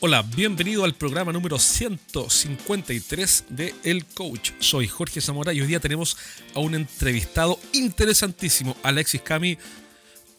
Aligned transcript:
Hola, 0.00 0.22
bienvenido 0.22 0.84
al 0.84 0.94
programa 0.94 1.32
número 1.32 1.58
153 1.58 3.46
de 3.48 3.74
El 3.82 4.04
Coach. 4.04 4.52
Soy 4.60 4.86
Jorge 4.86 5.20
Zamora 5.20 5.52
y 5.52 5.60
hoy 5.60 5.66
día 5.66 5.80
tenemos 5.80 6.16
a 6.54 6.60
un 6.60 6.76
entrevistado 6.76 7.58
interesantísimo, 7.72 8.76
Alexis 8.84 9.22
Cami, 9.22 9.58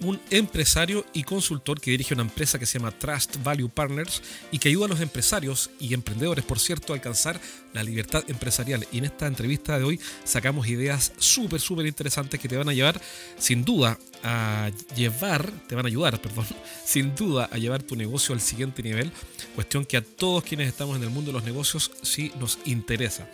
un 0.02 0.18
empresario 0.30 1.06
y 1.12 1.24
consultor 1.24 1.82
que 1.82 1.92
dirige 1.92 2.14
una 2.14 2.24
empresa 2.24 2.58
que 2.58 2.66
se 2.66 2.80
llama 2.80 2.98
Trust 2.98 3.44
Value 3.44 3.68
Partners 3.68 4.22
y 4.50 4.60
que 4.60 4.70
ayuda 4.70 4.86
a 4.86 4.90
los 4.90 5.02
empresarios 5.02 5.72
y 5.78 5.94
emprendedores, 5.94 6.46
por 6.46 6.58
cierto, 6.58 6.94
a 6.94 6.96
alcanzar 6.96 7.38
la 7.74 7.84
libertad 7.84 8.24
empresarial. 8.30 8.88
Y 8.94 9.00
en 9.00 9.06
esta 9.06 9.28
entrevista 9.28 9.78
de 9.78 9.84
hoy 9.84 10.00
sacamos 10.24 10.70
ideas 10.70 11.12
súper, 11.18 11.60
súper 11.60 11.86
interesantes 11.86 12.40
que 12.40 12.48
te 12.48 12.56
van 12.56 12.70
a 12.70 12.74
llevar, 12.74 13.02
sin 13.38 13.66
duda, 13.66 14.00
a 14.24 14.72
llevar, 14.96 15.52
te 15.68 15.76
van 15.76 15.86
a 15.86 15.88
ayudar, 15.88 16.22
perdón, 16.22 16.46
sin 16.86 17.16
duda 17.16 17.50
a 17.52 17.58
llevar 17.58 17.84
tu 17.84 17.96
negocio 17.96 18.34
al 18.34 18.42
siguiente 18.42 18.84
nivel. 18.84 19.12
Cuestión 19.56 19.86
que 19.86 19.98
a 19.98 20.02
todos 20.02 20.44
quienes 20.44 20.68
estamos 20.68 20.98
en 20.98 21.04
el 21.04 21.10
mundo 21.10 21.32
de 21.32 21.34
los 21.34 21.44
negocios 21.44 21.92
sí 22.02 22.32
nos 22.40 22.60
interesa. 22.66 23.30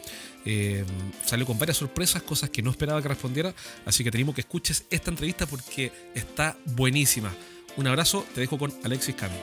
Eh, 0.46 0.86
salió 1.26 1.46
con 1.46 1.58
varias 1.58 1.78
sorpresas, 1.78 2.22
cosas 2.22 2.52
que 2.52 2.62
no 2.62 2.70
esperaba 2.70 3.02
que 3.02 3.08
respondiera, 3.08 3.54
así 3.86 4.04
que 4.04 4.12
tenemos 4.12 4.36
que 4.36 4.42
escuches 4.42 4.86
esta 4.92 5.10
entrevista 5.10 5.48
porque 5.48 5.92
está 6.14 6.58
buenísima. 6.66 7.34
Un 7.78 7.88
abrazo, 7.88 8.26
te 8.34 8.42
dejo 8.42 8.58
con 8.58 8.74
Alexis 8.84 9.16
Cami. 9.16 9.36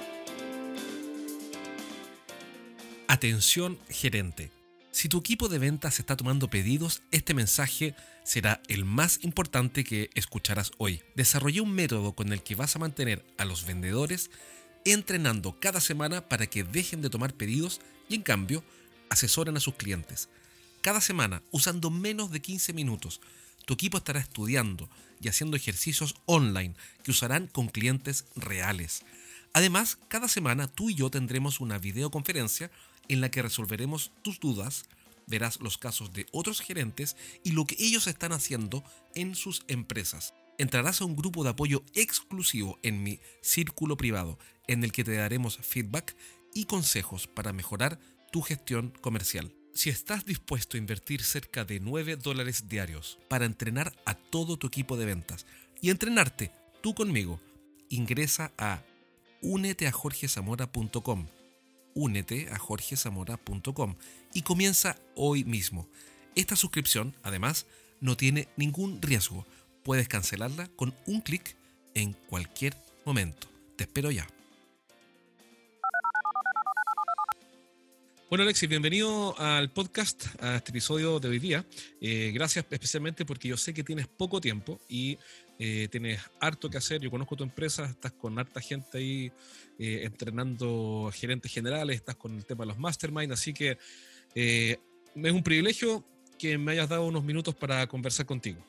Atención 3.08 3.78
gerente. 3.90 4.61
Si 4.92 5.08
tu 5.08 5.18
equipo 5.18 5.48
de 5.48 5.58
ventas 5.58 5.98
está 5.98 6.18
tomando 6.18 6.50
pedidos, 6.50 7.00
este 7.12 7.32
mensaje 7.32 7.94
será 8.24 8.60
el 8.68 8.84
más 8.84 9.20
importante 9.22 9.84
que 9.84 10.10
escucharás 10.14 10.70
hoy. 10.76 11.00
Desarrollé 11.16 11.62
un 11.62 11.72
método 11.72 12.12
con 12.12 12.30
el 12.30 12.42
que 12.42 12.54
vas 12.54 12.76
a 12.76 12.78
mantener 12.78 13.24
a 13.38 13.46
los 13.46 13.64
vendedores 13.64 14.30
entrenando 14.84 15.58
cada 15.58 15.80
semana 15.80 16.28
para 16.28 16.46
que 16.46 16.62
dejen 16.62 17.00
de 17.00 17.08
tomar 17.08 17.32
pedidos 17.32 17.80
y 18.10 18.16
en 18.16 18.22
cambio 18.22 18.62
asesoren 19.08 19.56
a 19.56 19.60
sus 19.60 19.76
clientes. 19.76 20.28
Cada 20.82 21.00
semana, 21.00 21.42
usando 21.52 21.90
menos 21.90 22.30
de 22.30 22.42
15 22.42 22.74
minutos, 22.74 23.22
tu 23.64 23.74
equipo 23.74 23.96
estará 23.96 24.20
estudiando 24.20 24.90
y 25.22 25.28
haciendo 25.28 25.56
ejercicios 25.56 26.16
online 26.26 26.74
que 27.02 27.12
usarán 27.12 27.46
con 27.46 27.68
clientes 27.68 28.26
reales. 28.36 29.04
Además, 29.54 29.98
cada 30.08 30.28
semana 30.28 30.68
tú 30.68 30.90
y 30.90 30.94
yo 30.94 31.10
tendremos 31.10 31.60
una 31.60 31.78
videoconferencia 31.78 32.70
en 33.08 33.20
la 33.20 33.30
que 33.30 33.42
resolveremos 33.42 34.12
tus 34.22 34.40
dudas, 34.40 34.84
verás 35.26 35.60
los 35.60 35.78
casos 35.78 36.12
de 36.12 36.26
otros 36.32 36.60
gerentes 36.60 37.16
y 37.44 37.52
lo 37.52 37.64
que 37.64 37.76
ellos 37.78 38.06
están 38.06 38.32
haciendo 38.32 38.84
en 39.14 39.34
sus 39.34 39.62
empresas. 39.68 40.34
Entrarás 40.58 41.00
a 41.00 41.04
un 41.04 41.16
grupo 41.16 41.44
de 41.44 41.50
apoyo 41.50 41.82
exclusivo 41.94 42.78
en 42.82 43.02
mi 43.02 43.20
círculo 43.40 43.96
privado, 43.96 44.38
en 44.68 44.84
el 44.84 44.92
que 44.92 45.04
te 45.04 45.14
daremos 45.14 45.58
feedback 45.58 46.14
y 46.54 46.64
consejos 46.64 47.26
para 47.26 47.52
mejorar 47.52 47.98
tu 48.30 48.42
gestión 48.42 48.92
comercial. 49.00 49.52
Si 49.74 49.88
estás 49.88 50.26
dispuesto 50.26 50.76
a 50.76 50.78
invertir 50.78 51.22
cerca 51.22 51.64
de 51.64 51.80
9 51.80 52.16
dólares 52.16 52.68
diarios 52.68 53.18
para 53.28 53.46
entrenar 53.46 53.94
a 54.04 54.14
todo 54.14 54.58
tu 54.58 54.66
equipo 54.66 54.96
de 54.96 55.06
ventas 55.06 55.46
y 55.80 55.90
entrenarte 55.90 56.52
tú 56.82 56.94
conmigo, 56.94 57.40
ingresa 57.88 58.52
a 58.58 58.82
uneteajorgezamora.com 59.40 61.26
únete 61.94 62.48
a 62.50 62.58
jorgezamora.com 62.58 63.96
y 64.34 64.42
comienza 64.42 64.96
hoy 65.14 65.44
mismo. 65.44 65.88
Esta 66.34 66.56
suscripción, 66.56 67.14
además, 67.22 67.66
no 68.00 68.16
tiene 68.16 68.48
ningún 68.56 69.00
riesgo. 69.02 69.46
Puedes 69.82 70.08
cancelarla 70.08 70.68
con 70.76 70.94
un 71.06 71.20
clic 71.20 71.56
en 71.94 72.12
cualquier 72.12 72.74
momento. 73.04 73.48
Te 73.76 73.84
espero 73.84 74.10
ya. 74.10 74.26
Bueno, 78.32 78.44
Alexis, 78.44 78.66
bienvenido 78.66 79.38
al 79.38 79.70
podcast, 79.70 80.24
a 80.40 80.56
este 80.56 80.70
episodio 80.70 81.20
de 81.20 81.28
hoy 81.28 81.38
día. 81.38 81.66
Eh, 82.00 82.30
gracias 82.32 82.64
especialmente 82.70 83.26
porque 83.26 83.48
yo 83.48 83.58
sé 83.58 83.74
que 83.74 83.84
tienes 83.84 84.06
poco 84.06 84.40
tiempo 84.40 84.80
y 84.88 85.18
eh, 85.64 85.86
tienes 85.88 86.20
harto 86.40 86.68
que 86.68 86.76
hacer. 86.78 87.00
Yo 87.00 87.08
conozco 87.08 87.36
tu 87.36 87.44
empresa, 87.44 87.84
estás 87.84 88.10
con 88.10 88.36
harta 88.36 88.60
gente 88.60 88.98
ahí 88.98 89.32
eh, 89.78 90.00
entrenando 90.02 91.08
gerentes 91.14 91.52
generales, 91.52 91.94
estás 91.94 92.16
con 92.16 92.34
el 92.34 92.44
tema 92.44 92.64
de 92.64 92.68
los 92.68 92.78
mastermind, 92.78 93.32
así 93.32 93.54
que 93.54 93.78
es 94.34 94.78
un 95.14 95.42
privilegio 95.44 96.04
que 96.36 96.58
me 96.58 96.72
hayas 96.72 96.88
dado 96.88 97.06
unos 97.06 97.22
minutos 97.22 97.54
para 97.54 97.86
conversar 97.86 98.26
contigo. 98.26 98.60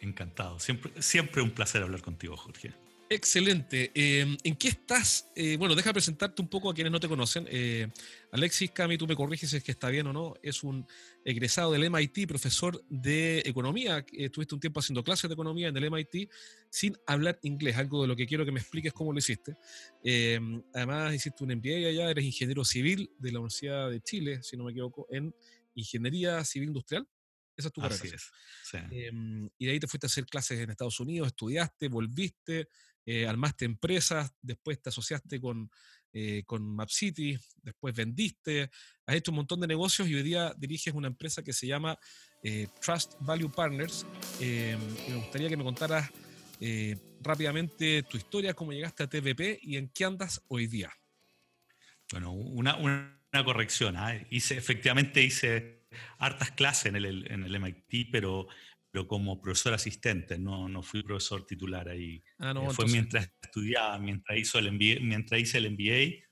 Encantado, 0.00 0.58
siempre, 0.58 0.90
siempre 1.00 1.40
un 1.40 1.52
placer 1.52 1.82
hablar 1.82 2.02
contigo, 2.02 2.36
Jorge. 2.36 2.72
Excelente. 3.08 3.92
Em, 3.94 4.36
¿En 4.42 4.56
qué 4.56 4.68
estás? 4.68 5.30
Eh, 5.36 5.56
bueno, 5.56 5.76
deja 5.76 5.92
presentarte 5.92 6.42
un 6.42 6.48
poco 6.48 6.70
a 6.70 6.74
quienes 6.74 6.92
no 6.92 6.98
te 6.98 7.06
conocen. 7.06 7.46
Eh, 7.48 7.88
Alexis 8.32 8.72
Cami, 8.72 8.98
tú 8.98 9.06
me 9.06 9.14
corriges 9.14 9.50
si 9.50 9.56
es 9.56 9.62
que 9.62 9.70
está 9.70 9.90
bien 9.90 10.08
o 10.08 10.12
no, 10.12 10.34
es 10.42 10.64
un 10.64 10.84
egresado 11.24 11.70
del 11.70 11.84
MIT, 11.84 12.26
profesor 12.26 12.84
de 12.88 13.42
economía. 13.44 14.04
Estuviste 14.12 14.56
un 14.56 14.60
tiempo 14.60 14.80
haciendo 14.80 15.04
clases 15.04 15.28
de 15.28 15.34
economía 15.34 15.68
en 15.68 15.76
el 15.76 15.84
MIT 15.84 16.28
sin 16.68 16.96
hablar 17.06 17.38
inglés, 17.42 17.76
algo 17.76 18.02
de 18.02 18.08
lo 18.08 18.16
que 18.16 18.26
quiero 18.26 18.44
que 18.44 18.50
me 18.50 18.58
expliques 18.60 18.92
cómo 18.92 19.12
lo 19.12 19.18
hiciste. 19.18 19.56
Em, 20.02 20.60
además, 20.74 21.14
hiciste 21.14 21.44
un 21.44 21.52
MBA 21.52 21.88
allá, 21.88 22.10
eres 22.10 22.24
ingeniero 22.24 22.64
civil 22.64 23.08
de 23.18 23.30
la 23.30 23.38
Universidad 23.38 23.88
de 23.88 24.00
Chile, 24.00 24.42
si 24.42 24.56
no 24.56 24.64
me 24.64 24.72
equivoco, 24.72 25.06
en 25.10 25.32
Ingeniería 25.74 26.44
Civil 26.44 26.68
Industrial. 26.68 27.06
Esa 27.56 27.68
es 27.68 27.72
tu 27.72 27.80
carrera. 27.80 28.00
Em, 28.90 29.48
y 29.58 29.66
de 29.66 29.72
ahí 29.72 29.80
te 29.80 29.86
fuiste 29.86 30.06
a 30.06 30.08
hacer 30.08 30.26
clases 30.26 30.58
en 30.58 30.70
Estados 30.70 31.00
Unidos, 31.00 31.28
estudiaste, 31.28 31.88
volviste, 31.88 32.68
eh, 33.08 33.24
armaste 33.24 33.64
empresas, 33.64 34.32
después 34.42 34.82
te 34.82 34.88
asociaste 34.88 35.40
con, 35.40 35.70
eh, 36.12 36.42
con 36.44 36.74
MapCity, 36.74 37.38
después 37.62 37.94
vendiste, 37.94 38.68
has 39.06 39.14
hecho 39.14 39.30
un 39.30 39.36
montón 39.36 39.60
de 39.60 39.68
negocios 39.68 40.08
y 40.08 40.14
hoy 40.16 40.24
día 40.24 40.52
diriges 40.58 40.92
una 40.92 41.06
empresa 41.06 41.44
que 41.44 41.52
se 41.52 41.68
llama 41.68 41.96
eh, 42.42 42.66
Trust 42.80 43.14
Value 43.20 43.52
Partners. 43.52 44.04
Em, 44.40 44.80
me 45.08 45.16
gustaría 45.18 45.48
que 45.48 45.56
me 45.56 45.62
contaras 45.62 46.10
rápidamente 47.20 48.02
tu 48.04 48.16
historia, 48.16 48.54
cómo 48.54 48.72
llegaste 48.72 49.02
a 49.02 49.08
TVP 49.08 49.60
y 49.62 49.76
en 49.76 49.88
qué 49.90 50.04
andas 50.04 50.42
hoy 50.48 50.66
día. 50.66 50.90
Bueno, 52.10 52.32
una, 52.32 52.76
una, 52.76 53.12
corrección. 53.44 53.96
¿ah? 53.98 54.14
Hice, 54.30 54.56
efectivamente 54.56 55.22
hice 55.22 55.86
hartas 56.18 56.50
clases 56.52 56.86
en 56.86 56.96
el, 56.96 57.30
en 57.30 57.44
el 57.44 57.54
MIT, 57.60 58.08
pero 58.10 58.48
pero 58.90 59.06
como 59.06 59.40
profesor 59.40 59.74
asistente, 59.74 60.38
no, 60.38 60.68
no 60.68 60.82
fui 60.82 61.02
profesor 61.02 61.44
titular 61.44 61.88
ahí. 61.88 62.22
Ah, 62.38 62.54
no, 62.54 62.70
eh, 62.70 62.74
fue 62.74 62.86
mientras 62.86 63.30
estudiaba, 63.42 63.98
mientras, 63.98 64.38
hizo 64.38 64.58
el 64.58 64.72
mientras 64.72 65.40
hice 65.40 65.58
el 65.58 65.70
MBA, 65.70 66.26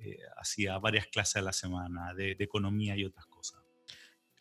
eh, 0.00 0.18
hacía 0.36 0.78
varias 0.78 1.06
clases 1.08 1.36
a 1.36 1.42
la 1.42 1.52
semana 1.52 2.14
de, 2.14 2.36
economía 2.38 2.96
y 2.96 3.04
otras 3.04 3.26
cosas. 3.26 3.60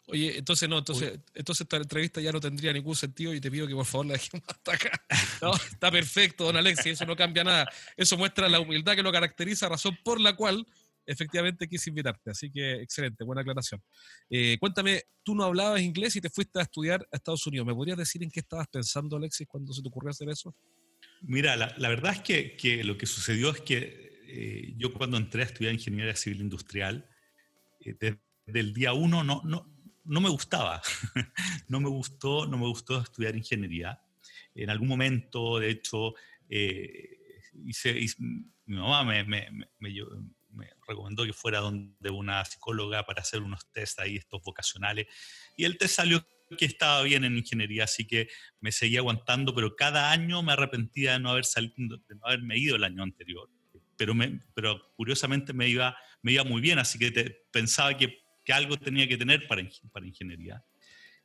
Oye, 0.10 0.38
entonces 0.38 0.70
no, 0.70 0.78
entonces, 0.78 1.20
entonces 1.34 1.62
esta 1.62 1.78
entrevista 1.78 2.22
ya 2.22 2.32
no 2.32 2.40
tendría 2.40 2.72
ningún 2.72 2.96
sentido 2.96 3.34
y 3.34 3.42
te 3.42 3.52
pido 3.52 3.68
que 3.68 3.74
por 3.74 3.86
favor 3.86 4.06
la 4.06 4.14
dejemos 4.14 4.46
hasta 4.48 4.74
acá. 4.74 5.06
No, 5.42 5.54
está 5.54 5.92
perfecto, 5.92 6.46
don 6.46 6.56
Alexis, 6.56 6.94
eso 6.94 7.06
no 7.06 7.16
cambia 7.16 7.44
nada. 7.44 7.68
Eso 7.98 8.18
muestra 8.18 8.48
la 8.48 8.60
humildad 8.60 8.96
que 8.96 9.04
lo 9.04 9.12
caracteriza, 9.12 9.68
razón 9.68 9.98
por 10.04 10.22
la 10.22 10.36
cual 10.36 10.66
efectivamente 11.08 11.68
quise 11.68 11.90
invitarte. 11.90 12.32
Así 12.32 12.52
que 12.52 12.82
excelente, 12.82 13.24
buena 13.24 13.42
aclaración. 13.42 13.82
Eh, 14.30 14.58
cuéntame, 14.60 15.04
tú 15.24 15.34
no 15.34 15.46
hablabas 15.46 15.82
inglés 15.82 16.16
y 16.18 16.22
te 16.22 16.30
fuiste 16.30 16.60
a 16.60 16.64
estudiar 16.64 17.08
a 17.12 17.16
Estados 17.16 17.48
Unidos. 17.48 17.66
¿Me 17.66 17.74
podrías 17.74 17.98
decir 17.98 18.22
en 18.22 18.30
qué 18.30 18.42
estabas 18.42 18.68
pensando, 18.68 19.16
Alexis, 19.16 19.48
cuando 19.48 19.74
se 19.74 19.82
te 19.82 19.88
ocurrió 19.88 20.12
hacer 20.12 20.30
eso? 20.30 20.54
Mira, 21.22 21.56
la, 21.56 21.90
verdad 21.90 22.14
es 22.14 22.22
que, 22.22 22.58
que, 22.58 22.84
lo 22.84 22.98
que 22.98 23.06
sucedió 23.06 23.50
es 23.50 23.62
que 23.62 24.22
eh, 24.28 24.74
yo 24.78 24.94
cuando 24.94 25.18
entré 25.18 25.42
a 25.42 25.46
estudiar 25.46 25.74
ingeniería 25.74 26.16
civil 26.16 26.42
industrial, 26.42 27.10
eh, 27.80 27.96
desde 28.00 28.60
el 28.60 28.74
día 28.74 28.94
uno 28.94 29.24
no, 29.24 29.42
no, 29.46 29.74
no 30.04 30.22
me 30.22 30.30
gustaba. 30.30 30.82
no 31.70 31.80
me 31.80 31.90
gustó, 31.90 32.46
no 32.46 32.58
me 32.58 32.68
gustó 32.68 33.02
estudiar 33.02 33.36
ingeniería. 33.36 34.02
En 34.54 34.70
algún 34.70 34.90
momento, 34.90 35.60
de 35.60 35.70
hecho, 35.70 36.14
hice, 36.50 37.96
mi 38.66 38.76
mamá 38.76 39.04
me 39.04 39.24
me 40.50 40.70
recomendó 40.88 41.26
que 41.26 41.34
fuera 41.34 41.60
donde 41.60 42.10
una 42.10 42.44
psicóloga 42.46 43.06
para 43.06 43.22
hacer 43.22 43.42
unos 43.42 43.72
test 43.72 44.00
ahí, 44.00 44.16
estos 44.16 44.42
vocacionales, 44.44 45.08
y 45.56 45.66
el 45.66 45.78
test 45.78 45.96
salió 45.96 46.26
que 46.58 46.66
estaba 46.66 47.02
bien 47.04 47.24
en 47.24 47.38
ingeniería, 47.38 47.84
así 47.84 48.06
que 48.06 48.30
me 48.62 48.72
seguía 48.72 49.00
aguantando, 49.00 49.54
pero 49.54 49.76
cada 49.76 50.12
año 50.12 50.42
me 50.44 50.54
arrepentía 50.54 51.14
de 51.14 51.20
no, 51.20 51.32
haber 51.32 51.46
salido, 51.46 51.98
de 51.98 52.16
no 52.16 52.26
haberme 52.26 52.58
ido 52.58 52.76
el 52.76 52.84
año 52.84 53.04
anterior. 53.04 53.50
Pero, 53.98 54.14
me, 54.14 54.40
pero 54.54 54.94
curiosamente 54.96 55.54
me 55.54 55.68
iba, 55.68 55.98
me 56.22 56.34
iba 56.34 56.44
muy 56.44 56.62
bien, 56.62 56.80
así 56.80 57.00
que 57.00 57.12
pensaba 57.52 57.98
que, 57.98 58.20
que, 58.46 58.54
algo 58.54 58.78
tenía 58.78 59.08
que 59.08 59.18
tener 59.18 59.48
para, 59.48 59.68
para 59.92 60.06
ingeniería. 60.06 60.64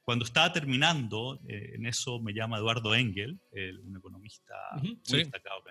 Cuando 0.03 0.25
estaba 0.25 0.53
terminando, 0.53 1.41
eh, 1.47 1.73
en 1.75 1.87
eso 1.87 2.19
me 2.21 2.33
llama 2.33 2.57
Eduardo 2.57 2.95
Engel, 2.95 3.39
un 3.85 3.97
economista 3.97 4.55
muy 4.83 5.19
destacado 5.19 5.63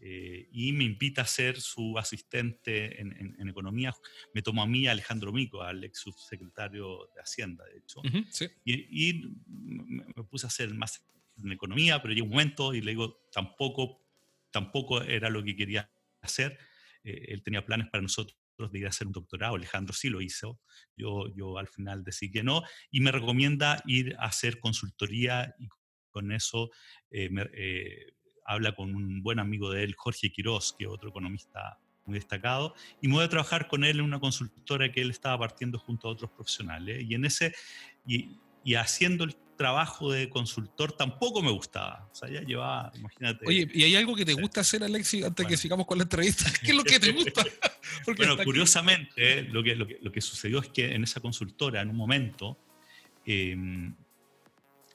eh, 0.00 0.48
y 0.52 0.72
me 0.72 0.84
invita 0.84 1.22
a 1.22 1.26
ser 1.26 1.60
su 1.60 1.98
asistente 1.98 3.00
en, 3.00 3.48
economía. 3.48 3.92
Me 4.32 4.42
tomó 4.42 4.62
a 4.62 4.66
mí, 4.66 4.86
a 4.86 4.92
Alejandro 4.92 5.32
Mico, 5.32 5.62
al 5.62 5.82
ex 5.82 6.00
subsecretario 6.00 7.08
de 7.14 7.20
Hacienda, 7.20 7.64
de 7.64 7.78
hecho. 7.78 8.02
y, 8.64 9.22
me, 9.46 10.04
puse 10.24 10.46
a 10.46 10.48
hacer 10.48 10.72
más 10.74 11.04
en 11.42 11.52
economía, 11.52 12.00
pero 12.00 12.14
llegó 12.14 12.26
un 12.26 12.32
momento 12.32 12.74
y 12.74 12.80
le 12.80 12.92
digo, 12.92 13.20
tampoco, 13.32 14.04
tampoco 14.50 15.02
era 15.02 15.30
lo 15.30 15.42
que 15.42 15.56
quería 15.56 15.90
hacer. 16.20 16.58
él 17.02 17.42
tenía 17.42 17.64
planes 17.64 17.88
para 17.88 18.02
nosotros 18.02 18.36
de 18.58 18.78
ir 18.78 18.86
a 18.86 18.88
hacer 18.88 19.06
un 19.06 19.12
doctorado, 19.12 19.54
Alejandro 19.54 19.94
sí 19.94 20.08
lo 20.08 20.20
hizo, 20.20 20.60
yo, 20.96 21.32
yo 21.34 21.58
al 21.58 21.68
final 21.68 22.02
decidí 22.02 22.32
que 22.32 22.42
no, 22.42 22.62
y 22.90 23.00
me 23.00 23.12
recomienda 23.12 23.82
ir 23.86 24.16
a 24.18 24.26
hacer 24.26 24.58
consultoría 24.58 25.54
y 25.60 25.68
con 26.10 26.32
eso 26.32 26.70
habla 28.48 28.74
con 28.74 28.94
un 28.94 29.22
buen 29.22 29.38
amigo 29.38 29.70
de 29.70 29.84
él, 29.84 29.94
Jorge 29.94 30.30
Quiroz, 30.30 30.74
que 30.76 30.84
es 30.84 30.90
otro 30.90 31.10
economista 31.10 31.78
muy 32.06 32.14
destacado, 32.14 32.74
y 33.02 33.08
me 33.08 33.14
voy 33.14 33.24
a 33.24 33.28
trabajar 33.28 33.68
con 33.68 33.84
él 33.84 33.98
en 33.98 34.04
una 34.06 34.18
consultora 34.18 34.90
que 34.90 35.02
él 35.02 35.10
estaba 35.10 35.38
partiendo 35.38 35.78
junto 35.78 36.08
a 36.08 36.12
otros 36.12 36.30
profesionales. 36.30 37.04
Y 37.06 37.14
en 37.14 37.26
ese, 37.26 37.54
y, 38.06 38.38
y 38.64 38.74
haciendo 38.74 39.24
el 39.24 39.36
trabajo 39.58 40.10
de 40.10 40.30
consultor 40.30 40.92
tampoco 40.92 41.42
me 41.42 41.50
gustaba. 41.50 42.08
O 42.10 42.14
sea, 42.14 42.30
ya 42.30 42.40
llevaba, 42.40 42.90
imagínate. 42.96 43.44
Oye, 43.46 43.68
¿y 43.74 43.82
hay 43.82 43.96
algo 43.96 44.16
que 44.16 44.24
te 44.24 44.32
gusta 44.32 44.62
hacer, 44.62 44.82
Alexi, 44.82 45.22
antes 45.22 45.44
de 45.44 45.50
que 45.50 45.56
sigamos 45.58 45.84
con 45.84 45.98
la 45.98 46.04
entrevista? 46.04 46.50
¿Qué 46.62 46.70
es 46.70 46.76
lo 46.76 46.84
que 46.84 46.98
te 46.98 47.12
gusta? 47.12 47.44
bueno, 48.16 48.36
curiosamente, 48.42 49.42
lo, 49.42 49.62
que, 49.62 49.76
lo, 49.76 49.86
que, 49.86 49.98
lo, 50.00 50.10
que, 50.10 50.22
sucedió 50.22 50.60
es 50.60 50.68
que 50.68 50.94
en 50.94 51.04
esa 51.04 51.20
consultora, 51.20 51.82
en 51.82 51.90
un 51.90 51.96
momento, 51.96 52.56
em, 53.26 53.94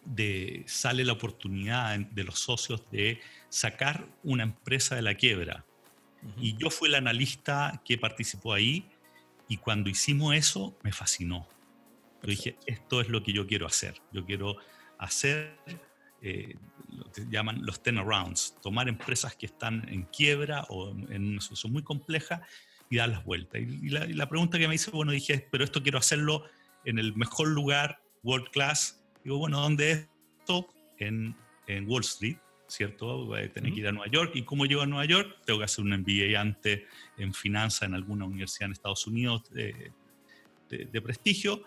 de, 0.06 0.64
sale 0.68 1.06
la 1.06 1.14
oportunidad 1.14 1.98
de 1.98 2.24
los 2.24 2.40
socios 2.40 2.84
de 2.92 3.20
sacar 3.50 4.06
una 4.24 4.44
empresa 4.44 4.96
de 4.96 5.02
la 5.02 5.16
quiebra. 5.16 5.66
Y 6.38 6.56
yo 6.56 6.70
fui 6.70 6.88
el 6.88 6.96
analista 6.96 7.82
que 7.84 7.98
participó 7.98 8.54
ahí 8.54 8.90
y 9.50 9.58
cuando 9.58 9.90
hicimos 9.90 10.36
eso 10.36 10.78
me 10.82 10.94
fascinó. 10.94 11.48
Yo 12.22 12.30
dije, 12.30 12.56
esto 12.66 13.02
es 13.02 13.10
lo 13.10 13.22
que 13.24 13.34
yo 13.34 13.46
quiero 13.46 13.68
hacer. 13.68 13.96
Yo 14.14 14.26
quiero 14.26 14.56
hacer 14.98 15.58
eh, 16.22 16.56
lo 16.90 17.12
que 17.12 17.26
llaman 17.30 17.66
los 17.66 17.84
turnarounds, 17.84 18.56
tomar 18.62 18.88
empresas 18.88 19.36
que 19.36 19.48
están 19.48 19.88
en 19.90 20.04
quiebra 20.04 20.66
o 20.70 20.92
en 20.92 21.32
una 21.32 21.42
situación 21.42 21.74
muy 21.74 21.84
compleja 21.84 22.42
y 22.90 22.98
darlas 22.98 23.26
vueltas. 23.26 23.62
Y, 23.62 23.90
la, 23.90 24.06
y 24.06 24.14
la 24.14 24.30
pregunta 24.30 24.58
que 24.58 24.70
me 24.70 24.76
hice, 24.76 24.92
bueno, 24.92 25.12
dije, 25.12 25.46
pero 25.52 25.66
esto 25.66 25.84
quiero 25.84 25.98
hacerlo 25.98 26.46
en 26.86 27.00
el 27.00 27.14
mejor 27.16 27.50
lugar, 27.50 28.02
world 28.24 28.50
class, 28.52 29.03
Digo, 29.24 29.38
bueno, 29.38 29.62
¿dónde 29.62 29.92
es 29.92 30.10
esto? 30.40 30.68
En, 30.98 31.36
en 31.68 31.88
Wall 31.88 32.02
Street, 32.02 32.38
¿cierto? 32.68 33.26
Voy 33.26 33.42
a 33.42 33.52
tener 33.52 33.74
que 33.74 33.80
ir 33.80 33.88
a 33.88 33.92
Nueva 33.92 34.12
York. 34.12 34.32
¿Y 34.36 34.44
cómo 34.44 34.66
llego 34.66 34.82
a 34.82 34.86
Nueva 34.86 35.06
York? 35.06 35.38
Tengo 35.46 35.60
que 35.60 35.66
hacer 35.66 35.84
un 35.84 35.92
MBA 35.92 36.40
antes 36.40 36.82
en 37.18 37.34
finanzas 37.34 37.84
en 37.84 37.94
alguna 37.94 38.26
universidad 38.26 38.68
en 38.68 38.74
Estados 38.74 39.08
Unidos 39.08 39.44
de, 39.52 39.92
de, 40.70 41.02
prestigio. 41.02 41.64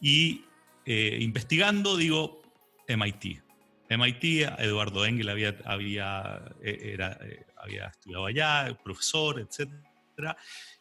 Y 0.00 0.44
eh, 0.84 1.18
investigando, 1.20 1.96
digo, 1.96 2.42
MIT. 2.88 3.42
MIT, 3.90 4.24
Eduardo 4.58 5.04
Engel 5.06 5.28
había, 5.28 5.56
había, 5.64 6.42
eh, 6.62 6.92
era, 6.94 7.18
eh, 7.22 7.46
había 7.56 7.86
estudiado 7.86 8.26
allá, 8.26 8.78
profesor, 8.82 9.40
etc. 9.40 9.70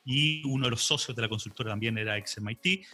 Y 0.05 0.43
uno 0.45 0.65
de 0.65 0.71
los 0.71 0.81
socios 0.81 1.15
de 1.15 1.21
la 1.21 1.29
consultora 1.29 1.71
también 1.71 1.97
era 1.97 2.17
ex 2.17 2.39
MIT. 2.39 2.85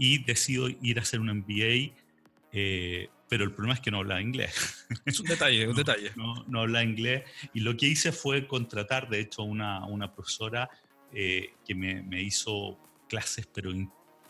Y 0.00 0.24
decido 0.24 0.68
ir 0.68 0.98
a 0.98 1.02
hacer 1.02 1.18
un 1.20 1.28
MBA 1.38 1.92
eh, 2.52 3.08
pero 3.28 3.44
el 3.44 3.52
problema 3.52 3.74
es 3.74 3.80
que 3.80 3.90
no 3.90 3.98
hablaba 3.98 4.20
inglés. 4.20 4.86
Es 5.04 5.20
un 5.20 5.26
detalle, 5.26 5.68
un 5.68 5.76
detalle. 5.76 6.12
No, 6.16 6.44
no, 6.48 6.60
hablaba 6.60 6.82
inglés. 6.82 7.24
Y 7.52 7.60
lo 7.60 7.76
que 7.76 7.86
hice 7.86 8.12
fue 8.12 8.46
contratar, 8.46 9.08
de 9.08 9.20
hecho, 9.20 9.42
una, 9.42 9.84
una 9.84 10.12
profesora 10.14 10.68
eh, 11.12 11.54
que 11.66 11.74
me, 11.74 12.02
me, 12.02 12.22
hizo 12.22 12.78
clases, 13.08 13.46
pero 13.46 13.70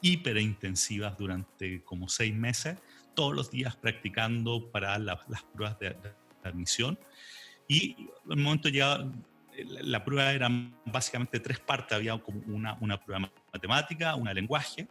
hiper 0.00 0.36
intensivas 0.38 1.16
durante 1.16 1.82
como 1.82 2.08
seis 2.08 2.34
meses, 2.34 2.78
todos 3.14 3.34
los 3.34 3.50
días 3.50 3.76
practicando 3.76 4.70
para 4.70 4.98
las 4.98 5.18
pruebas 5.54 5.78
de, 5.78 5.96
admisión. 6.44 6.98
Y 7.66 8.08
en 8.26 8.38
un 8.38 8.42
momento 8.42 8.68
ya 8.68 9.04
la 9.82 10.04
prueba 10.04 10.32
eran 10.32 10.76
básicamente 10.86 11.40
tres 11.40 11.58
partes. 11.58 11.96
Había 11.96 12.16
como 12.18 12.40
una, 12.46 12.78
una 12.80 12.98
prueba 13.04 13.30
matemática, 13.52 14.14
una 14.14 14.32
lenguaje, 14.32 14.88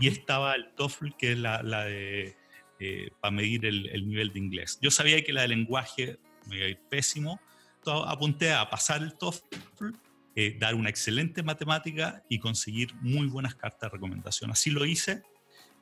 y 0.00 0.08
estaba 0.08 0.54
el 0.54 0.72
TOEFL, 0.74 1.10
que 1.18 1.32
es 1.32 1.38
la, 1.38 1.62
la 1.62 1.84
de 1.84 2.36
eh, 2.78 3.10
para 3.20 3.30
medir 3.30 3.64
el, 3.64 4.06
nivel 4.06 4.32
de 4.32 4.38
inglés. 4.38 4.78
Yo 4.82 4.90
sabía 4.90 5.24
que 5.24 5.32
la 5.32 5.42
de 5.42 5.48
lenguaje 5.48 6.18
me 6.46 6.56
iba 6.56 6.66
a 6.66 6.68
ir 6.68 6.78
pésimo, 6.90 7.40
apunté 7.86 8.52
a 8.52 8.68
pasar 8.68 9.02
el 9.02 9.16
TOEFL, 9.16 9.92
eh, 10.34 10.56
dar 10.58 10.74
una 10.74 10.90
excelente 10.90 11.42
matemática 11.42 12.22
y 12.28 12.38
conseguir 12.38 12.94
muy 12.96 13.28
buenas 13.28 13.54
cartas 13.54 13.90
de 13.90 13.96
recomendación. 13.96 14.50
Así 14.50 14.70
lo 14.70 14.84
hice 14.84 15.22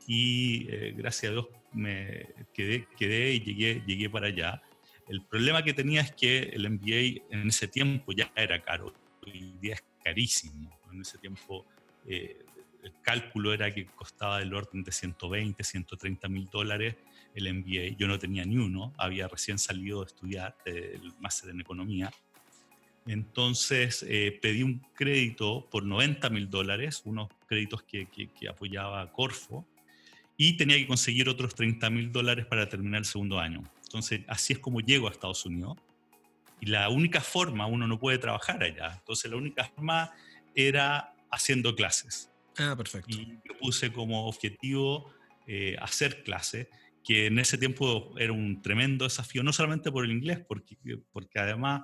y 0.07 0.69
eh, 0.71 0.95
gracias 0.97 1.31
a 1.31 1.33
Dios 1.33 1.47
me 1.73 2.29
quedé, 2.53 2.87
quedé 2.97 3.33
y 3.33 3.41
llegué, 3.41 3.83
llegué 3.85 4.09
para 4.09 4.29
allá. 4.29 4.63
El 5.09 5.25
problema 5.25 5.65
que 5.65 5.75
tenía 5.75 6.03
es 6.03 6.13
que 6.13 6.51
el 6.53 6.71
MBA 6.71 7.25
en 7.31 7.49
ese 7.49 7.67
tiempo 7.67 8.13
ya 8.13 8.33
era 8.37 8.63
caro, 8.63 8.95
hoy 9.27 9.57
día 9.61 9.75
es 9.75 9.85
carísimo. 10.05 10.79
En 10.93 11.01
ese 11.01 11.19
tiempo 11.19 11.67
el 12.85 12.93
cálculo 13.03 13.53
era 13.53 13.73
que 13.73 13.87
costaba 13.87 14.39
del 14.39 14.53
orden 14.53 14.85
de 14.85 14.93
120, 14.93 15.65
130 15.65 16.29
mil 16.29 16.49
dólares 16.51 16.97
el 17.35 17.53
MBA. 17.53 17.97
Yo 17.99 18.07
no 18.07 18.19
tenía 18.19 18.45
ni 18.45 18.59
uno, 18.59 18.93
había 18.97 19.27
recién 19.27 19.59
salido 19.59 20.01
de 20.01 20.07
estudiar 20.07 20.57
el 20.67 21.13
máster 21.19 21.51
en 21.51 21.61
economía. 21.61 22.11
Entonces 23.07 24.05
eh, 24.09 24.39
pedí 24.41 24.63
un 24.63 24.81
crédito 24.95 25.69
por 25.71 25.85
90 25.85 26.31
mil 26.31 26.49
dólares, 26.49 27.03
unos 27.05 27.29
créditos 27.47 27.83
que, 27.83 28.07
que, 28.07 28.49
apoyaba 28.49 29.11
Corfo, 29.13 29.67
y 30.37 30.57
tenía 30.57 30.77
que 30.77 30.87
conseguir 30.87 31.29
otros 31.29 31.55
30 31.55 31.91
mil 31.91 32.13
dólares 32.13 32.47
para 32.47 32.69
terminar 32.69 33.01
el 33.01 33.05
segundo 33.05 33.39
año. 33.39 33.63
Entonces 33.85 34.23
así 34.29 34.55
es 34.55 34.59
como 34.59 34.81
llego 34.81 35.09
a 35.09 35.11
Estados 35.11 35.45
Unidos. 35.45 35.77
Y 36.61 36.67
la 36.67 36.89
única 36.89 37.21
forma, 37.21 37.67
uno 37.67 37.87
no 37.87 37.99
puede 37.99 38.19
trabajar 38.19 38.63
allá, 38.63 38.95
entonces 38.99 39.31
la 39.31 39.37
única 39.37 39.65
forma 39.65 40.13
era 40.55 41.15
haciendo 41.31 41.75
clases. 41.75 42.31
Ah, 42.59 42.75
perfecto. 42.77 43.11
Y 43.11 43.41
yo 43.45 43.59
puse 43.59 43.93
como 43.93 44.27
objetivo 44.27 45.13
eh, 45.47 45.77
hacer 45.81 46.23
clase, 46.23 46.71
que 47.05 47.27
en 47.27 47.39
ese 47.39 47.59
tiempo 47.59 48.15
era 48.19 48.33
un 48.33 48.63
tremendo 48.63 49.05
desafío, 49.05 49.43
no 49.43 49.53
solamente 49.53 49.93
por 49.93 50.05
el 50.05 50.13
inglés, 50.13 50.41
porque, 50.47 50.77
porque 51.13 51.39
además 51.39 51.83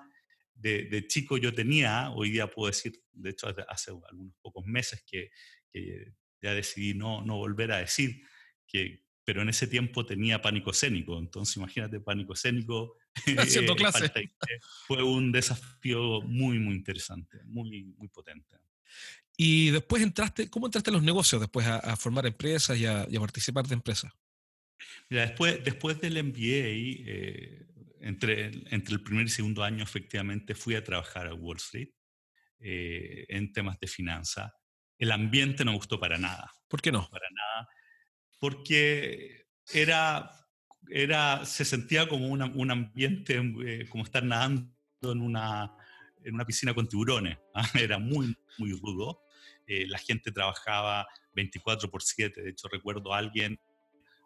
de, 0.55 1.07
chico 1.07 1.37
yo 1.37 1.53
tenía, 1.53 2.11
hoy 2.11 2.31
día 2.31 2.47
puedo 2.47 2.71
decir, 2.71 3.03
de 3.13 3.31
hecho 3.31 3.47
hace 3.69 3.91
algunos 3.91 4.35
pocos 4.41 4.65
meses 4.67 5.05
que, 5.07 5.31
ya 6.43 6.55
decidí 6.55 6.95
no, 6.95 7.23
no 7.23 7.37
volver 7.37 7.71
a 7.73 7.79
decir, 7.79 8.23
que, 8.67 9.05
pero 9.25 9.43
en 9.43 9.51
ese 9.51 9.67
tiempo 9.67 10.07
tenía 10.07 10.41
pánico 10.41 10.71
escénico, 10.71 11.19
entonces 11.19 11.57
imagínate 11.57 12.01
pánico 12.01 12.33
escénico. 12.33 12.97
Haciendo 13.37 13.77
clase. 13.77 14.11
Fue 14.87 15.03
un 15.03 15.33
desafío 15.33 16.23
muy, 16.23 16.59
muy 16.59 16.75
interesante, 16.75 17.39
muy, 17.45 17.85
muy 17.97 18.09
potente. 18.09 18.57
Y 19.43 19.71
después 19.71 20.03
entraste, 20.03 20.51
¿cómo 20.51 20.67
entraste 20.67 20.91
en 20.91 20.97
los 20.97 21.03
negocios 21.03 21.41
después 21.41 21.67
a, 21.67 21.97
formar 21.97 22.27
empresas 22.27 22.77
y 22.77 22.85
a, 22.85 23.07
participar 23.19 23.67
de 23.67 23.73
empresas? 23.73 24.13
Mira, 25.09 25.23
después, 25.23 25.65
después 25.65 25.99
del 25.99 26.23
MBA, 26.23 26.37
eh, 26.37 27.67
entre, 28.03 28.51
entre 28.69 28.93
el 28.93 29.03
primer 29.03 29.25
y 29.25 29.31
segundo 29.31 29.65
año, 29.65 29.83
efectivamente 29.83 30.55
fui 30.55 30.75
a 30.75 30.85
trabajar 30.85 31.27
a 31.27 31.33
Wall 31.33 31.57
Street 31.57 31.89
eh, 32.59 33.25
en 33.31 33.51
temas 33.51 33.81
de 33.81 33.87
finanza. 33.87 34.53
El 34.99 35.11
ambiente 35.11 35.65
no 35.65 35.71
me 35.71 35.79
gustó 35.79 35.99
para 35.99 36.19
nada. 36.19 36.53
¿Por 36.69 36.83
qué 36.83 36.93
no? 36.93 37.09
Para 37.09 37.29
nada. 37.31 37.67
Porque 38.41 39.47
era, 39.73 40.31
era, 40.91 41.47
se 41.47 41.65
sentía 41.65 42.07
como 42.07 42.29
un 42.29 42.71
ambiente, 42.71 43.41
eh, 43.65 43.89
como 43.89 44.05
estar 44.05 44.23
nadando 44.23 44.69
en 45.01 45.23
una, 45.23 45.75
en 46.23 46.35
una 46.35 46.45
piscina 46.45 46.75
con 46.75 46.87
tiburones. 46.87 47.39
¿ah? 47.55 47.67
Era 47.81 47.99
muy, 47.99 48.37
muy 48.59 48.73
rudo. 48.73 49.23
Eh, 49.71 49.87
la 49.87 49.99
gente 49.99 50.33
trabajaba 50.33 51.07
24 51.35 51.89
por 51.89 52.03
7. 52.03 52.43
De 52.43 52.51
hecho, 52.51 52.67
recuerdo 52.67 53.15
a 53.15 53.19
alguien, 53.19 53.57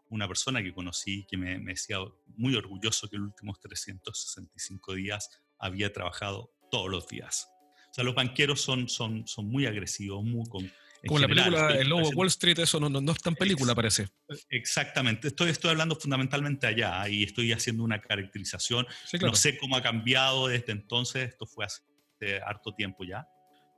una 0.09 0.27
persona 0.27 0.63
que 0.63 0.73
conocí, 0.73 1.27
que 1.29 1.37
me, 1.37 1.59
decía 1.59 1.99
muy 2.29 2.57
orgulloso 2.57 3.11
que 3.11 3.19
los 3.19 3.27
últimos 3.27 3.61
365 3.61 4.95
días 4.95 5.43
había 5.59 5.93
trabajado 5.93 6.51
todos 6.71 6.91
los 6.91 7.07
días. 7.09 7.47
O 7.91 7.93
sea, 7.93 8.05
los 8.05 8.15
banqueros 8.15 8.63
son, 8.63 8.89
son, 8.89 9.27
son 9.27 9.47
muy 9.51 9.67
agresivos, 9.67 10.25
muy 10.25 10.49
con, 10.49 10.73
como 11.07 11.19
la 11.19 11.29
película 11.29 11.69
El 11.73 11.91
Lobo 11.91 12.09
Wall 12.15 12.29
Street, 12.29 12.61
eso 12.61 12.81
no, 12.81 12.89
no, 12.89 13.13
es 13.13 13.21
tan 13.21 13.35
película, 13.35 13.75
parece. 13.75 14.09
Exactamente. 14.49 15.29
Estoy, 15.29 15.51
estoy 15.51 15.73
hablando 15.73 15.95
fundamentalmente 15.95 16.67
allá 16.67 17.07
y 17.07 17.23
estoy 17.23 17.53
haciendo 17.53 17.85
una 17.85 18.01
caracterización. 18.01 18.87
No 19.21 19.35
sé 19.35 19.59
cómo 19.59 19.77
ha 19.77 19.83
cambiado 19.83 20.49
desde 20.49 20.73
entonces, 20.73 21.29
esto 21.29 21.45
fue 21.45 21.67
hace 21.67 21.83
harto 22.47 22.75
tiempo 22.75 23.05
ya 23.05 23.29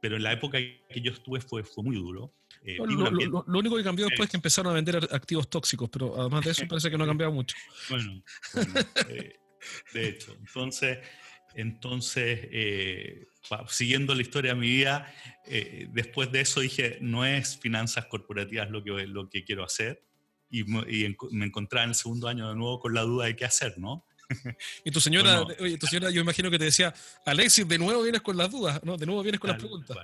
pero 0.07 0.19
en 0.19 0.23
la 0.23 0.33
época 0.33 0.59
que 0.61 1.01
yo 1.01 1.11
estuve 1.11 1.41
fue, 1.41 1.65
fue 1.65 1.83
muy 1.83 1.97
duro. 1.97 2.33
Eh, 2.63 2.77
lo, 2.79 3.59
único 3.59 3.77
que 3.77 3.83
cambió 3.83 4.07
después 4.07 4.29
es 4.29 4.31
que 4.31 4.37
empezaron 4.37 4.71
a 4.71 4.75
vender 4.77 4.97
activos 5.11 5.51
tóxicos, 5.51 5.91
pero 5.91 6.21
además 6.21 6.45
de 6.45 6.53
eso 6.53 6.63
parece 6.69 6.93
que 6.93 6.97
no 6.97 7.03
ha 7.03 7.09
cambiado 7.09 7.33
mucho. 7.33 7.57
Bueno, 7.91 8.23
eh, 9.09 9.35
de 9.93 10.09
hecho, 10.09 10.33
entonces, 10.39 10.99
entonces 11.57 12.39
eh, 12.53 13.27
siguiendo 13.67 14.15
la 14.15 14.23
historia 14.23 14.55
de 14.55 14.61
mi 14.61 14.69
vida, 14.69 15.13
después 15.91 16.31
de 16.31 16.43
eso 16.43 16.61
dije, 16.61 16.99
no 17.01 17.25
es 17.25 17.59
finanzas 17.59 18.07
corporativas 18.07 18.71
lo 18.71 18.85
que, 18.85 19.09
lo 19.09 19.29
que 19.29 19.43
quiero 19.43 19.65
hacer, 19.65 20.05
y, 20.49 20.63
me 20.63 21.47
encontraba 21.47 21.83
en 21.83 21.91
el 21.91 21.97
segundo 21.97 22.29
año 22.29 22.49
de 22.49 22.55
nuevo 22.55 22.79
con 22.79 22.95
la 22.95 23.03
duda 23.03 23.27
de 23.27 23.35
qué 23.35 23.45
hacer, 23.45 23.77
¿no? 23.77 24.06
y 24.85 24.91
tu 24.91 25.01
señora, 25.01 25.43
oye, 25.61 25.79
tu 25.79 25.87
señora, 25.87 26.11
yo 26.11 26.21
imagino 26.21 26.51
que 26.51 26.59
te 26.59 26.65
decía, 26.65 26.93
Alexis, 27.25 27.67
de 27.67 27.79
nuevo 27.79 28.03
vienes 28.03 28.23
con 28.23 28.37
las 28.37 28.51
dudas, 28.51 28.83
¿no? 28.85 28.97
De 28.97 29.07
nuevo 29.07 29.23
vienes 29.23 29.41
con 29.41 29.51
las 29.51 29.59
preguntas. 29.59 29.97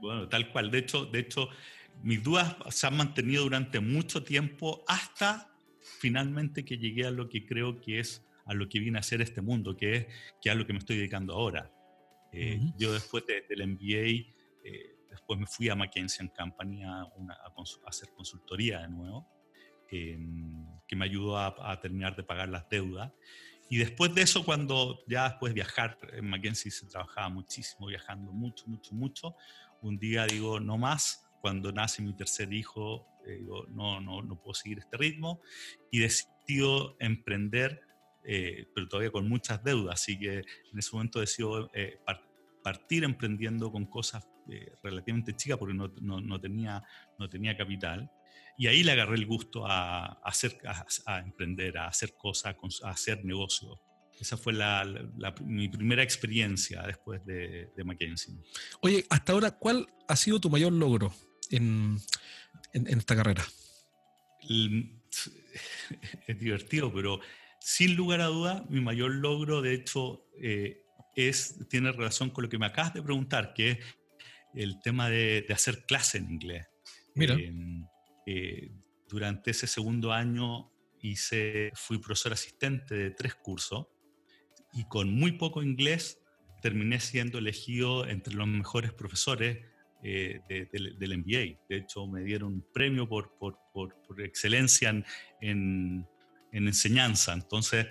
Bueno, 0.00 0.28
tal 0.28 0.50
cual. 0.50 0.70
De 0.70 0.78
hecho, 0.78 1.06
de 1.06 1.20
hecho, 1.20 1.48
mis 2.02 2.22
dudas 2.22 2.56
se 2.70 2.86
han 2.86 2.96
mantenido 2.96 3.44
durante 3.44 3.80
mucho 3.80 4.22
tiempo 4.22 4.84
hasta 4.86 5.50
finalmente 6.00 6.64
que 6.64 6.78
llegué 6.78 7.06
a 7.06 7.10
lo 7.10 7.28
que 7.28 7.46
creo 7.46 7.80
que 7.80 8.00
es 8.00 8.22
a 8.46 8.54
lo 8.54 8.68
que 8.68 8.78
viene 8.78 8.98
a 8.98 9.02
ser 9.02 9.22
este 9.22 9.40
mundo, 9.40 9.76
que 9.76 9.96
es 9.96 10.06
que 10.40 10.50
a 10.50 10.54
lo 10.54 10.66
que 10.66 10.72
me 10.72 10.78
estoy 10.78 10.96
dedicando 10.96 11.34
ahora. 11.34 11.70
Eh, 12.32 12.60
yo 12.76 12.92
después 12.92 13.24
del 13.26 13.66
MBA, 13.66 14.34
eh, 14.64 14.96
después 15.08 15.38
me 15.38 15.46
fui 15.46 15.68
a 15.68 15.74
McKinsey 15.74 16.28
Company 16.36 16.82
a, 16.82 17.02
a, 17.02 17.54
hacer 17.86 18.10
consultoría 18.14 18.80
de 18.80 18.88
nuevo, 18.88 19.26
em, 19.90 20.64
que 20.86 20.96
me 20.96 21.04
ayudó 21.04 21.38
a, 21.38 21.80
terminar 21.80 22.16
de 22.16 22.22
pagar 22.22 22.48
las 22.48 22.68
deudas. 22.68 23.12
Y 23.70 23.78
después 23.78 24.14
de 24.14 24.22
eso, 24.22 24.44
cuando 24.44 25.02
ya 25.06 25.28
después 25.28 25.50
de 25.50 25.54
viajar, 25.54 25.98
en 26.12 26.28
McKinsey 26.28 26.70
se 26.70 26.86
trabajaba 26.86 27.28
muchísimo, 27.30 27.86
viajando 27.86 28.32
mucho, 28.32 28.66
mucho, 28.66 28.94
mucho, 28.94 29.36
un 29.80 29.98
día 29.98 30.26
digo, 30.26 30.60
no 30.60 30.78
más, 30.78 31.24
cuando 31.40 31.72
nace 31.72 32.02
mi 32.02 32.14
tercer 32.14 32.52
hijo, 32.52 33.06
eh, 33.26 33.36
digo, 33.38 33.66
no, 33.68 34.00
no, 34.00 34.22
no 34.22 34.40
puedo 34.40 34.54
seguir 34.54 34.78
este 34.78 34.96
ritmo 34.96 35.42
y 35.90 35.98
decido 35.98 36.96
emprender, 37.00 37.82
eh, 38.24 38.66
pero 38.74 38.88
todavía 38.88 39.10
con 39.10 39.28
muchas 39.28 39.62
deudas, 39.62 40.00
así 40.00 40.18
que 40.18 40.38
en 40.38 40.78
ese 40.78 40.90
momento 40.92 41.20
decido 41.20 41.70
eh, 41.74 42.00
partir 42.62 43.04
emprendiendo 43.04 43.70
con 43.70 43.84
cosas 43.84 44.26
relativamente 44.82 45.34
chicas 45.34 45.58
porque 45.58 45.74
no, 45.74 45.88
no, 46.00 46.40
tenía, 46.40 46.82
no 47.18 47.28
tenía 47.28 47.56
capital. 47.56 48.10
Y 48.56 48.68
ahí 48.68 48.82
le 48.84 48.92
agarré 48.92 49.16
el 49.16 49.26
gusto 49.26 49.66
a, 49.66 50.20
hacer, 50.24 50.58
a, 51.06 51.18
emprender, 51.18 51.76
a 51.78 51.88
hacer 51.88 52.14
cosas, 52.14 52.54
a 52.82 52.90
hacer 52.90 53.24
negocios. 53.24 53.78
Esa 54.20 54.36
fue 54.36 54.52
la, 54.52 54.84
mi 55.44 55.68
primera 55.68 56.02
experiencia 56.02 56.82
después 56.82 57.24
de, 57.26 57.70
de, 57.76 57.84
McKinsey. 57.84 58.34
Oye, 58.80 59.04
hasta 59.10 59.32
ahora, 59.32 59.50
¿cuál 59.50 59.88
ha 60.06 60.16
sido 60.16 60.40
tu 60.40 60.50
mayor 60.50 60.72
logro 60.72 61.12
en, 61.50 61.98
en, 62.72 62.98
esta 62.98 63.16
carrera? 63.16 63.44
Es 66.26 66.38
divertido, 66.40 66.92
pero 66.92 67.20
sin 67.60 67.94
lugar 67.94 68.20
a 68.20 68.26
duda, 68.26 68.64
mi 68.68 68.80
mayor 68.80 69.14
logro, 69.14 69.62
de 69.62 69.72
hecho, 69.72 70.26
eh, 70.42 70.82
es, 71.14 71.68
tiene 71.68 71.92
relación 71.92 72.30
con 72.30 72.42
lo 72.42 72.50
que 72.50 72.58
me 72.58 72.66
acabas 72.66 72.92
de 72.92 73.02
preguntar, 73.02 73.54
que 73.54 73.70
es 73.70 73.78
el 74.54 74.80
tema 74.82 75.08
de, 75.08 75.46
hacer 75.50 75.86
clase 75.86 76.18
en 76.18 76.30
inglés. 76.30 76.66
Mira. 77.14 77.34
Em, 77.34 77.83
eh, 78.26 78.70
durante 79.08 79.50
ese 79.50 79.66
segundo 79.66 80.12
año 80.12 80.70
hice, 81.00 81.70
fui 81.74 81.98
profesor 81.98 82.32
asistente 82.32 82.94
de 82.94 83.10
tres 83.10 83.34
cursos 83.34 83.86
y 84.72 84.84
con 84.88 85.12
muy 85.12 85.32
poco 85.32 85.62
inglés 85.62 86.20
terminé 86.62 86.98
siendo 87.00 87.38
elegido 87.38 88.08
entre 88.08 88.34
los 88.34 88.48
mejores 88.48 88.92
profesores 88.92 89.58
eh, 90.02 90.40
del 90.48 91.18
MBA. 91.18 91.60
De 91.68 91.76
hecho, 91.76 92.06
me 92.06 92.22
dieron 92.22 92.54
un 92.54 92.66
premio 92.72 93.08
por, 93.08 93.36
por, 93.38 93.58
por, 93.72 93.94
excelencia 94.18 94.90
en, 94.90 95.04
en, 95.40 96.06
enseñanza. 96.52 97.32
Entonces, 97.32 97.86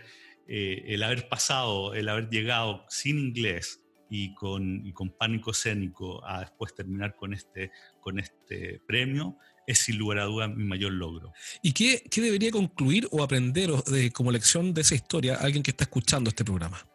eh, 0.47 0.83
el 0.87 1.03
haber 1.03 1.29
pasado, 1.29 1.93
el 1.93 2.09
haber 2.09 2.29
llegado 2.29 2.85
sin 2.89 3.17
inglés 3.17 3.81
y 4.09 4.33
con, 4.35 4.85
y 4.85 4.93
con 4.93 5.09
pánico 5.11 5.51
escénico 5.51 6.23
a 6.25 6.41
después 6.41 6.75
terminar 6.75 7.15
con 7.15 7.33
este, 7.33 7.71
con 7.99 8.19
este 8.19 8.79
premio, 8.85 9.37
es 9.67 9.79
sin 9.79 9.97
lugar 9.97 10.19
a 10.19 10.25
dudas 10.25 10.49
mi 10.55 10.63
mayor 10.63 10.93
logro. 10.93 11.33
¿Y 11.61 11.73
qué, 11.73 12.03
qué 12.09 12.21
debería 12.21 12.51
concluir 12.51 13.07
o 13.11 13.23
aprender 13.23 13.71
de, 13.71 14.11
como 14.11 14.31
lección 14.31 14.73
de 14.73 14.81
esa 14.81 14.95
historia 14.95 15.35
alguien 15.35 15.63
que 15.63 15.71
está 15.71 15.83
escuchando 15.83 16.29
este 16.29 16.43
programa? 16.43 16.85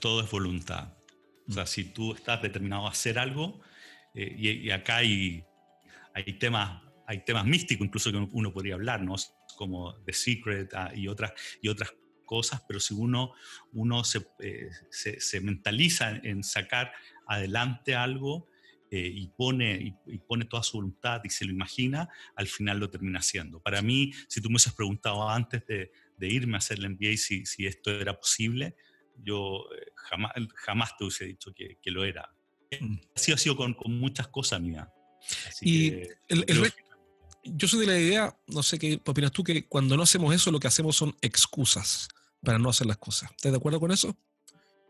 todo 0.00 0.22
es 0.22 0.30
voluntad. 0.30 0.94
O 1.48 1.52
sea, 1.52 1.66
si 1.66 1.84
tú 1.84 2.14
estás 2.14 2.40
determinado 2.40 2.86
a 2.86 2.90
hacer 2.90 3.18
algo, 3.18 3.60
eh, 4.14 4.34
y, 4.64 4.70
acá 4.70 4.96
hay, 4.96 5.44
hay, 6.14 6.38
temas, 6.38 6.82
hay 7.06 7.24
temas 7.24 7.44
místicos 7.44 7.86
incluso 7.86 8.10
que 8.10 8.16
uno 8.16 8.52
podría 8.52 8.74
hablar, 8.74 9.02
¿no? 9.02 9.16
como 9.56 9.94
The 10.04 10.12
Secret 10.12 10.72
ah, 10.74 10.90
y, 10.94 11.08
otras, 11.08 11.32
y 11.60 11.68
otras 11.68 11.92
cosas, 12.24 12.62
pero 12.66 12.80
si 12.80 12.94
uno, 12.94 13.32
uno 13.72 14.02
se, 14.04 14.26
eh, 14.40 14.70
se, 14.90 15.20
se 15.20 15.40
mentaliza 15.40 16.10
en 16.10 16.42
sacar 16.42 16.92
adelante 17.26 17.94
algo, 17.94 18.48
eh, 18.90 19.10
y, 19.12 19.28
pone, 19.28 19.94
y, 20.06 20.18
pone 20.18 20.44
toda 20.44 20.62
su 20.62 20.78
voluntad 20.78 21.20
y 21.24 21.30
se 21.30 21.44
lo 21.44 21.52
imagina, 21.52 22.08
al 22.34 22.46
final 22.46 22.78
lo 22.78 22.90
termina 22.90 23.18
haciendo. 23.18 23.60
Para 23.60 23.82
mí, 23.82 24.12
si 24.28 24.40
tú 24.40 24.48
me 24.48 24.54
hubieses 24.54 24.74
preguntado 24.74 25.28
antes 25.28 25.66
de, 25.66 25.90
de 26.16 26.28
irme 26.28 26.54
a 26.54 26.58
hacer 26.58 26.78
el 26.78 26.90
MBA 26.90 27.16
si, 27.16 27.44
si 27.46 27.66
esto 27.66 27.90
era 27.90 28.18
posible, 28.18 28.76
yo 29.16 29.66
eh, 29.76 29.92
jamás, 29.96 30.32
jamás 30.54 30.96
te 30.96 31.04
hubiese 31.04 31.24
dicho 31.24 31.52
que, 31.54 31.78
que 31.82 31.90
lo 31.90 32.04
era. 32.04 32.30
Mm. 32.80 32.96
Así 33.14 33.32
ha 33.32 33.38
sido 33.38 33.56
con, 33.56 33.74
con 33.74 33.98
muchas 33.98 34.28
cosas 34.28 34.60
mías. 34.60 34.88
y 35.60 36.02
yo 37.48 37.68
soy 37.68 37.80
de 37.80 37.86
la 37.86 37.98
idea, 37.98 38.38
no 38.46 38.62
sé 38.62 38.78
qué 38.78 39.00
opinas 39.04 39.32
tú, 39.32 39.44
que 39.44 39.66
cuando 39.66 39.96
no 39.96 40.02
hacemos 40.02 40.34
eso, 40.34 40.50
lo 40.50 40.60
que 40.60 40.68
hacemos 40.68 40.96
son 40.96 41.16
excusas 41.20 42.08
para 42.42 42.58
no 42.58 42.70
hacer 42.70 42.86
las 42.86 42.98
cosas. 42.98 43.30
¿Estás 43.30 43.52
de 43.52 43.58
acuerdo 43.58 43.80
con 43.80 43.92
eso? 43.92 44.16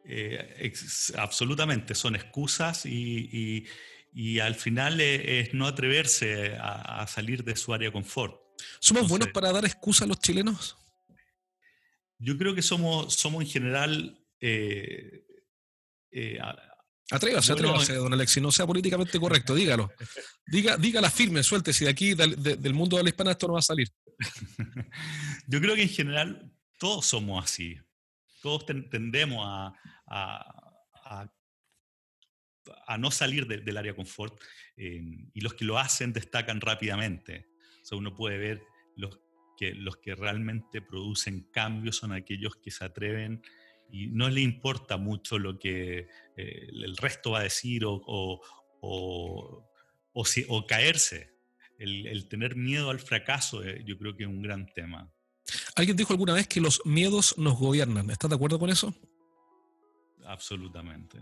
Eh, 0.09 0.73
absolutamente, 1.17 1.95
son 1.95 2.15
excusas 2.15 2.87
y, 2.87 3.67
y, 4.13 4.39
al 4.39 4.55
final 4.55 5.01
es, 5.01 5.53
no 5.53 5.67
atreverse 5.67 6.57
a, 6.61 7.07
salir 7.09 7.43
de 7.43 7.57
su 7.57 7.75
área 7.75 7.89
de 7.89 7.93
confort. 7.93 8.41
¿Somos 8.79 9.09
buenos 9.09 9.29
para 9.29 9.53
dar 9.53 9.65
excusas 9.65 10.03
a 10.03 10.07
los 10.07 10.21
chilenos? 10.21 10.77
Yo 12.19 12.39
creo 12.39 12.55
que 12.55 12.63
somos, 12.63 13.15
somos 13.15 13.43
en 13.43 13.51
general... 13.51 14.25
Eh, 14.41 15.25
eh, 16.13 16.39
Atrévase, 17.09 17.53
atrévase, 17.53 17.95
don 17.95 18.13
Alexis, 18.13 18.43
no 18.43 18.51
sea 18.51 18.67
políticamente 18.67 19.21
correcto, 19.21 19.55
dígalo. 19.55 19.93
Diga, 20.45 20.77
dígala 20.77 21.09
firme, 21.09 21.45
suelte, 21.45 21.73
si 21.73 21.85
de 21.85 21.91
aquí, 21.93 22.15
del 22.15 22.75
mundo 22.75 22.97
de 22.97 23.05
la 23.05 23.11
hispana, 23.11 23.31
esto 23.31 23.47
no 23.47 23.53
va 23.53 23.61
a 23.61 23.63
salir. 23.63 23.89
Yo 25.47 25.61
creo 25.61 25.77
que 25.77 25.83
en 25.83 25.89
general 25.89 26.53
todos 26.79 27.07
somos 27.07 27.45
así. 27.45 27.77
Todos 28.43 28.67
tendemos 28.67 29.45
a, 29.47 29.73
a, 30.07 30.63
no 32.99 33.11
salir 33.11 33.47
del 33.47 33.77
área 33.77 33.95
confort 33.95 34.41
eh, 34.77 35.01
y 35.33 35.41
los 35.41 35.55
que 35.55 35.65
lo 35.65 35.79
hacen 35.79 36.13
destacan 36.13 36.61
rápidamente. 36.61 37.49
O 37.91 37.97
uno 37.97 38.15
puede 38.15 38.39
ver 38.39 38.63
los 38.97 39.21
que, 39.57 39.75
los 39.75 39.99
que 39.99 40.15
realmente 40.15 40.83
producen 40.83 41.49
cambios 41.53 41.97
son 41.97 42.13
aquellos 42.13 42.57
que 42.57 42.71
se 42.71 42.85
atreven 42.85 43.43
y 43.91 44.09
no 44.09 44.29
le 44.29 44.41
importa 44.41 44.97
mucho 44.97 45.39
lo 45.39 45.59
que 45.59 46.09
eh, 46.37 46.69
el 46.69 46.97
resto 46.97 47.33
va 47.33 47.41
a 47.41 47.45
decir 47.45 47.85
o, 47.85 47.95
o, 47.95 48.43
o, 48.81 49.65
o 50.13 50.67
caerse. 50.67 51.35
El, 51.79 52.07
el, 52.07 52.29
tener 52.29 52.57
miedo 52.57 52.91
al 52.91 53.01
fracaso 53.01 53.63
eh, 53.63 53.83
yo 53.85 53.99
creo 53.99 54.17
que 54.17 54.25
es 54.25 54.29
un 54.29 54.43
gran 54.43 54.67
tema. 54.67 55.13
Alguien 55.77 55.97
dijo 55.97 56.13
alguna 56.13 56.33
vez 56.33 56.49
que 56.49 56.61
los 56.61 56.81
miedos 56.85 57.37
nos 57.39 57.59
gobiernan. 57.59 58.11
¿Estás 58.11 58.31
de 58.31 58.37
acuerdo 58.37 58.59
con 58.59 58.71
eso? 58.71 58.95
Absolutamente, 60.27 61.19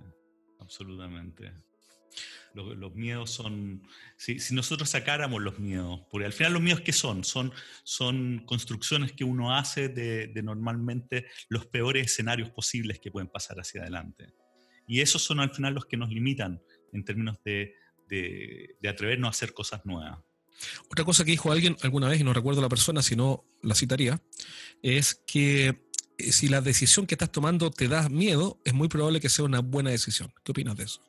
absolutamente. 0.58 1.52
Los, 2.54 2.94
miedos 2.94 3.30
son, 3.32 3.82
si, 4.16 4.38
nosotros 4.52 4.88
sacáramos 4.88 5.42
los 5.42 5.58
miedos, 5.58 6.02
porque 6.10 6.26
al 6.26 6.32
final 6.32 6.52
los 6.52 6.62
miedos 6.62 6.82
¿qué 6.82 6.92
son? 6.92 7.24
Son, 7.24 7.52
son 7.82 8.44
construcciones 8.46 9.12
que 9.12 9.24
uno 9.24 9.54
hace 9.54 9.88
de, 9.88 10.32
normalmente 10.42 11.26
los 11.48 11.66
peores 11.66 12.06
escenarios 12.06 12.50
posibles 12.50 13.00
que 13.00 13.10
pueden 13.10 13.28
pasar 13.28 13.58
hacia 13.58 13.82
adelante. 13.82 14.32
Y 14.86 15.00
esos 15.00 15.22
son 15.22 15.40
al 15.40 15.52
final 15.52 15.74
los 15.74 15.86
que 15.86 15.96
nos 15.96 16.10
limitan 16.10 16.62
en 16.92 17.04
términos 17.04 17.38
de, 17.44 17.74
de, 18.08 18.76
de 18.80 18.88
atrevernos 18.88 19.26
a 19.26 19.30
hacer 19.30 19.52
cosas 19.52 19.84
nuevas. 19.84 20.18
Otra 20.88 21.04
cosa 21.04 21.24
que 21.24 21.32
dijo 21.32 21.50
alguien 21.50 21.76
alguna 21.82 22.08
vez, 22.08 22.20
y 22.20 22.24
no 22.24 22.32
recuerdo 22.32 22.62
la 22.62 22.68
persona, 22.68 23.02
si 23.02 23.16
no 23.16 23.44
la 23.62 23.74
citaría, 23.74 24.22
es 24.82 25.20
que 25.26 25.83
si 26.18 26.48
la 26.48 26.60
decisión 26.60 27.06
que 27.06 27.14
estás 27.14 27.32
tomando 27.32 27.70
te 27.70 27.88
da 27.88 28.08
miedo, 28.08 28.60
es 28.64 28.72
muy 28.72 28.88
probable 28.88 29.20
que 29.20 29.28
sea 29.28 29.44
una 29.44 29.60
buena 29.60 29.90
decisión. 29.90 30.32
¿Qué 30.44 30.52
opinas 30.52 30.76
de 30.76 30.84
eso? 30.84 31.00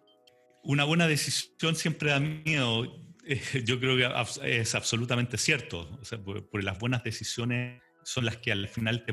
Una 0.63 0.83
buena 0.83 1.07
decisión 1.07 1.75
siempre 1.75 2.09
da 2.09 2.19
miedo. 2.19 2.85
Eh, 3.25 3.63
yo 3.65 3.79
creo 3.79 3.97
que 3.97 4.59
es 4.59 4.75
absolutamente 4.75 5.38
cierto. 5.38 5.89
O 6.01 6.05
sea, 6.05 6.21
porque 6.24 6.63
las 6.63 6.79
buenas 6.79 7.03
decisiones 7.03 7.81
son 8.03 8.25
las 8.25 8.38
que 8.38 8.51
al 8.51 8.67
final 8.67 9.03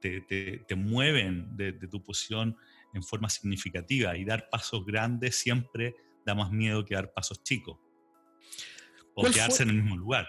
te, 0.00 0.20
te, 0.22 0.58
te, 0.58 0.74
mueven 0.74 1.56
de, 1.56 1.72
tu 1.72 2.02
posición 2.02 2.56
en 2.92 3.02
forma 3.02 3.28
significativa 3.30 4.16
y 4.16 4.24
dar 4.24 4.48
pasos 4.50 4.84
grandes 4.84 5.36
siempre 5.36 5.94
da 6.26 6.34
más 6.34 6.50
miedo 6.50 6.84
que 6.84 6.94
dar 6.94 7.12
pasos 7.12 7.42
chicos 7.42 7.78
o 9.14 9.24
quedarse 9.24 9.62
en 9.62 9.70
el 9.70 9.76
mismo 9.76 9.96
lugar. 9.96 10.28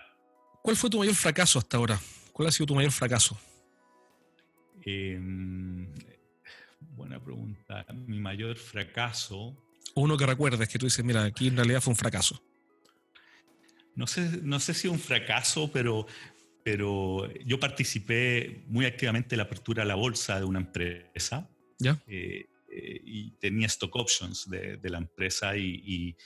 ¿Cuál 0.61 0.77
fue 0.77 0.89
tu 0.89 0.99
mayor 0.99 1.15
fracaso 1.15 1.59
hasta 1.59 1.77
ahora? 1.77 1.99
¿Cuál 2.31 2.47
ha 2.47 2.51
sido 2.51 2.67
tu 2.67 2.75
mayor 2.75 2.91
fracaso? 2.91 3.37
Em, 4.85 5.87
buena 6.95 7.23
pregunta. 7.23 7.85
Mi 7.93 8.19
mayor 8.19 8.57
fracaso. 8.57 9.55
Uno 9.95 10.17
que 10.17 10.25
recuerdes 10.25 10.67
que 10.67 10.79
tú 10.79 10.85
dices, 10.85 11.03
mira, 11.03 11.23
aquí 11.23 11.47
en 11.47 11.55
realidad 11.55 11.81
fue 11.81 11.91
un 11.91 11.97
fracaso. 11.97 12.41
No 13.95 14.07
sé, 14.07 14.39
no 14.41 14.59
sé 14.59 14.73
si 14.73 14.87
un 14.87 14.99
fracaso, 14.99 15.71
pero, 15.71 16.07
pero 16.63 17.31
yo 17.45 17.59
participé 17.59 18.63
muy 18.67 18.85
activamente 18.85 19.35
en 19.35 19.37
la 19.37 19.43
apertura 19.43 19.83
de 19.83 19.87
la 19.87 19.95
bolsa 19.95 20.39
de 20.39 20.45
una 20.45 20.59
empresa. 20.59 21.49
¿Ya? 21.77 22.01
Eh, 22.07 22.45
eh, 22.71 23.01
y 23.03 23.31
tenía 23.37 23.67
stock 23.67 23.95
options 23.95 24.49
de, 24.49 24.77
de 24.77 24.89
la 24.89 24.97
empresa 24.97 25.55
y, 25.55 25.81
y, 25.85 26.17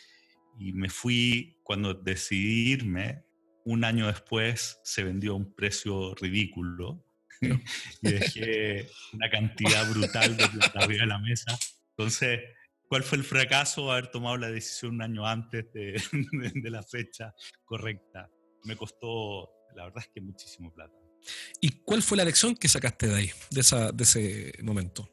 y, 0.59 0.71
me 0.71 0.89
fui 0.89 1.57
cuando 1.63 1.93
decidí 1.93 2.71
irme. 2.71 3.23
Un 3.65 3.83
año 3.83 4.07
después 4.07 4.79
se 4.83 5.03
vendió 5.03 5.33
a 5.33 5.35
un 5.35 5.53
precio 5.53 6.15
ridículo 6.15 7.06
y 8.01 8.12
dejé 8.12 8.89
una 9.13 9.29
cantidad 9.29 9.89
brutal 9.89 10.38
de 10.38 10.48
plata 10.48 10.79
arriba 10.79 11.01
de 11.01 11.08
la 11.08 11.20
mesa. 11.20 11.58
Entonces, 11.98 12.41
¿cuál 12.88 13.03
fue 13.03 13.17
el 13.17 13.24
fracaso? 13.24 13.91
Haber 13.91 14.08
tomado 14.08 14.38
la 14.38 14.50
decisión 14.50 14.96
un 14.96 15.01
año 15.01 15.25
antes 15.25 15.72
de, 15.74 16.01
de, 16.12 16.51
de 16.53 16.70
la 16.70 16.84
fecha 16.84 17.34
correcta. 17.65 18.29
Me 18.63 18.75
costó, 18.75 19.50
la 19.75 19.86
verdad 19.86 20.03
es 20.03 20.10
que 20.13 20.22
muchísimo 20.22 20.74
plata. 20.74 20.96
¿Y 21.62 21.82
cuál 21.82 22.01
fue 22.01 22.17
la 22.17 22.25
lección 22.25 22.56
que 22.56 22.67
sacaste 22.67 23.08
de 23.08 23.15
ahí, 23.15 23.32
de, 23.51 23.62
esa, 23.62 23.91
de 23.91 24.03
ese 24.03 24.53
momento? 24.62 25.10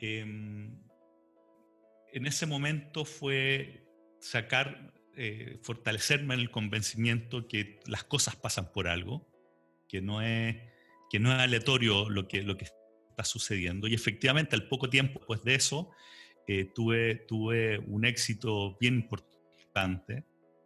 Eh, 0.00 0.20
en 2.12 2.26
ese 2.26 2.46
momento 2.46 3.04
fue 3.04 3.86
sacar, 4.20 4.92
eh, 5.16 5.58
fortalecerme 5.62 6.34
en 6.34 6.40
el 6.40 6.50
convencimiento 6.50 7.48
que 7.48 7.80
las 7.86 8.04
cosas 8.04 8.36
pasan 8.36 8.72
por 8.72 8.88
algo, 8.88 9.28
que 9.92 10.00
no 10.00 10.22
es, 10.22 10.56
que 11.10 11.20
no 11.20 11.30
es 11.30 11.38
aleatorio 11.38 12.08
lo 12.08 12.26
que, 12.26 12.42
lo 12.42 12.56
que 12.56 12.64
está 12.64 13.24
sucediendo. 13.24 13.86
Y 13.86 13.92
efectivamente, 13.92 14.56
al 14.56 14.66
poco 14.68 14.88
tiempo 14.88 15.18
después 15.18 15.44
de 15.44 15.54
eso, 15.54 15.90
eh, 16.48 16.70
tuve, 16.74 17.16
tuve 17.28 17.78
un 17.78 18.06
éxito 18.06 18.78
bien 18.80 18.94
importante 18.94 20.24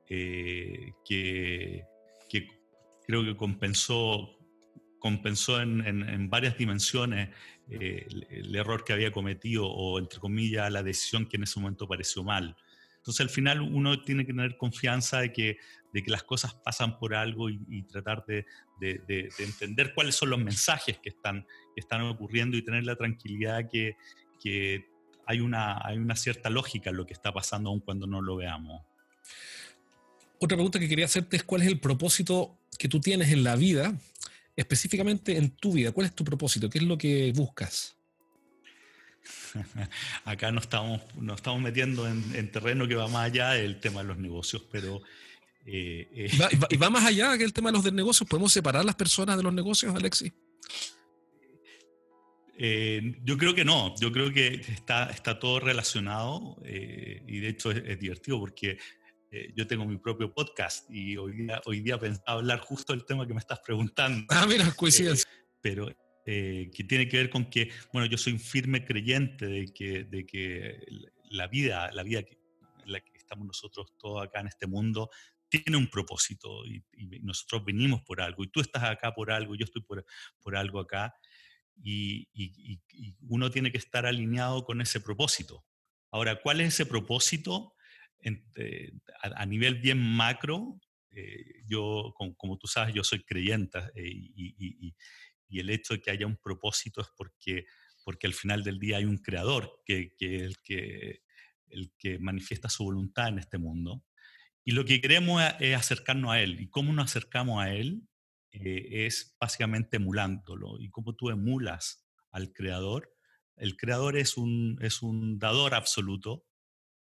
eh, 0.09 0.93
que, 1.05 1.85
que, 2.29 2.49
creo 3.05 3.25
que 3.25 3.37
compensó, 3.37 4.39
compensó 5.01 5.61
en, 5.61 5.85
en, 5.85 6.09
en 6.09 6.31
varias 6.31 6.57
dimensiones 6.57 7.31
eh, 7.69 8.07
el, 8.09 8.27
el, 8.31 8.55
error 8.55 8.85
que 8.85 8.93
había 8.93 9.11
cometido 9.11 9.67
o, 9.67 9.99
entre 9.99 10.21
comillas, 10.21 10.71
la 10.71 10.85
decisión 10.85 11.27
que 11.27 11.37
en 11.37 11.43
ese 11.43 11.59
momento 11.59 11.89
pareció 11.89 12.23
mal. 12.23 12.57
Entonces, 13.07 13.21
al 13.21 13.31
final, 13.31 13.61
uno 13.61 14.03
tiene 14.03 14.27
que 14.27 14.33
tener 14.33 14.57
confianza 14.57 15.21
de 15.21 15.33
que, 15.33 15.59
de 15.93 16.03
que 16.03 16.11
las 16.11 16.25
cosas 16.25 16.55
pasan 16.55 16.99
por 16.99 17.15
algo 17.15 17.49
y, 17.49 17.83
tratar 17.85 18.25
de, 18.27 18.45
de, 18.81 19.01
de, 19.07 19.29
entender 19.39 19.95
cuáles 19.95 20.17
son 20.17 20.31
los 20.31 20.41
mensajes 20.41 20.99
que 20.99 21.11
están, 21.11 21.47
que 21.75 21.81
están 21.81 22.03
ocurriendo 22.03 22.57
y 22.57 22.63
tener 22.63 22.85
la 22.85 22.97
tranquilidad 22.97 23.69
que, 23.71 23.97
que 24.43 24.87
hay, 25.25 25.39
una, 25.39 25.81
hay 25.87 25.99
una 25.99 26.17
cierta 26.17 26.51
lógica 26.51 26.91
en 26.91 26.97
lo 26.97 27.07
que 27.07 27.13
está 27.13 27.33
pasando, 27.33 27.71
aun 27.71 27.79
cuando 27.79 28.09
no 28.09 28.21
lo 28.21 28.35
veamos. 28.35 28.83
Otra 30.41 30.57
pregunta 30.57 30.81
que 30.81 30.89
quería 30.89 31.05
hacerte 31.05 31.37
es 31.37 31.45
cuál 31.45 31.63
es 31.63 31.69
el 31.69 31.79
propósito 31.79 32.59
que 32.77 32.89
tú 32.89 33.01
tienes 33.01 33.31
en 33.31 33.45
la 33.45 33.55
vida 33.55 33.97
específicamente 34.57 35.37
en 35.37 35.51
tu 35.51 35.73
vida, 35.73 35.93
¿cuál 35.93 36.07
es 36.07 36.15
tu 36.15 36.25
propósito? 36.25 36.69
¿Qué 36.71 36.79
es 36.79 36.85
lo 36.85 36.97
que 36.97 37.33
buscas? 37.37 37.96
Acá 40.25 40.53
nos 40.53 40.65
estamos, 40.65 41.01
nos 41.17 41.37
estamos 41.37 41.61
metiendo 41.61 42.07
en, 42.07 42.23
en, 42.35 42.51
terreno 42.51 42.87
que 42.87 42.95
va 42.95 43.09
más 43.09 43.27
allá 43.27 43.51
del 43.53 43.81
tema 43.81 44.03
de 44.03 44.09
los 44.09 44.19
negocios, 44.19 44.63
pero... 44.71 45.03
Eh, 45.65 46.09
eh. 46.13 46.31
¿Y, 46.33 46.37
va, 46.37 46.49
y, 46.53 46.57
va, 46.57 46.67
¿Y, 46.71 46.77
va, 46.77 46.91
más 46.91 47.05
allá 47.05 47.37
que 47.37 47.45
el 47.45 47.53
tema 47.53 47.71
de 47.71 47.79
los 47.79 47.93
negocios? 47.93 48.29
¿Podemos 48.29 48.53
separar 48.53 48.85
las 48.85 48.95
personas 48.95 49.37
de 49.37 49.43
los 49.43 49.53
negocios, 49.53 49.95
Alexis? 49.95 50.33
Eh, 52.59 53.17
yo 53.23 53.37
creo 53.37 53.55
que 53.55 53.65
no, 53.65 53.95
yo 54.01 54.11
creo 54.11 54.33
que 54.33 54.55
está, 54.55 55.11
está 55.11 55.39
todo 55.39 55.61
relacionado 55.61 56.57
y 56.65 57.41
de 57.41 57.49
hecho 57.49 57.71
es, 57.71 57.83
es 57.85 58.01
divertido 58.01 58.39
porque 58.41 58.79
yo 59.55 59.67
tengo 59.67 59.85
mi 59.85 59.99
propio 59.99 60.33
podcast 60.33 60.91
y 60.91 61.19
hoy 61.19 61.33
día, 61.33 61.61
hoy 61.67 61.81
día 61.81 61.99
pensaba 61.99 62.39
hablar 62.39 62.61
justo 62.61 62.95
del 62.95 63.05
tema 63.05 63.27
que 63.27 63.35
me 63.35 63.41
estás 63.41 63.61
preguntando. 63.61 64.25
Ah, 64.31 64.47
mira, 64.49 64.73
coincidencia. 64.73 65.29
Pero 65.61 65.91
eh, 66.27 66.71
que 66.75 66.85
tiene 66.85 67.09
que 67.09 67.17
ver 67.19 67.31
con 67.31 67.49
que, 67.49 67.71
bueno, 67.93 68.07
yo 68.07 68.19
soy 68.19 68.33
un 68.33 68.41
firme 68.41 68.85
creyente 68.85 69.47
de 69.47 69.73
que, 69.73 70.05
de 70.05 70.27
que 70.27 70.81
la 71.31 71.47
vida, 71.47 71.91
la 71.93 72.03
vida 72.03 72.23
que, 72.23 72.37
la 72.85 73.01
que 73.01 73.17
estamos 73.17 73.47
nosotros 73.47 73.97
todos 73.99 74.25
acá 74.25 74.41
en 74.41 74.49
este 74.49 74.67
mundo, 74.67 75.09
tiene 75.49 75.77
un 75.77 75.89
propósito 75.89 76.67
y, 76.67 76.85
y, 76.97 77.21
nosotros 77.21 77.65
venimos 77.65 78.03
por 78.03 78.21
algo 78.21 78.43
y 78.43 78.49
tú 78.49 78.61
estás 78.61 78.83
acá 78.83 79.15
por 79.15 79.31
algo, 79.31 79.55
yo 79.55 79.65
estoy 79.65 79.83
por, 79.83 80.05
por 80.41 80.57
algo 80.57 80.81
acá 80.81 81.15
y, 81.83 82.29
y, 82.35 82.81
uno 83.29 83.51
tiene 83.51 83.71
que 83.71 83.79
estar 83.79 84.07
alineado 84.07 84.65
con 84.65 84.81
ese 84.81 85.01
propósito. 85.01 85.65
Ahora, 86.11 86.41
¿cuál 86.41 86.61
es 86.61 86.75
ese 86.75 86.87
propósito? 86.87 87.75
En, 88.19 88.45
eh, 88.57 88.93
a, 89.23 89.43
a, 89.43 89.47
nivel 89.47 89.77
bien 89.77 89.99
macro, 89.99 90.81
eh, 91.11 91.63
yo, 91.67 92.13
como, 92.17 92.35
como, 92.37 92.59
tú 92.59 92.67
sabes, 92.67 92.95
yo 92.95 93.05
soy 93.05 93.23
creyente 93.25 93.79
eh, 93.95 94.11
y, 94.13 94.95
y, 95.49 95.61
el 95.61 95.71
hecho 95.71 95.95
de 95.95 96.01
que 96.01 96.11
haya 96.11 96.27
un 96.27 96.37
propósito 96.37 97.01
es 97.01 97.09
porque, 97.17 97.67
porque 98.05 98.27
al 98.27 98.35
final 98.35 98.63
del 98.63 98.79
día 98.79 98.99
hay 98.99 99.05
un 99.05 99.19
creador 99.19 99.83
que, 99.85 100.15
que, 100.17 100.37
el 100.37 100.59
que 100.63 101.23
el 101.69 101.93
que 101.99 102.19
manifiesta 102.19 102.69
su 102.69 102.85
voluntad 102.85 103.29
en 103.29 103.39
este 103.39 103.59
mundo. 103.59 104.05
Y 104.65 104.73
lo 104.73 104.85
que 104.85 105.01
queremos 105.01 105.43
es 105.61 105.77
acercarnos 105.77 106.33
a 106.33 106.41
Él. 106.41 106.61
¿Y 106.61 106.69
cómo 106.69 106.93
nos 106.93 107.07
acercamos 107.07 107.63
a 107.63 107.73
Él? 107.73 108.03
Eh, 108.51 109.07
es 109.07 109.37
básicamente 109.41 109.97
emulándolo. 109.97 110.81
¿Y 110.81 110.91
cómo 110.91 111.15
tú 111.15 111.31
emulas 111.31 112.05
al 112.31 112.53
Creador? 112.53 113.13
El 113.57 113.77
Creador 113.77 114.17
es 114.17 114.37
un, 114.37 114.79
es 114.83 115.03
un 115.03 115.39
dador 115.39 115.75
absoluto 115.75 116.45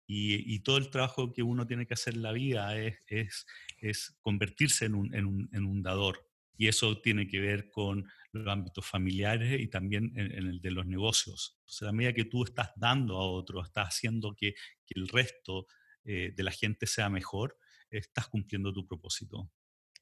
y, 0.06 0.54
y, 0.54 0.60
todo 0.60 0.78
el 0.78 0.90
trabajo 0.90 1.32
que 1.32 1.42
uno 1.42 1.66
tiene 1.66 1.86
que 1.86 1.94
hacer 1.94 2.14
en 2.14 2.22
la 2.22 2.30
vida 2.30 2.78
es, 2.78 2.96
es, 3.08 3.46
es 3.78 4.16
convertirse 4.20 4.84
en 4.84 4.94
un, 4.94 5.12
en, 5.12 5.26
un, 5.26 5.48
en 5.52 5.64
un, 5.64 5.82
dador. 5.82 6.30
Y 6.56 6.68
eso 6.68 7.00
tiene 7.00 7.26
que 7.26 7.40
ver 7.40 7.70
con 7.70 8.08
los 8.32 8.46
ámbitos 8.46 8.84
familiares 8.84 9.60
y 9.60 9.68
también 9.68 10.12
en, 10.16 10.32
en, 10.32 10.46
el 10.46 10.60
de 10.60 10.70
los 10.70 10.86
negocios. 10.86 11.56
Entonces, 11.60 11.88
a 11.88 11.92
medida 11.92 12.12
que 12.12 12.24
tú 12.24 12.44
estás 12.44 12.70
dando 12.76 13.16
a 13.16 13.24
otro, 13.24 13.62
estás 13.62 13.88
haciendo 13.88 14.34
que, 14.34 14.54
que 14.86 14.94
el 15.00 15.08
resto 15.08 15.66
eh, 16.04 16.32
de 16.34 16.42
la 16.42 16.52
gente 16.52 16.86
sea 16.86 17.08
mejor, 17.08 17.58
estás 17.90 18.28
cumpliendo 18.28 18.72
tu 18.72 18.86
propósito. 18.86 19.50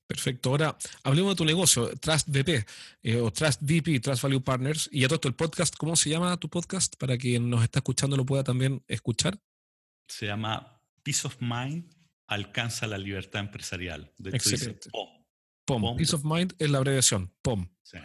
Perfecto. 0.06 0.50
Ahora 0.50 0.76
hablemos 1.02 1.32
de 1.32 1.36
tu 1.36 1.44
negocio, 1.44 1.90
Trust 1.96 2.28
VP 2.28 2.66
eh, 3.02 3.16
o 3.16 3.30
Trust 3.30 3.62
VP, 3.62 4.00
Trust 4.00 4.22
Value 4.22 4.42
Partners. 4.42 4.88
Y 4.92 5.00
ya 5.00 5.08
todo 5.08 5.16
esto, 5.16 5.28
el 5.28 5.34
podcast, 5.34 5.76
¿cómo 5.76 5.96
se 5.96 6.10
llama 6.10 6.36
tu 6.36 6.50
podcast? 6.50 6.96
Para 6.96 7.16
quien 7.16 7.48
nos 7.48 7.62
está 7.62 7.78
escuchando 7.78 8.16
lo 8.16 8.26
pueda 8.26 8.44
también 8.44 8.82
escuchar 8.86 9.40
se 10.08 10.26
llama 10.26 10.80
Peace 11.02 11.26
of 11.26 11.36
Mind 11.40 11.92
alcanza 12.26 12.86
la 12.86 12.98
libertad 12.98 13.40
empresarial. 13.40 14.12
De 14.18 14.30
hecho, 14.30 14.50
Excelente. 14.50 14.88
Dice. 14.92 15.13
POM. 15.64 15.82
POM. 15.82 15.96
Peace 15.96 16.14
of 16.14 16.24
Mind 16.24 16.54
es 16.58 16.70
la 16.70 16.78
abreviación, 16.78 17.32
POM. 17.42 17.68
Sí. 17.82 17.98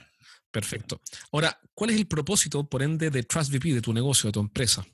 Perfecto. 0.52 1.02
Ahora, 1.32 1.60
¿cuál 1.74 1.92
es 1.92 1.98
el 1.98 2.08
propósito, 2.08 2.68
por 2.68 2.82
ende, 2.82 3.10
de 3.10 3.24
Trust 3.24 3.52
VP, 3.52 3.74
de 3.74 3.82
tu 3.82 3.94
negocio, 3.94 4.30
de 4.30 4.34
tu 4.34 4.40
empresa? 4.40 4.86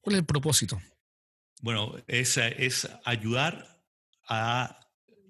¿Cuál 0.00 0.14
es 0.16 0.20
el 0.20 0.26
propósito? 0.26 0.80
Bueno, 1.60 1.94
es, 2.06 2.38
es 2.38 2.88
ayudar 3.04 3.84
a, 4.28 4.80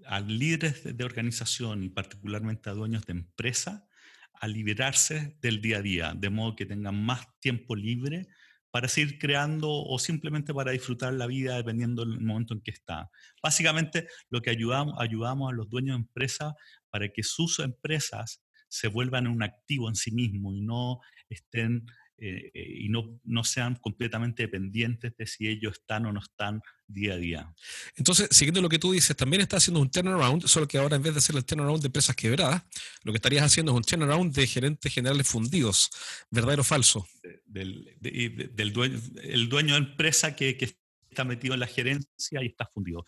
a 0.07 0.21
líderes 0.21 0.85
de, 0.85 0.93
de 0.93 1.05
organización 1.05 1.83
y 1.83 1.89
particularmente 1.89 2.71
a 2.71 2.75
dueños 2.75 3.05
de 3.07 3.13
empresa 3.13 3.89
a 4.35 4.49
liberarse 4.49 5.37
del 5.41 5.61
día 5.61 5.79
a 5.79 5.83
día, 5.83 6.15
de 6.17 6.31
modo 6.31 6.57
que 6.57 6.67
tengan 6.67 7.01
más 7.05 7.29
tiempo 7.39 7.77
libre 7.77 8.29
para 8.73 8.89
seguir 8.89 9.19
creando 9.19 9.69
o 9.71 9.99
simplemente 9.99 10.53
para 10.53 10.73
disfrutar 10.73 11.13
la 11.13 11.27
vida 11.27 11.57
dependiendo 11.57 12.05
del 12.05 12.21
momento 12.21 12.55
en 12.55 12.63
que 12.63 12.71
está. 12.71 13.11
Básicamente 13.43 14.09
lo 14.31 14.41
que 14.41 14.51
ayudamos, 14.51 14.95
ayudamos 14.99 15.53
a 15.53 15.55
los 15.55 15.69
dueños 15.69 15.97
de 15.97 16.03
empresas 16.03 16.55
para 16.91 17.09
que 17.11 17.23
sus 17.23 17.59
empresas 17.59 18.43
se 18.69 18.89
vuelvan 18.89 19.27
un 19.27 19.43
activo 19.43 19.91
en 19.91 19.95
sí 19.95 20.11
mismo 20.11 20.55
y 20.55 20.63
no 20.63 21.01
estén 21.29 21.85
eh, 22.17 22.51
y 22.55 22.89
no, 22.89 23.21
no 23.25 23.45
sean 23.45 23.77
completamente 23.77 24.45
dependientes 24.45 25.15
de 25.17 25.27
si 25.27 25.49
ellos 25.49 25.75
están 25.75 26.07
o 26.07 26.13
no 26.13 26.21
están 26.21 26.63
día 26.93 27.15
a 27.15 27.17
día. 27.17 27.55
Entonces, 27.97 28.29
siguiendo 28.31 28.61
lo 28.61 28.69
que 28.69 28.79
tú 28.79 28.93
dices, 28.93 29.17
también 29.17 29.43
estás 29.43 29.63
haciendo 29.63 29.81
un 29.81 29.91
turnaround, 29.91 30.47
solo 30.47 30.69
que 30.69 30.79
ahora 30.79 30.97
en 30.97 31.03
vez 31.03 31.15
de 31.15 31.19
hacer 31.19 31.37
el 31.37 31.45
turnaround 31.45 31.81
de 31.81 31.87
empresas 31.87 32.15
quebradas, 32.17 32.63
lo 33.03 33.13
que 33.13 33.17
estarías 33.17 33.45
haciendo 33.45 33.73
es 33.73 33.77
un 33.77 33.85
turnaround 33.85 34.35
de 34.35 34.47
gerentes 34.47 34.93
generales 34.93 35.27
fundidos, 35.27 35.91
¿verdadero 36.31 36.63
o 36.63 36.65
falso? 36.65 37.07
Del, 37.47 37.97
de, 38.01 38.51
del 38.53 38.73
dueño, 38.73 39.01
el 39.23 39.49
dueño 39.49 39.75
de 39.75 39.81
empresa 39.81 40.37
que, 40.37 40.57
que, 40.57 40.77
está 41.11 41.25
metido 41.25 41.53
en 41.53 41.61
la 41.61 41.67
gerencia 41.67 42.43
y 42.43 42.47
está 42.47 42.65
fundido. 42.73 43.05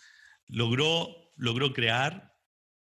Logró, 0.47 1.33
logró 1.37 1.73
crear 1.73 2.35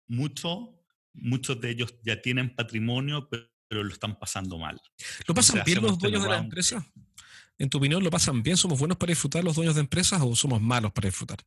mucho, 0.07 0.81
muchos 1.11 1.59
de 1.59 1.71
ellos 1.71 1.93
ya 2.05 2.21
tienen 2.21 2.55
patrimonio, 2.55 3.27
pero 3.29 3.49
pero 3.69 3.83
lo 3.83 3.93
están 3.93 4.17
pasando 4.17 4.57
mal. 4.57 4.81
¿Lo 5.27 5.35
pasan 5.35 5.61
bien 5.63 5.81
los 5.81 5.97
dueños 5.99 6.23
de 6.23 6.29
la 6.29 6.39
empresa? 6.39 6.85
En 7.59 7.69
tu 7.69 7.77
opinión, 7.77 8.01
¿lo 8.01 8.09
pasan 8.09 8.41
bien? 8.41 8.55
¿Somos 8.55 8.79
buenos 8.79 8.97
para 8.97 9.11
disfrutar 9.11 9.43
los 9.43 9.55
dueños 9.55 9.75
de 9.75 9.81
empresas 9.81 10.21
o 10.21 10.33
somos 10.33 10.61
malos 10.61 10.93
para 10.93 11.09
disfrutar? 11.09 11.39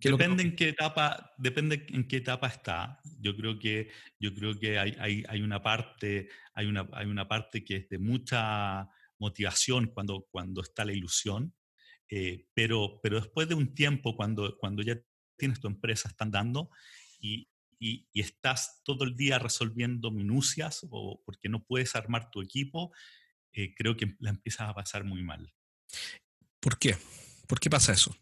Depende 0.00 0.42
en 0.42 0.56
qué 0.56 0.70
etapa, 0.70 1.34
depende 1.36 1.84
en 1.90 2.08
qué 2.08 2.16
etapa 2.16 2.46
está. 2.46 3.00
Yo 3.20 3.36
creo 3.36 3.58
que, 3.58 3.90
yo 4.18 4.34
creo 4.34 4.58
que 4.58 4.78
hay, 4.78 4.96
hay, 4.98 5.24
hay, 5.28 5.42
una 5.42 5.62
parte, 5.62 6.30
hay, 6.54 6.66
una, 6.66 6.88
hay 6.92 7.06
una 7.06 7.28
parte 7.28 7.64
que 7.64 7.76
es 7.76 7.88
de 7.90 7.98
mucha 7.98 8.88
motivación 9.18 9.88
cuando, 9.88 10.26
cuando 10.30 10.62
está 10.62 10.86
la 10.86 10.92
ilusión, 10.94 11.54
eh, 12.08 12.46
pero, 12.54 13.00
pero 13.02 13.20
después 13.20 13.46
de 13.48 13.54
un 13.54 13.74
tiempo, 13.74 14.16
cuando, 14.16 14.56
cuando 14.56 14.82
ya 14.82 14.98
tienes 15.36 15.60
tu 15.60 15.68
empresa, 15.68 16.08
están 16.08 16.30
dando, 16.30 16.70
y, 17.20 17.50
y, 17.78 18.06
estás 18.14 18.80
todo 18.84 19.04
el 19.04 19.16
día 19.16 19.38
resolviendo 19.38 20.10
minucias 20.10 20.86
o 20.90 21.20
porque 21.26 21.50
no 21.50 21.62
puedes 21.64 21.94
armar 21.94 22.30
tu 22.30 22.40
equipo, 22.40 22.92
eh, 23.52 23.74
creo 23.74 23.96
que 23.96 24.16
la 24.20 24.30
empiezas 24.30 24.68
a 24.68 24.74
pasar 24.74 25.04
muy 25.04 25.22
mal. 25.22 25.52
¿Por 26.60 26.78
qué? 26.78 26.96
¿Por 27.46 27.60
qué 27.60 27.70
pasa 27.70 27.92
eso? 27.92 28.16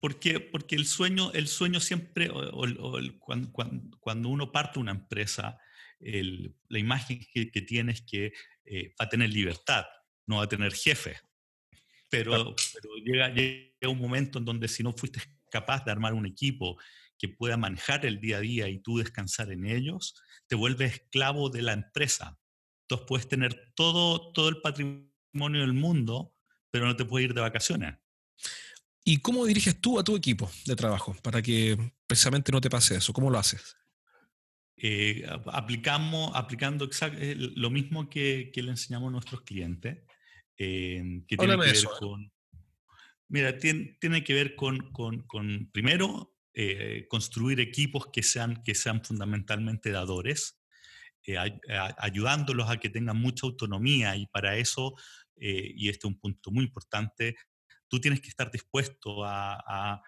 Porque, 0.00 0.40
porque 0.40 0.76
el, 0.76 0.86
sueño, 0.86 1.30
el 1.32 1.46
sueño 1.46 1.78
siempre, 1.78 2.30
o, 2.30 2.98
cuando, 3.18 3.52
cuando, 3.52 4.28
uno 4.28 4.50
parte 4.50 4.78
una 4.78 4.92
empresa, 4.92 5.58
la 6.00 6.78
imagen 6.78 7.20
que, 7.34 7.50
que, 7.50 7.60
tiene 7.60 7.92
es 7.92 8.02
que 8.02 8.32
eh, 8.64 8.94
va 8.98 9.04
a 9.04 9.08
tener 9.08 9.28
libertad, 9.28 9.84
no 10.26 10.36
va 10.36 10.44
a 10.44 10.48
tener 10.48 10.72
jefe. 10.72 11.18
Pero, 12.08 12.54
pero 12.72 12.94
llega, 13.04 13.28
llega, 13.28 13.88
un 13.88 13.98
momento 13.98 14.38
en 14.38 14.46
donde 14.46 14.68
si 14.68 14.82
no 14.82 14.92
fuiste 14.92 15.20
capaz 15.50 15.84
de 15.84 15.92
armar 15.92 16.14
un 16.14 16.26
equipo 16.26 16.80
que 17.18 17.28
pueda 17.28 17.58
manejar 17.58 18.06
el 18.06 18.20
día 18.20 18.38
a 18.38 18.40
día 18.40 18.68
y 18.68 18.80
tú 18.80 18.98
descansar 18.98 19.52
en 19.52 19.66
ellos, 19.66 20.14
te 20.46 20.56
vuelves 20.56 20.94
esclavo 20.94 21.50
de 21.50 21.60
la 21.60 21.74
empresa. 21.74 22.40
Entonces 22.84 23.06
puedes 23.06 23.28
tener 23.28 23.72
todo, 23.74 24.32
todo 24.32 24.48
el 24.48 24.62
patrimonio 24.62 25.60
del 25.60 25.74
mundo, 25.74 26.34
pero 26.70 26.86
no 26.86 26.96
te 26.96 27.04
puedes 27.04 27.28
ir 27.28 27.34
de 27.34 27.40
vacaciones. 27.40 27.96
¿Y 29.04 29.18
cómo 29.18 29.46
diriges 29.46 29.80
tú 29.80 29.98
a 29.98 30.04
tu 30.04 30.14
equipo 30.14 30.50
de 30.66 30.76
trabajo 30.76 31.16
para 31.22 31.40
que 31.42 31.76
precisamente 32.06 32.52
no 32.52 32.60
te 32.60 32.70
pase 32.70 32.96
eso? 32.96 33.12
¿Cómo 33.12 33.30
lo 33.30 33.38
haces? 33.38 33.76
Eh, 34.76 35.26
aplicamos, 35.46 36.32
aplicando 36.34 36.88
eh, 37.18 37.34
lo 37.36 37.70
mismo 37.70 38.08
que, 38.08 38.50
le 38.54 38.70
enseñamos 38.70 39.08
a 39.08 39.12
nuestros 39.12 39.42
clientes, 39.42 39.98
eh, 40.56 41.22
que 41.26 41.36
tiene 41.36 41.54
que 41.54 41.72
ver 41.72 41.84
con... 41.98 42.32
Mira, 43.28 43.58
tiene, 43.58 43.96
tiene, 44.00 44.24
que 44.24 44.34
ver 44.34 44.56
con, 44.56 44.90
con, 44.92 45.22
con 45.26 45.70
primero, 45.72 46.34
construir 47.08 47.60
equipos 47.60 48.08
que 48.12 48.22
sean, 48.22 48.62
que 48.64 48.74
sean 48.74 49.04
fundamentalmente 49.04 49.92
dadores, 49.92 50.60
ayudándolos 51.98 52.68
a 52.68 52.78
que 52.78 52.90
tengan 52.90 53.18
mucha 53.18 53.46
autonomía 53.46 54.16
y 54.16 54.26
para 54.26 54.56
eso, 54.56 54.94
y 55.40 55.88
este 55.88 56.06
es 56.06 56.12
un 56.12 56.18
punto 56.18 56.50
muy 56.50 56.64
importante, 56.64 57.36
tú 57.88 58.00
tienes 58.00 58.20
que 58.20 58.28
estar 58.28 58.50
dispuesto 58.50 59.24
a, 59.24 60.02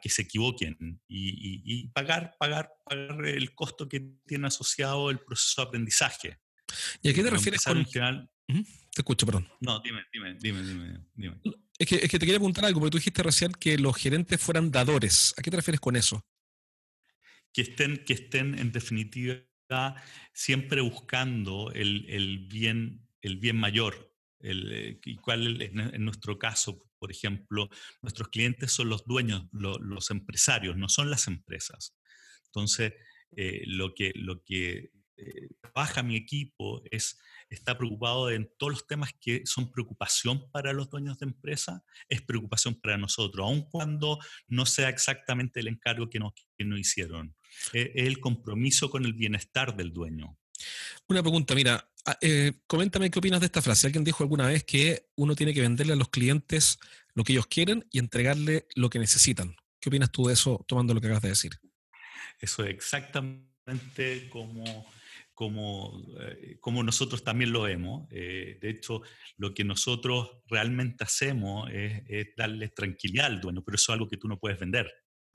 que 0.00 0.08
se 0.08 0.22
equivoquen 0.22 1.00
y, 1.08 1.88
pagar, 1.88 2.36
pagar, 2.38 2.70
pagar 2.84 3.26
el 3.26 3.54
costo 3.54 3.88
que 3.88 4.00
tiene 4.26 4.46
asociado 4.46 5.10
el 5.10 5.18
proceso 5.18 5.62
de 5.62 5.68
aprendizaje. 5.68 6.38
¿Y 7.02 7.10
a 7.10 7.14
qué 7.14 7.22
te 7.22 7.30
refieres 7.30 7.64
con...? 7.64 7.84
Te 8.46 9.00
escucho, 9.00 9.26
perdón. 9.26 9.48
No, 9.60 9.80
dime, 9.80 10.04
dime, 10.12 10.34
dime, 10.38 10.62
dime. 11.14 11.40
Es, 11.78 11.86
que, 11.88 11.96
es 11.96 12.08
que 12.08 12.18
te 12.18 12.26
quería 12.26 12.38
preguntar 12.38 12.64
algo, 12.64 12.78
porque 12.78 12.92
tú 12.92 12.98
dijiste 12.98 13.22
recién 13.22 13.52
que 13.52 13.76
los 13.78 13.96
gerentes 13.96 14.40
fueran 14.40 14.70
dadores. 14.70 15.34
¿A 15.36 15.42
qué 15.42 15.50
te 15.50 15.56
refieres 15.56 15.80
con 15.80 15.96
eso? 15.96 16.24
Que 17.52 17.62
estén, 17.62 18.04
que 18.04 18.12
estén 18.12 18.56
en 18.56 18.70
definitiva 18.70 19.42
siempre 20.32 20.80
buscando 20.80 21.72
el, 21.72 22.06
el 22.08 22.46
bien, 22.46 23.08
el 23.20 23.38
bien 23.38 23.56
mayor. 23.56 24.13
El, 24.40 24.72
eh, 24.72 25.00
y 25.04 25.16
cuál 25.16 25.62
en 25.62 26.04
nuestro 26.04 26.38
caso 26.38 26.84
por 27.04 27.10
ejemplo, 27.10 27.68
nuestros 28.00 28.28
clientes 28.28 28.72
son 28.72 28.88
los 28.88 29.04
dueños, 29.04 29.44
los 29.52 30.10
empresarios, 30.10 30.78
no 30.78 30.88
son 30.88 31.10
las 31.10 31.26
empresas. 31.26 31.94
Entonces, 32.46 32.94
eh, 33.36 33.62
lo 33.66 33.92
que, 33.92 34.12
lo 34.14 34.42
que 34.42 34.90
eh, 35.18 35.48
trabaja 35.60 36.02
mi 36.02 36.16
equipo 36.16 36.82
es, 36.90 37.18
está 37.50 37.76
preocupado 37.76 38.30
en 38.30 38.50
todos 38.56 38.72
los 38.72 38.86
temas 38.86 39.10
que 39.20 39.42
son 39.44 39.70
preocupación 39.70 40.50
para 40.50 40.72
los 40.72 40.88
dueños 40.88 41.18
de 41.18 41.26
empresa, 41.26 41.84
es 42.08 42.22
preocupación 42.22 42.74
para 42.80 42.96
nosotros, 42.96 43.46
aun 43.46 43.68
cuando 43.68 44.18
no 44.48 44.64
sea 44.64 44.88
exactamente 44.88 45.60
el 45.60 45.68
encargo 45.68 46.08
que 46.08 46.20
nos, 46.20 46.32
que 46.56 46.64
nos 46.64 46.78
hicieron. 46.78 47.36
es 47.74 47.90
el 47.96 48.18
compromiso 48.18 48.88
con 48.88 49.04
el 49.04 49.12
bienestar 49.12 49.76
del 49.76 49.92
dueño. 49.92 50.38
Una 51.06 51.22
pregunta, 51.22 51.54
mira, 51.54 51.86
eh, 52.20 52.52
coméntame 52.66 53.10
qué 53.10 53.18
opinas 53.18 53.40
de 53.40 53.46
esta 53.46 53.62
frase. 53.62 53.86
Alguien 53.86 54.04
dijo 54.04 54.22
alguna 54.22 54.46
vez 54.46 54.64
que 54.64 55.08
uno 55.16 55.34
tiene 55.34 55.54
que 55.54 55.60
venderle 55.60 55.94
a 55.94 55.96
los 55.96 56.10
clientes 56.10 56.78
lo 57.14 57.24
que 57.24 57.32
ellos 57.32 57.46
quieren 57.46 57.86
y 57.90 57.98
entregarle 57.98 58.66
lo 58.74 58.90
que 58.90 58.98
necesitan. 58.98 59.56
¿Qué 59.80 59.88
opinas 59.88 60.10
tú 60.10 60.26
de 60.26 60.34
eso 60.34 60.64
tomando 60.68 60.94
lo 60.94 61.00
que 61.00 61.06
acabas 61.06 61.22
de 61.22 61.28
decir? 61.30 61.52
Eso 62.40 62.64
es 62.64 62.70
exactamente 62.70 64.28
como, 64.28 64.86
como, 65.32 66.02
eh, 66.20 66.58
como 66.60 66.82
nosotros 66.82 67.24
también 67.24 67.52
lo 67.52 67.62
vemos. 67.62 68.06
Eh, 68.10 68.58
de 68.60 68.70
hecho, 68.70 69.02
lo 69.36 69.54
que 69.54 69.64
nosotros 69.64 70.42
realmente 70.46 71.04
hacemos 71.04 71.70
es, 71.72 72.02
es 72.08 72.28
darle 72.36 72.68
tranquilidad 72.68 73.26
al 73.26 73.40
dueño, 73.40 73.62
pero 73.64 73.76
eso 73.76 73.92
es 73.92 73.94
algo 73.94 74.08
que 74.08 74.16
tú 74.16 74.28
no 74.28 74.38
puedes 74.38 74.58
vender. 74.58 74.92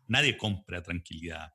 Nadie 0.07 0.37
compra 0.37 0.81
tranquilidad. 0.81 1.53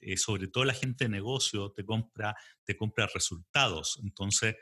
Eh, 0.00 0.16
sobre 0.16 0.48
todo 0.48 0.64
la 0.64 0.74
gente 0.74 1.04
de 1.04 1.10
negocio, 1.10 1.72
te 1.72 1.84
compra, 1.84 2.34
te 2.64 2.76
compra 2.76 3.08
resultados. 3.12 3.98
Entonces, 4.02 4.56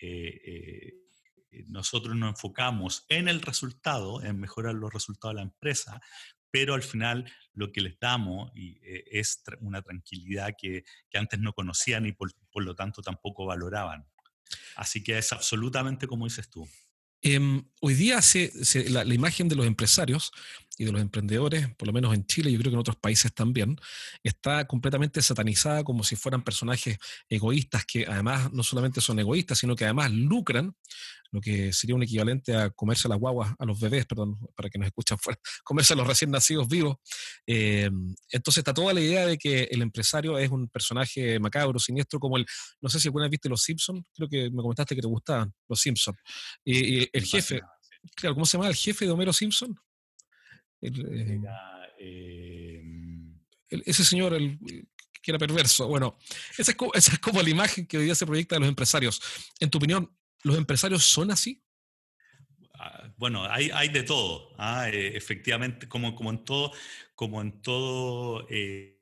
eh, 0.00 0.40
eh, 0.44 1.64
nosotros 1.68 2.16
nos 2.16 2.30
enfocamos 2.30 3.04
en 3.08 3.28
el 3.28 3.40
resultado, 3.40 4.22
en 4.22 4.38
mejorar 4.38 4.74
los 4.74 4.92
resultados 4.92 5.34
de 5.34 5.42
la 5.42 5.50
empresa, 5.50 6.00
pero 6.50 6.74
al 6.74 6.82
final 6.82 7.30
lo 7.52 7.72
que 7.72 7.80
les 7.80 7.98
damos 7.98 8.52
es 8.54 9.42
una 9.60 9.82
tranquilidad 9.82 10.54
que, 10.56 10.84
antes 11.14 11.40
no 11.40 11.52
conocían 11.52 12.06
y 12.06 12.12
por, 12.12 12.32
lo 12.54 12.74
tanto 12.74 13.02
tampoco 13.02 13.46
valoraban. 13.46 14.06
Así 14.76 15.02
que 15.02 15.18
es 15.18 15.32
absolutamente 15.32 16.06
como 16.06 16.26
dices 16.26 16.48
tú. 16.48 16.68
Em, 17.22 17.64
hoy 17.80 17.94
día 17.94 18.20
la, 18.88 19.14
imagen 19.14 19.48
de 19.48 19.56
los 19.56 19.66
empresarios 19.66 20.30
y 20.78 20.84
de 20.84 20.92
los 20.92 21.00
emprendedores, 21.00 21.68
por 21.76 21.86
lo 21.86 21.92
menos 21.92 22.14
en 22.14 22.26
Chile, 22.26 22.50
yo 22.50 22.58
creo 22.58 22.70
que 22.70 22.74
en 22.74 22.80
otros 22.80 22.96
países 22.96 23.32
también, 23.32 23.76
está 24.22 24.66
completamente 24.66 25.22
satanizada 25.22 25.84
como 25.84 26.02
si 26.02 26.16
fueran 26.16 26.42
personajes 26.42 26.98
egoístas 27.28 27.84
que 27.84 28.06
además 28.06 28.52
no 28.52 28.62
solamente 28.62 29.00
son 29.00 29.18
egoístas, 29.18 29.58
sino 29.58 29.76
que 29.76 29.84
además 29.84 30.10
lucran, 30.10 30.74
lo 31.34 31.40
que 31.40 31.72
sería 31.72 31.96
un 31.96 32.02
equivalente 32.04 32.54
a 32.54 32.70
comerse 32.70 33.08
a 33.08 33.10
las 33.10 33.18
guaguas, 33.18 33.52
a 33.58 33.64
los 33.64 33.80
bebés, 33.80 34.06
perdón, 34.06 34.38
para 34.54 34.70
que 34.70 34.78
nos 34.78 34.86
escuchan 34.86 35.18
fuera, 35.18 35.38
comerse 35.64 35.92
a 35.92 35.96
los 35.96 36.06
recién 36.06 36.30
nacidos 36.30 36.68
vivos. 36.68 36.96
Eh, 37.44 37.90
entonces 38.30 38.58
está 38.58 38.72
toda 38.72 38.94
la 38.94 39.00
idea 39.00 39.26
de 39.26 39.36
que 39.36 39.64
el 39.64 39.82
empresario 39.82 40.38
es 40.38 40.48
un 40.50 40.68
personaje 40.68 41.40
macabro, 41.40 41.80
siniestro, 41.80 42.20
como 42.20 42.36
el, 42.36 42.46
no 42.80 42.88
sé 42.88 43.00
si 43.00 43.08
alguna 43.08 43.24
vez 43.24 43.32
viste 43.32 43.48
Los 43.48 43.62
Simpsons, 43.62 44.04
creo 44.14 44.28
que 44.28 44.48
me 44.50 44.62
comentaste 44.62 44.94
que 44.94 45.00
te 45.00 45.08
gustaban 45.08 45.52
Los 45.68 45.80
Simpsons. 45.80 46.18
Y, 46.64 47.08
el 47.16 47.24
jefe, 47.24 47.60
claro, 48.14 48.34
¿cómo 48.34 48.46
se 48.46 48.56
llama 48.56 48.68
el 48.68 48.76
jefe 48.76 49.04
de 49.04 49.10
Homero 49.10 49.32
Simpson? 49.32 49.76
Eh, 50.84 52.80
em, 52.80 53.40
ese 53.70 54.04
señor, 54.04 54.34
el, 54.34 54.58
que 55.22 55.30
era 55.30 55.38
perverso. 55.38 55.88
Bueno, 55.88 56.18
esa 56.58 56.72
es, 56.72 56.76
como, 56.76 56.92
esa 56.94 57.12
es 57.12 57.18
como 57.18 57.42
la 57.42 57.48
imagen 57.48 57.86
que 57.86 57.96
hoy 57.96 58.04
día 58.04 58.14
se 58.14 58.26
proyecta 58.26 58.56
de 58.56 58.60
los 58.60 58.68
empresarios. 58.68 59.20
En 59.58 59.70
tu 59.70 59.78
opinión, 59.78 60.14
¿los 60.42 60.58
empresarios 60.58 61.04
son 61.04 61.30
así? 61.30 61.62
Ah, 62.74 63.10
bueno, 63.16 63.44
hay, 63.44 63.70
hay 63.72 63.88
de 63.88 64.02
todo. 64.02 64.54
¿ah? 64.58 64.88
Eh, 64.90 65.16
efectivamente, 65.16 65.88
como, 65.88 66.14
como 66.14 66.30
en 66.30 66.44
todo, 66.44 66.72
como 67.14 67.40
en 67.40 67.62
todo 67.62 68.46
eh, 68.50 69.00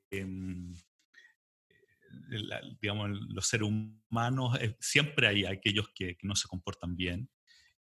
digamos, 2.81 3.09
los 3.29 3.45
seres 3.45 3.67
humanos, 3.67 4.57
siempre 4.79 5.27
hay 5.27 5.45
aquellos 5.45 5.89
que, 5.93 6.15
que, 6.15 6.27
no 6.27 6.35
se 6.35 6.47
comportan 6.47 6.95
bien. 6.95 7.29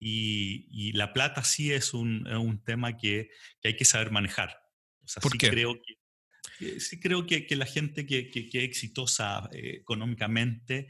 Y, 0.05 0.91
la 0.93 1.13
plata 1.13 1.43
sí 1.43 1.71
es 1.71 1.93
un, 1.93 2.61
tema 2.65 2.97
que, 2.97 3.29
hay 3.63 3.75
que 3.75 3.85
saber 3.85 4.11
manejar. 4.11 4.59
O 5.03 5.07
sea, 5.07 5.21
sí 5.21 5.37
creo 5.37 5.75
que, 5.81 6.79
sí 6.79 6.99
creo 6.99 7.25
que, 7.25 7.47
la 7.55 7.65
gente 7.65 8.05
que, 8.05 8.29
es 8.33 8.55
exitosa 8.55 9.49
eh, 9.53 9.77
económicamente 9.81 10.87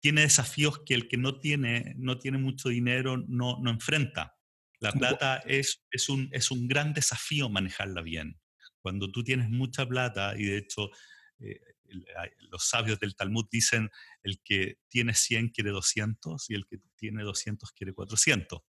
tiene 0.00 0.20
desafíos 0.22 0.82
que 0.84 0.94
el 0.94 1.08
que 1.08 1.16
no 1.16 1.40
tiene, 1.40 1.94
no 1.96 2.18
tiene 2.18 2.38
mucho 2.38 2.68
dinero 2.68 3.16
no, 3.16 3.58
no 3.60 3.70
enfrenta. 3.70 4.34
La 4.78 4.92
plata 4.92 5.38
es, 5.46 5.82
es, 5.90 6.08
un, 6.10 6.28
es 6.32 6.50
un 6.50 6.68
gran 6.68 6.92
desafío 6.92 7.48
manejarla 7.48 8.02
bien. 8.02 8.38
Cuando 8.80 9.10
tú 9.10 9.24
tienes 9.24 9.48
mucha 9.48 9.88
plata, 9.88 10.34
y 10.38 10.44
de 10.44 10.58
hecho 10.58 10.90
eh, 11.40 11.60
los 12.50 12.68
sabios 12.68 12.98
del 13.00 13.14
Talmud 13.14 13.46
dicen, 13.50 13.90
el 14.22 14.40
que 14.42 14.78
tiene 14.88 15.14
100 15.14 15.50
quiere 15.50 15.70
200 15.70 16.50
y 16.50 16.54
el 16.54 16.66
que 16.66 16.78
tiene 16.96 17.22
200 17.22 17.72
quiere 17.72 17.92
400. 17.92 18.60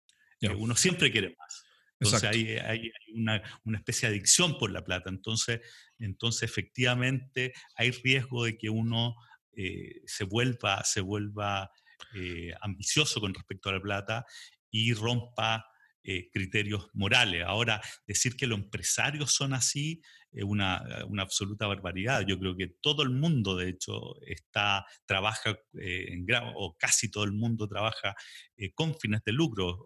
Uno 0.57 0.75
siempre 0.77 1.11
quiere 1.11 1.35
más. 1.39 1.65
Entonces 1.99 2.29
hay, 2.29 2.57
hay, 2.59 2.93
una, 3.15 3.43
una, 3.65 3.79
especie 3.79 4.09
de 4.09 4.17
adicción 4.17 4.59
por 4.59 4.71
la 4.71 4.85
plata. 4.85 5.09
Entonces, 5.09 5.61
entonces 5.99 6.43
efectivamente 6.43 7.55
hay 7.75 7.91
riesgo 7.91 8.45
de 8.45 8.59
que 8.59 8.69
uno 8.69 9.17
eh, 9.53 10.03
se 10.05 10.25
vuelva, 10.25 10.85
se 10.85 11.01
vuelva 11.01 11.71
eh, 12.15 12.53
ambicioso 12.61 13.21
con 13.21 13.33
respecto 13.33 13.71
a 13.71 13.73
la 13.73 13.81
plata 13.81 14.27
y 14.71 14.93
rompa 14.93 15.65
eh, 16.09 16.31
criterios 16.31 16.89
morales. 16.93 17.43
Ahora, 17.45 17.81
decir 18.07 18.37
que 18.37 18.47
los 18.47 18.61
empresarios 18.61 19.33
son 19.33 19.55
así 19.55 20.01
es 20.31 20.45
una, 20.45 20.85
una, 21.09 21.23
absoluta 21.23 21.67
barbaridad. 21.67 22.25
Yo 22.25 22.39
creo 22.39 22.57
que 22.57 22.69
todo 22.81 23.03
el 23.03 23.11
mundo, 23.11 23.57
de 23.57 23.71
hecho, 23.71 24.15
está, 24.21 24.87
trabaja 25.05 25.59
eh, 25.81 26.13
en 26.13 26.25
o 26.55 26.77
casi 26.79 27.11
todo 27.11 27.25
el 27.25 27.33
mundo 27.33 27.67
trabaja 27.67 28.15
eh, 28.57 28.73
con 28.73 28.95
fines 29.01 29.25
de 29.25 29.33
lucro. 29.33 29.85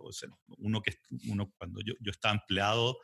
Uno 0.58 0.82
que, 0.82 0.96
uno, 1.28 1.54
cuando 1.56 1.80
yo, 1.80 1.94
yo 2.00 2.10
estaba 2.10 2.34
empleado, 2.34 2.98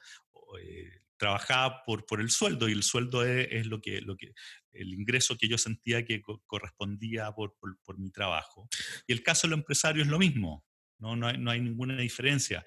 trabajaba 1.17 1.85
por, 1.87 2.05
por 2.05 2.21
el 2.21 2.29
sueldo 2.29 2.69
y 2.69 2.73
el 2.73 2.83
sueldo 2.83 3.25
es, 3.25 3.67
lo, 3.67 3.81
que, 3.81 4.03
lo 4.03 4.15
que, 4.19 4.35
el 4.73 4.93
ingreso 4.93 5.39
que 5.39 5.49
yo 5.49 5.57
sentía 5.57 6.05
que 6.05 6.21
correspondía 6.47 7.33
por, 7.33 7.57
por, 7.83 7.99
mi 7.99 8.11
trabajo. 8.11 8.69
Y 9.07 9.15
el 9.15 9.23
caso 9.23 9.47
del 9.47 9.59
empresario 9.59 10.03
es 10.03 10.09
lo 10.09 10.19
mismo, 10.19 10.67
no, 10.99 11.17
no, 11.17 11.33
no 11.33 11.51
hay 11.51 11.61
ninguna 11.63 11.97
diferencia 11.97 12.65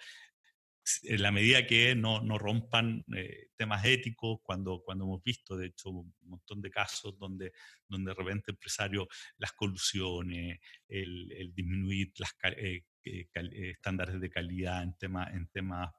en 1.04 1.22
la 1.22 1.32
medida 1.32 1.66
que 1.66 1.96
no, 1.96 2.22
no 2.22 2.38
rompan 2.38 3.04
eh, 3.16 3.50
temas 3.56 3.84
éticos, 3.86 4.40
cuando, 4.44 4.82
cuando 4.84 5.06
hemos 5.06 5.24
visto, 5.24 5.58
de 5.58 5.68
hecho, 5.68 5.90
un 5.90 6.14
montón 6.22 6.62
de 6.62 6.70
casos 6.70 7.18
donde, 7.18 7.52
donde 7.88 8.12
de 8.12 8.16
repente 8.16 8.52
empresarios, 8.52 9.08
las 9.38 9.52
colusiones, 9.54 10.60
el, 10.88 11.32
el 11.32 11.54
disminuir 11.54 12.12
las, 12.18 12.32
eh, 12.58 12.84
eh, 13.04 13.28
estándares 13.72 14.20
de 14.20 14.30
calidad 14.30 14.84
en, 14.84 14.98
tema, 14.98 15.30
en 15.32 15.48
temas 15.48 15.90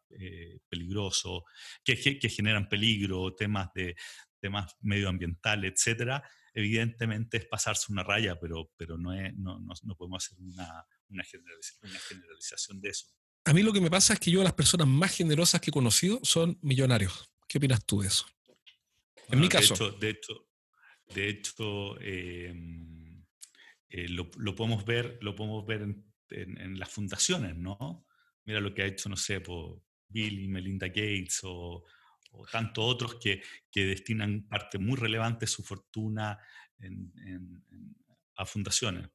peligrosos, 0.69 1.43
que, 1.85 1.97
que, 1.97 2.29
generan 2.29 2.69
peligro, 2.69 3.35
temas 3.35 3.73
de 3.75 3.97
temas 4.41 4.75
medioambientales, 4.81 5.73
etcétera, 5.73 6.23
evidentemente 6.55 7.37
es 7.37 7.47
pasarse 7.47 7.93
una 7.93 8.03
raya, 8.03 8.39
pero, 8.41 8.73
pero 8.77 8.97
no, 8.97 9.13
es, 9.13 9.35
no, 9.37 9.59
no, 9.61 9.75
no 9.83 9.95
podemos 9.97 10.25
hacer 10.25 10.39
una, 10.41 10.85
una, 11.09 11.23
generalización 11.23 12.81
de 12.81 12.89
eso. 12.89 13.07
A 13.45 13.53
mí 13.53 13.63
lo 13.63 13.73
que 13.73 13.81
me 13.81 13.91
pasa 13.91 14.15
es 14.15 14.21
que 14.21 14.31
yo 14.31 14.43
las 14.43 14.53
personas 14.53 14.87
más 14.87 15.17
generosas 15.17 15.61
que 15.61 15.71
he 15.71 15.73
conocido 15.73 16.21
son 16.23 16.59
millonarios. 16.63 17.31
¿Qué 17.49 17.59
opinas 17.59 17.85
tú 17.85 18.03
de 18.03 18.09
eso? 18.09 18.27
en 19.29 19.41
mi 19.41 19.49
caso. 19.49 19.93
De 19.93 20.11
hecho, 20.11 20.49
de 21.15 21.29
hecho, 21.29 22.01
em, 22.01 23.25
eh, 23.89 24.09
lo, 24.09 24.31
podemos 24.55 24.85
ver, 24.85 25.19
lo 25.21 25.35
podemos 25.35 25.67
ver 25.67 25.83
en, 25.83 26.79
las 26.79 26.91
fundaciones, 26.91 27.57
¿no? 27.57 28.07
Mira 28.45 28.61
lo 28.61 28.73
que 28.73 28.83
ha 28.83 28.87
hecho, 28.87 29.09
no 29.09 29.17
sé, 29.17 29.41
por 29.41 29.83
Bill 30.09 30.41
y 30.41 30.49
Melinda 30.49 30.87
Gates 30.89 31.41
o, 31.43 31.85
o 32.33 32.47
tantos 32.47 32.85
otros 32.85 33.17
que, 33.17 33.43
que, 33.71 33.87
destinan 33.87 34.47
parte 34.49 34.79
muy 34.79 34.97
relevante 34.97 35.41
de 35.41 35.47
su 35.49 35.63
fortuna 35.65 36.39
a 38.37 38.47
fundaciones. 38.47 39.09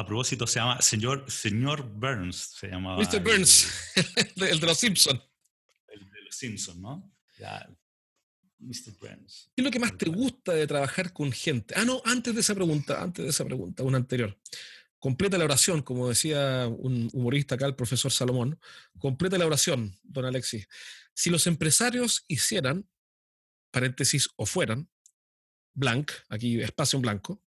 A 0.00 0.06
propósito, 0.06 0.46
se 0.46 0.58
llama 0.58 0.80
señor, 0.80 1.30
señor 1.30 1.82
Burns, 1.82 2.54
se 2.58 2.68
llama. 2.68 2.96
Mr. 2.96 3.22
Burns, 3.22 3.68
el, 4.36 4.58
de 4.58 4.66
los 4.66 4.78
Simpsons. 4.78 5.20
El 5.88 6.10
de 6.10 6.22
los 6.22 6.34
Simpsons, 6.34 6.78
¿no? 6.78 7.12
Ya, 7.38 7.68
Mr. 8.60 8.96
Burns. 8.98 9.50
¿Qué 9.54 9.60
es 9.60 9.64
lo 9.64 9.70
que 9.70 9.78
más 9.78 9.98
te 9.98 10.08
gusta 10.08 10.54
de 10.54 10.66
trabajar 10.66 11.12
con 11.12 11.30
gente? 11.30 11.74
Ah, 11.76 11.84
no, 11.84 12.00
antes 12.06 12.34
de 12.34 12.40
esa 12.40 12.54
pregunta, 12.54 13.02
antes 13.02 13.26
de 13.26 13.30
esa 13.30 13.44
pregunta, 13.44 13.82
una 13.82 13.98
anterior. 13.98 14.40
Completa 14.98 15.36
la 15.36 15.44
oración, 15.44 15.82
como 15.82 16.08
decía 16.08 16.66
un 16.66 17.10
humorista 17.12 17.56
acá, 17.56 17.66
el 17.66 17.76
profesor 17.76 18.10
Salomón. 18.10 18.58
Completa 18.98 19.36
la 19.36 19.44
oración, 19.44 19.98
don 20.02 20.24
Alexis. 20.24 20.66
Si 21.12 21.28
los 21.28 21.46
empresarios 21.46 22.24
hicieran, 22.26 22.88
paréntesis, 23.70 24.30
o 24.36 24.46
fueran, 24.46 24.88
blank, 25.74 26.10
aquí 26.30 26.58
espacio 26.62 26.96
en 26.96 27.02
blanco, 27.02 27.44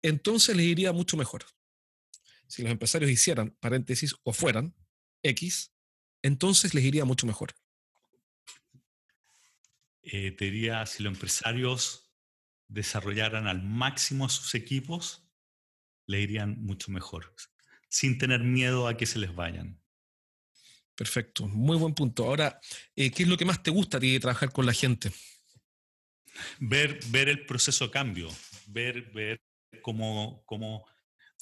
entonces 0.00 0.56
les 0.56 0.64
iría 0.64 0.90
mucho 0.90 1.18
mejor 1.18 1.44
si 2.46 2.62
los 2.62 2.72
empresarios 2.72 3.10
hicieran, 3.10 3.56
paréntesis, 3.60 4.14
o 4.22 4.32
fueran 4.32 4.74
X, 5.22 5.72
entonces 6.22 6.74
les 6.74 6.84
iría 6.84 7.04
mucho 7.04 7.26
mejor. 7.26 7.54
Eh, 10.02 10.32
te 10.32 10.46
diría, 10.46 10.84
si 10.86 11.02
los 11.02 11.14
empresarios 11.14 12.12
desarrollaran 12.68 13.46
al 13.46 13.62
máximo 13.62 14.28
sus 14.28 14.54
equipos, 14.54 15.26
le 16.06 16.20
irían 16.20 16.62
mucho 16.62 16.90
mejor, 16.90 17.34
sin 17.88 18.18
tener 18.18 18.40
miedo 18.40 18.88
a 18.88 18.96
que 18.96 19.06
se 19.06 19.18
les 19.18 19.34
vayan. 19.34 19.82
Perfecto, 20.94 21.48
muy 21.48 21.76
buen 21.76 21.94
punto. 21.94 22.24
Ahora, 22.24 22.60
eh, 22.94 23.10
¿qué 23.10 23.24
es 23.24 23.28
lo 23.28 23.36
que 23.36 23.44
más 23.44 23.62
te 23.62 23.70
gusta 23.70 23.96
a 23.96 24.00
ti 24.00 24.12
de 24.12 24.20
trabajar 24.20 24.52
con 24.52 24.66
la 24.66 24.72
gente? 24.72 25.10
Ver, 26.58 27.00
ver 27.08 27.28
el 27.28 27.46
proceso 27.46 27.86
de 27.86 27.90
cambio, 27.90 28.28
ver, 28.66 29.10
ver 29.12 29.40
cómo, 29.82 30.42
cómo 30.46 30.86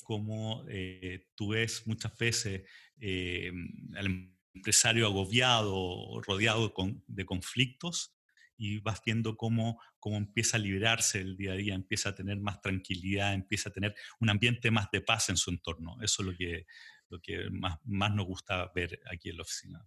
como 0.02 0.64
eh, 0.68 1.28
tú 1.34 1.50
ves 1.50 1.86
muchas 1.86 2.16
veces 2.18 2.62
eh, 3.00 3.52
al 3.96 4.32
empresario 4.54 5.06
agobiado, 5.06 6.20
rodeado 6.22 6.72
de 7.06 7.24
conflictos, 7.24 8.14
y 8.56 8.78
vas 8.78 9.00
viendo 9.04 9.36
cómo, 9.36 9.80
cómo 9.98 10.16
empieza 10.16 10.56
a 10.56 10.60
liberarse 10.60 11.20
el 11.20 11.36
día 11.36 11.52
a 11.52 11.56
día, 11.56 11.74
empieza 11.74 12.10
a 12.10 12.14
tener 12.14 12.38
más 12.38 12.60
tranquilidad, 12.60 13.34
empieza 13.34 13.70
a 13.70 13.72
tener 13.72 13.94
un 14.20 14.30
ambiente 14.30 14.70
más 14.70 14.88
de 14.92 15.00
paz 15.00 15.30
en 15.30 15.36
su 15.36 15.50
entorno. 15.50 15.96
Eso 16.00 16.22
es 16.22 16.28
lo 16.28 16.36
que, 16.36 16.66
lo 17.08 17.20
que 17.20 17.50
más, 17.50 17.78
más 17.84 18.14
nos 18.14 18.26
gusta 18.26 18.70
ver 18.72 19.00
aquí 19.10 19.30
en 19.30 19.38
la 19.38 19.42
oficina. 19.42 19.84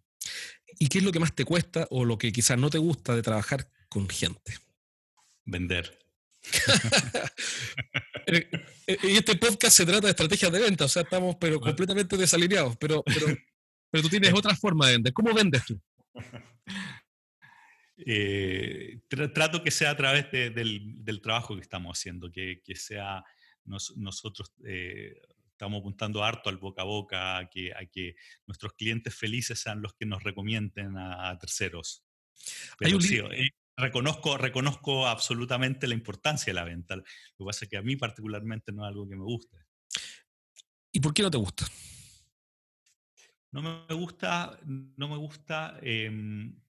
¿Y 0.77 0.89
qué 0.89 0.97
es 0.97 1.03
lo 1.03 1.11
que 1.11 1.19
más 1.19 1.33
te 1.33 1.45
cuesta 1.45 1.87
o 1.89 2.03
lo 2.03 2.17
que 2.17 2.33
quizás 2.33 2.57
no 2.57 2.69
te 2.69 2.77
gusta 2.77 3.15
de 3.15 3.21
trabajar 3.21 3.71
con 3.87 4.09
gente? 4.09 4.57
Vender. 5.45 5.97
Eh, 8.87 8.97
eh, 9.01 9.11
y 9.11 9.17
este 9.17 9.35
podcast 9.35 9.77
se 9.77 9.85
trata 9.85 10.07
de 10.07 10.11
estrategias 10.11 10.51
de 10.51 10.59
venta, 10.59 10.85
o 10.85 10.87
sea, 10.87 11.03
estamos 11.03 11.35
pero 11.39 11.59
completamente 11.59 12.17
desalineados, 12.17 12.77
pero, 12.77 13.03
pero, 13.03 13.25
pero 13.91 14.03
tú 14.03 14.09
tienes 14.09 14.33
otra 14.33 14.55
forma 14.55 14.87
de 14.87 14.93
vender. 14.93 15.13
¿Cómo 15.13 15.33
vendes 15.33 15.63
tú? 15.65 15.81
Eh, 17.97 18.99
trato 19.33 19.63
que 19.63 19.71
sea 19.71 19.91
a 19.91 19.95
través 19.95 20.29
del, 20.29 21.01
del, 21.05 21.21
trabajo 21.21 21.55
que 21.55 21.61
estamos 21.61 21.97
haciendo, 21.97 22.29
que, 22.29 22.61
que 22.61 22.75
sea 22.75 23.23
nosotros 23.63 24.51
estamos 25.55 25.79
apuntando 25.79 26.21
harto 26.21 26.49
al 26.49 26.57
boca 26.57 26.81
a 26.81 26.85
boca, 26.85 27.37
a 27.37 27.49
que, 27.49 27.71
a 27.73 27.85
que 27.85 28.17
nuestros 28.45 28.73
clientes 28.73 29.15
felices 29.15 29.59
sean 29.59 29.81
los 29.81 29.93
que 29.93 30.05
nos 30.05 30.21
recomienden 30.23 30.97
a, 30.97 31.37
terceros. 31.39 32.03
Pero 32.77 32.99
sí, 32.99 33.21
reconozco, 33.77 34.37
reconozco 34.37 35.07
absolutamente 35.07 35.87
la 35.87 35.93
importancia 35.93 36.51
de 36.51 36.55
la 36.55 36.63
venta. 36.63 36.95
Lo 36.95 37.03
que 37.03 37.45
pasa 37.45 37.65
es 37.65 37.69
que 37.69 37.77
a 37.77 37.81
mí 37.81 37.95
particularmente 37.95 38.71
no 38.71 38.83
es 38.83 38.89
algo 38.89 39.07
que 39.07 39.15
me 39.15 39.23
guste. 39.23 39.57
¿Y 40.91 40.99
por 40.99 41.13
qué 41.13 41.23
no 41.23 41.31
te 41.31 41.37
gusta? 41.37 41.65
No 43.51 43.61
me 43.61 43.95
gusta, 43.95 44.59
no 44.65 45.07
me 45.07 45.17
gusta 45.17 45.77
em, 45.81 46.59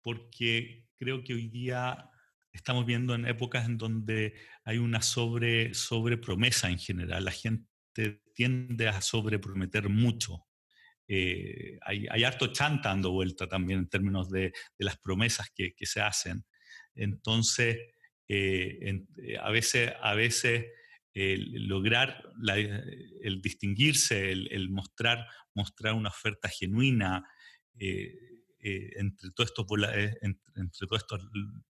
porque 0.00 0.86
creo 0.96 1.22
que 1.22 1.34
hoy 1.34 1.48
día 1.48 2.10
estamos 2.52 2.86
viendo 2.86 3.14
en 3.14 3.26
épocas 3.26 3.66
en 3.66 3.78
donde 3.78 4.34
hay 4.64 4.78
una 4.78 5.02
sobre, 5.02 5.74
sobre 5.74 6.16
promesa 6.16 6.68
en 6.68 6.78
general. 6.78 7.24
La 7.24 7.32
gente 7.32 8.22
tiende 8.34 8.88
a 8.88 9.00
sobreprometer 9.00 9.88
mucho. 9.88 10.46
Eh, 11.08 11.78
hay, 11.82 12.06
hay, 12.10 12.24
harto 12.24 12.52
chanta 12.52 12.88
dando 12.88 13.12
vuelta 13.12 13.48
también 13.48 13.80
en 13.80 13.88
términos 13.88 14.28
de, 14.28 14.52
de 14.76 14.84
las 14.84 14.98
promesas 14.98 15.50
que, 15.54 15.74
que, 15.74 15.86
se 15.86 16.00
hacen. 16.00 16.44
Entonces, 16.94 17.78
eh, 18.28 19.04
eh, 19.18 19.38
a 19.40 19.50
veces, 19.50 19.92
a 20.00 20.14
veces 20.14 20.66
lograr 21.14 22.22
el 23.22 23.40
distinguirse, 23.40 24.32
el, 24.32 24.68
mostrar, 24.68 25.26
mostrar 25.54 25.94
una 25.94 26.10
oferta 26.10 26.46
genuina 26.50 27.26
entre, 27.78 29.30
todos 29.34 29.48
estos 29.48 29.66
entre, 30.20 30.86
todos 30.86 31.00
estos 31.00 31.26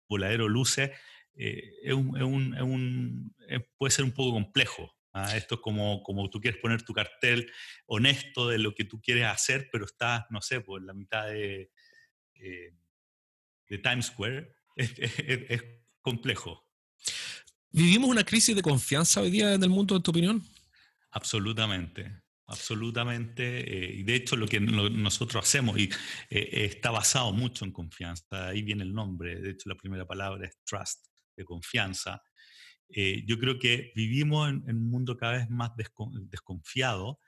voladeros 0.10 0.50
luces, 0.50 0.92
es 1.34 1.94
un, 1.94 3.34
puede 3.78 3.92
ser 3.92 4.04
un 4.04 4.12
poco 4.12 4.34
complejo. 4.34 4.94
¿ah? 5.14 5.38
Esto 5.38 5.56
es 5.56 5.62
como, 5.62 6.04
como 6.04 6.30
tú 6.30 6.42
quieres 6.42 6.60
poner 6.60 6.82
tu 6.82 6.92
cartel 6.92 7.50
honesto 7.86 8.50
de 8.50 8.58
lo 8.58 8.76
que 8.76 8.84
tú 8.84 9.00
quieres 9.00 9.24
hacer, 9.24 9.70
pero 9.72 9.86
estás, 9.86 10.26
no 10.32 10.42
sé, 10.42 10.60
por 10.60 10.84
la 10.84 10.94
mitad 10.94 11.28
de, 11.28 11.72
de 12.34 13.78
Times 13.78 14.08
Square 14.08 14.59
es, 14.80 15.64
complejo. 16.02 16.66
¿Vivimos 17.72 18.10
una 18.10 18.24
crisis 18.24 18.56
de 18.56 18.62
confianza 18.62 19.22
hoy 19.22 19.30
día 19.30 19.54
en 19.54 19.62
el 19.62 19.70
mundo, 19.70 19.96
en 19.96 20.02
tu 20.02 20.12
opinión? 20.12 20.44
Absolutamente, 21.12 22.24
absolutamente. 22.48 23.60
Eh, 23.60 24.00
y 24.00 24.04
de 24.04 24.16
hecho 24.16 24.36
lo 24.36 24.48
que 24.48 24.60
nosotros 24.60 25.44
hacemos 25.44 25.78
y, 25.78 25.90
eh, 26.30 26.66
está 26.66 26.90
basado 26.92 27.32
mucho 27.32 27.66
en 27.66 27.72
confianza. 27.72 28.48
Ahí 28.48 28.64
viene 28.64 28.84
el 28.84 28.94
nombre. 28.94 29.40
De 29.40 29.52
hecho 29.52 29.70
la 29.70 29.76
primera 29.76 30.08
palabra 30.08 30.48
es 30.48 30.58
trust, 30.64 31.06
de 31.36 31.46
confianza. 31.46 32.24
Eh, 32.90 33.24
yo 33.28 33.38
creo 33.38 33.60
que 33.60 33.92
vivimos 33.96 34.50
en, 34.50 34.78
un 34.78 34.90
mundo 34.90 35.16
cada 35.16 35.34
vez 35.34 35.50
más 35.50 35.72
desconfiado 35.76 37.20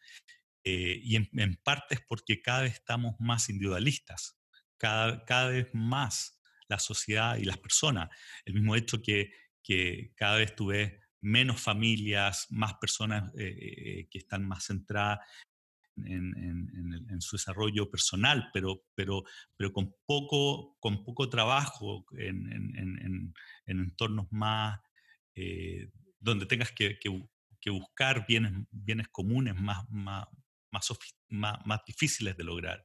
y 0.64 1.16
en, 1.16 1.28
en, 1.34 1.56
parte 1.64 1.96
es 1.96 2.02
porque 2.08 2.40
cada 2.40 2.62
vez 2.62 2.74
estamos 2.74 3.16
más 3.20 3.50
individualistas. 3.50 4.40
Cada, 4.78 5.24
cada 5.26 5.50
vez 5.50 5.70
más 5.74 6.41
la 6.72 6.80
sociedad 6.80 7.38
y 7.38 7.44
las 7.44 7.58
personas. 7.58 8.10
El 8.46 8.56
mismo 8.56 8.76
hecho 8.76 9.02
que, 9.02 9.32
que 9.62 10.14
cada 10.16 10.38
vez 10.38 10.56
tú 10.56 10.68
ves 10.68 10.94
menos 11.22 11.62
familias, 11.62 12.48
más 12.50 12.74
personas 12.76 13.32
eh, 13.38 13.56
eh, 13.60 14.08
que 14.10 14.18
están 14.18 14.48
más 14.48 14.66
centradas 14.66 15.20
en, 15.98 17.20
su 17.20 17.36
desarrollo 17.36 17.92
personal, 17.92 18.50
pero, 18.52 18.86
pero, 18.96 19.24
pero 19.56 19.72
con, 19.72 19.94
poco, 20.08 20.76
con 20.80 21.04
poco 21.04 21.30
trabajo 21.30 22.06
en, 22.18 23.34
entornos 23.68 24.26
más, 24.32 24.80
eh, 25.36 25.92
donde 26.20 26.48
tengas 26.48 26.72
que, 26.72 26.98
que, 26.98 27.70
buscar 27.70 28.26
bienes, 28.26 28.54
bienes 28.72 29.10
comunes 29.10 29.54
más, 29.56 29.88
más, 29.90 30.26
más, 30.72 31.60
más, 31.66 31.80
difíciles 31.86 32.36
de 32.36 32.44
lograr. 32.44 32.84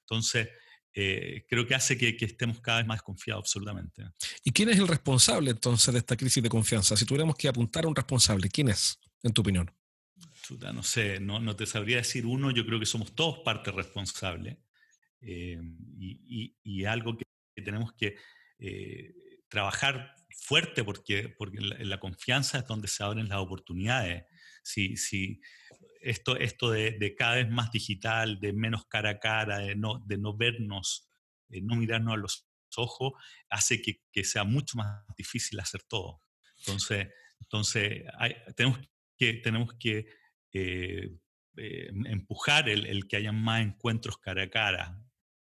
Entonces, 0.00 0.50
eh, 0.94 1.44
creo 1.48 1.66
que 1.66 1.74
hace 1.74 1.96
que, 1.96 2.16
estemos 2.24 2.60
cada 2.60 2.78
vez 2.78 2.86
más 2.86 3.02
confiados 3.02 3.42
absolutamente. 3.42 4.04
¿Y 4.42 4.52
quién 4.52 4.68
es 4.68 4.78
el 4.78 4.88
responsable 4.88 5.50
entonces 5.50 5.92
de 5.92 6.00
esta 6.00 6.16
crisis 6.16 6.42
de 6.42 6.48
confianza? 6.48 6.96
Si 6.96 7.04
tuviéramos 7.04 7.36
que 7.36 7.48
apuntar 7.48 7.84
a 7.84 7.88
un 7.88 7.96
responsable, 7.96 8.48
¿quién 8.48 8.68
es, 8.68 8.98
en 9.22 9.32
tu 9.32 9.42
opinión? 9.42 9.70
no 10.72 10.82
sé, 10.82 11.20
no, 11.20 11.40
no 11.40 11.56
te 11.56 11.66
sabría 11.66 11.98
decir 11.98 12.24
uno, 12.24 12.50
yo 12.50 12.64
creo 12.64 12.80
que 12.80 12.86
somos 12.86 13.14
todos 13.14 13.40
parte 13.40 13.70
responsable 13.70 14.58
eh, 15.20 15.60
y, 15.98 16.84
algo 16.84 17.16
que, 17.16 17.24
tenemos 17.62 17.92
que 17.92 18.16
eh, 18.58 19.14
trabajar 19.48 20.14
fuerte 20.30 20.84
porque, 20.84 21.28
porque 21.28 21.58
en 21.58 21.88
la, 21.90 22.00
confianza 22.00 22.58
es 22.58 22.66
donde 22.66 22.88
se 22.88 23.02
abren 23.02 23.28
las 23.28 23.38
oportunidades. 23.38 24.24
Si, 24.62 24.96
si 24.96 25.40
esto, 26.00 26.36
esto 26.36 26.70
de, 26.70 27.14
cada 27.16 27.36
vez 27.36 27.50
más 27.50 27.70
digital, 27.70 28.40
de 28.40 28.52
menos 28.52 28.86
cara 28.86 29.10
a 29.10 29.18
cara, 29.18 29.58
de 29.58 29.74
no, 29.74 29.98
de 30.06 30.18
no 30.18 30.36
vernos, 30.36 31.08
de 31.48 31.60
no 31.60 31.76
mirarnos 31.76 32.14
a 32.14 32.16
los 32.16 32.48
ojos, 32.76 33.12
hace 33.48 33.80
que, 33.80 34.02
que 34.12 34.24
sea 34.24 34.44
mucho 34.44 34.76
más 34.76 35.04
difícil 35.16 35.58
hacer 35.60 35.82
todo. 35.82 36.22
Entonces, 36.58 37.08
entonces 37.40 38.04
tenemos 38.56 38.78
que, 39.16 39.34
tenemos 39.34 39.74
que 39.74 40.06
eh, 40.52 41.10
eh, 41.56 41.90
empujar 42.06 42.68
el, 42.68 42.86
el, 42.86 43.06
que 43.06 43.16
haya 43.16 43.32
más 43.32 43.62
encuentros 43.62 44.18
cara 44.18 44.44
a 44.44 44.50
cara, 44.50 45.00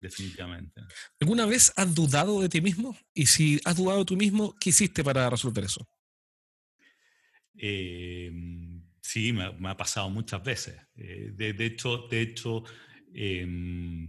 definitivamente. 0.01 0.83
¿Alguna 1.21 1.47
vez 1.47 1.73
has 1.77 1.95
dudado 1.95 2.41
de 2.41 2.49
ti 2.49 2.61
mismo? 2.61 2.97
Y 3.13 3.27
si 3.27 3.61
has 3.65 3.77
dudado 3.77 4.01
de 4.01 4.05
ti 4.05 4.17
mismo, 4.17 4.55
¿qué 4.59 4.71
hiciste 4.71 5.03
para 5.03 5.29
resolver 5.31 5.65
eso? 5.65 5.89
Eh, 7.57 8.31
sí, 9.05 9.33
me, 9.33 9.69
ha 9.69 9.77
pasado 9.77 10.09
muchas 10.09 10.43
veces. 10.43 10.81
Eh, 10.97 11.31
de, 11.35 11.67
hecho, 11.67 12.09
de 12.11 12.21
hecho 12.23 12.65
em, 13.13 14.09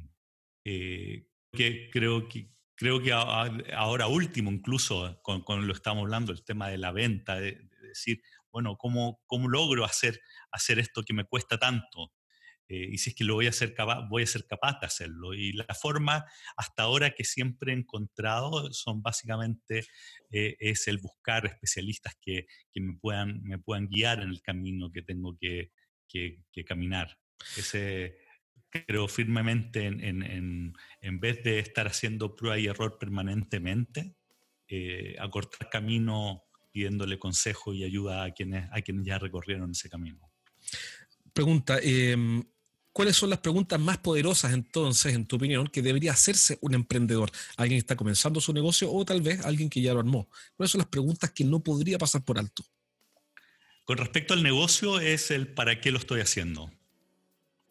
eh, 0.63 1.27
que 1.51 1.89
creo 1.91 2.27
que 2.29 2.49
creo 2.77 3.01
que 3.01 3.13
ahora 3.13 4.07
último, 4.07 4.51
incluso 4.51 5.19
con, 5.21 5.41
con, 5.43 5.65
lo 5.67 5.73
estamos 5.73 6.03
hablando, 6.03 6.31
el 6.33 6.43
tema 6.43 6.67
de 6.69 6.77
la 6.77 6.91
venta, 6.91 7.35
de, 7.35 7.53
de 7.53 7.87
decir, 7.87 8.21
bueno, 8.51 8.77
¿cómo, 8.77 9.21
¿cómo, 9.27 9.47
logro 9.47 9.85
hacer, 9.85 10.19
hacer 10.51 10.79
esto 10.79 11.03
que 11.03 11.13
me 11.13 11.23
cuesta 11.25 11.57
tanto? 11.57 12.11
Eh, 12.67 12.89
y 12.93 12.97
si 12.97 13.11
es 13.11 13.15
que 13.15 13.23
lo 13.23 13.35
voy 13.35 13.45
a 13.45 13.49
hacer 13.49 13.75
voy 14.09 14.23
a 14.23 14.27
ser 14.27 14.45
capaz 14.47 14.79
de 14.79 14.87
hacerlo. 14.87 15.33
Y 15.33 15.53
la 15.53 15.67
forma 15.79 16.25
hasta 16.57 16.83
ahora 16.83 17.11
que 17.11 17.23
siempre 17.23 17.71
he 17.71 17.75
encontrado 17.75 18.71
son 18.73 19.01
básicamente 19.01 19.85
eh, 20.31 20.55
es 20.59 20.87
el 20.87 20.97
buscar 20.97 21.45
especialistas 21.45 22.15
que, 22.19 22.47
que, 22.71 22.81
me, 22.81 22.97
puedan, 22.97 23.43
me 23.43 23.59
puedan 23.59 23.87
guiar 23.87 24.21
en 24.21 24.29
el 24.29 24.41
camino 24.41 24.91
que 24.91 25.03
tengo 25.03 25.37
que, 25.39 25.71
que, 26.07 26.65
caminar. 26.65 27.17
Ese, 27.57 28.17
creo 28.69 29.07
firmemente 29.07 29.85
en, 29.85 30.01
en, 30.01 30.73
en, 31.01 31.19
vez 31.19 31.43
de 31.43 31.59
estar 31.59 31.87
haciendo 31.87 32.35
prueba 32.35 32.57
y 32.57 32.67
error 32.67 32.97
permanentemente, 32.97 34.15
eh, 34.67 35.15
acortar 35.19 35.69
camino 35.69 36.43
pidiéndole 36.71 37.19
consejo 37.19 37.73
y 37.73 37.83
ayuda 37.83 38.23
a 38.23 38.31
quienes, 38.31 38.67
a 38.71 38.81
quienes 38.81 39.05
ya 39.05 39.19
recorrieron 39.19 39.71
ese 39.71 39.89
camino. 39.89 40.31
Pregunta, 41.31 41.79
eh, 41.83 42.15
¿Cuáles 42.95 43.17
son 43.17 43.29
las 43.29 43.39
preguntas 43.39 43.77
más 43.77 43.97
poderosas 43.97 44.53
entonces, 44.53 45.15
en 45.15 45.25
tu 45.25 45.35
opinión, 45.35 45.67
que 45.67 45.81
debería 45.81 46.13
hacerse 46.13 46.57
un 46.61 46.75
emprendedor? 46.75 47.29
Alguien 47.57 47.75
que 47.75 47.81
está 47.81 47.97
comenzando 47.97 48.39
su 48.39 48.53
negocio 48.53 48.89
o 48.89 49.03
tal 49.03 49.21
vez 49.21 49.43
alguien 49.43 49.69
que 49.69 49.81
ya 49.81 49.93
lo 49.93 49.99
armó. 49.99 50.29
¿Cuáles 50.55 50.71
son 50.71 50.79
las 50.79 50.87
preguntas 50.87 51.29
que 51.31 51.43
no 51.43 51.61
podría 51.61 51.97
pasar 51.97 52.23
por 52.23 52.39
alto? 52.39 52.63
Con 53.83 53.97
respecto 53.97 54.33
al 54.33 54.43
negocio 54.43 55.01
es 55.01 55.29
el 55.29 55.49
para 55.49 55.81
qué 55.81 55.91
lo 55.91 55.97
estoy 55.97 56.21
haciendo. 56.21 56.71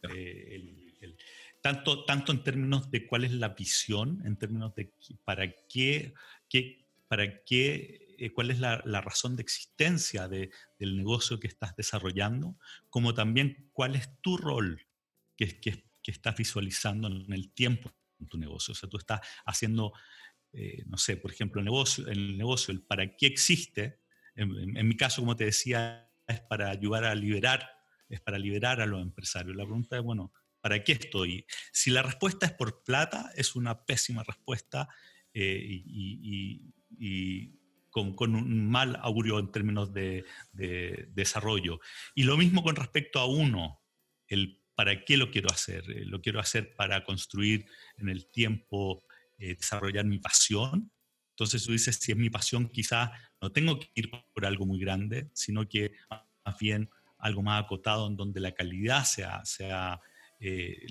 Eh, 0.03 1.17
tanto, 1.63 2.05
tanto 2.05 2.31
en 2.31 2.45
términos 2.45 2.91
de 2.91 3.07
cuál 3.07 3.25
es 3.25 3.33
la 3.33 3.49
visión, 3.49 4.21
en 4.27 4.37
términos 4.37 4.75
de 4.75 4.93
para 5.25 5.51
qué, 5.71 6.13
qué 6.51 6.85
para 7.09 7.43
qué, 7.45 8.15
eh, 8.19 8.31
cuál 8.31 8.51
es 8.51 8.59
la, 8.61 8.77
razón 9.01 9.37
de 9.37 9.43
existencia 9.43 10.29
de, 10.29 10.51
del 10.79 10.99
negocio 10.99 11.41
que 11.41 11.47
estás 11.47 11.75
desarrollando, 11.77 12.59
como 12.91 13.15
también 13.15 13.71
cuál 13.73 13.97
es 13.97 14.11
tu 14.21 14.37
rol 14.37 14.87
que, 15.37 15.85
estás 16.07 16.37
visualizando 16.37 17.09
en 17.09 17.33
el 17.33 17.53
tiempo 17.53 17.91
en 18.21 18.29
tu 18.29 18.39
negocio. 18.39 18.73
O 18.73 18.75
sea, 18.75 18.89
tú 18.89 18.99
estás 18.99 19.21
haciendo, 19.47 19.93
eh, 20.53 20.85
no 20.87 20.99
sé, 20.99 21.17
por 21.17 21.33
ejemplo, 21.33 21.61
el 21.61 21.65
negocio, 21.65 22.07
el 22.09 22.37
negocio, 22.37 22.73
el 22.73 22.83
para 22.83 23.17
qué 23.17 23.27
existe, 23.27 24.01
en, 24.37 24.89
mi 24.89 24.97
caso, 24.97 25.23
como 25.23 25.37
te 25.37 25.45
decía, 25.45 26.11
es 26.27 26.41
para 26.41 26.71
ayudar 26.71 27.05
a 27.05 27.15
liberar, 27.15 27.69
es 28.09 28.21
para 28.21 28.39
liberar 28.39 28.81
a 28.81 28.87
los 28.87 29.01
empresarios. 29.01 29.55
La 29.57 29.65
pregunta 29.65 29.97
es, 29.97 30.03
bueno, 30.03 30.33
¿para 30.61 30.83
qué 30.83 30.93
estoy? 30.93 31.47
Si 31.73 31.91
la 31.91 32.03
respuesta 32.03 32.47
es 32.47 32.53
por 32.53 32.83
plata, 32.83 33.31
es 33.37 33.55
una 33.55 33.85
pésima 33.85 34.25
respuesta 34.25 34.89
eh, 35.33 35.83
y, 35.87 36.73
con, 37.91 38.35
un 38.35 38.69
mal 38.69 38.99
augurio 39.03 39.39
en 39.39 39.53
términos 39.53 39.93
de, 39.93 40.25
de, 40.53 41.09
desarrollo. 41.13 41.79
Y 42.15 42.25
lo 42.25 42.37
mismo 42.37 42.65
con 42.65 42.75
respecto 42.75 43.21
a 43.21 43.27
uno, 43.27 43.81
el 44.27 44.64
¿para 44.75 45.05
qué 45.05 45.17
lo 45.17 45.31
quiero 45.31 45.51
hacer? 45.51 45.85
Eh, 45.91 46.05
lo 46.05 46.21
quiero 46.21 46.41
hacer 46.41 46.75
para 46.75 47.05
construir 47.05 47.67
en 47.97 48.09
el 48.09 48.27
tiempo, 48.27 49.05
eh, 49.39 49.55
desarrollar 49.55 50.05
mi 50.05 50.19
pasión. 50.19 50.91
Entonces 51.31 51.65
tú 51.65 51.73
dices, 51.73 51.97
si 51.97 52.13
es 52.13 52.19
mi 52.19 52.31
pasión, 52.31 52.69
quizás 52.69 53.11
no 53.41 53.51
tengo 53.53 53.79
que 53.79 53.91
ir 53.95 54.11
por 54.33 54.47
algo 54.47 54.67
muy 54.67 54.79
grande, 54.79 55.31
sino 55.33 55.69
que 55.69 55.93
más 56.45 56.59
bien 56.59 56.91
algo 57.19 57.43
más 57.43 57.65
acotado 57.65 58.07
en 58.07 58.17
donde 58.17 58.41
la 58.41 58.53
calidad 58.53 59.05
sea, 59.05 59.45
sea 59.45 60.01
eh, 60.41 60.87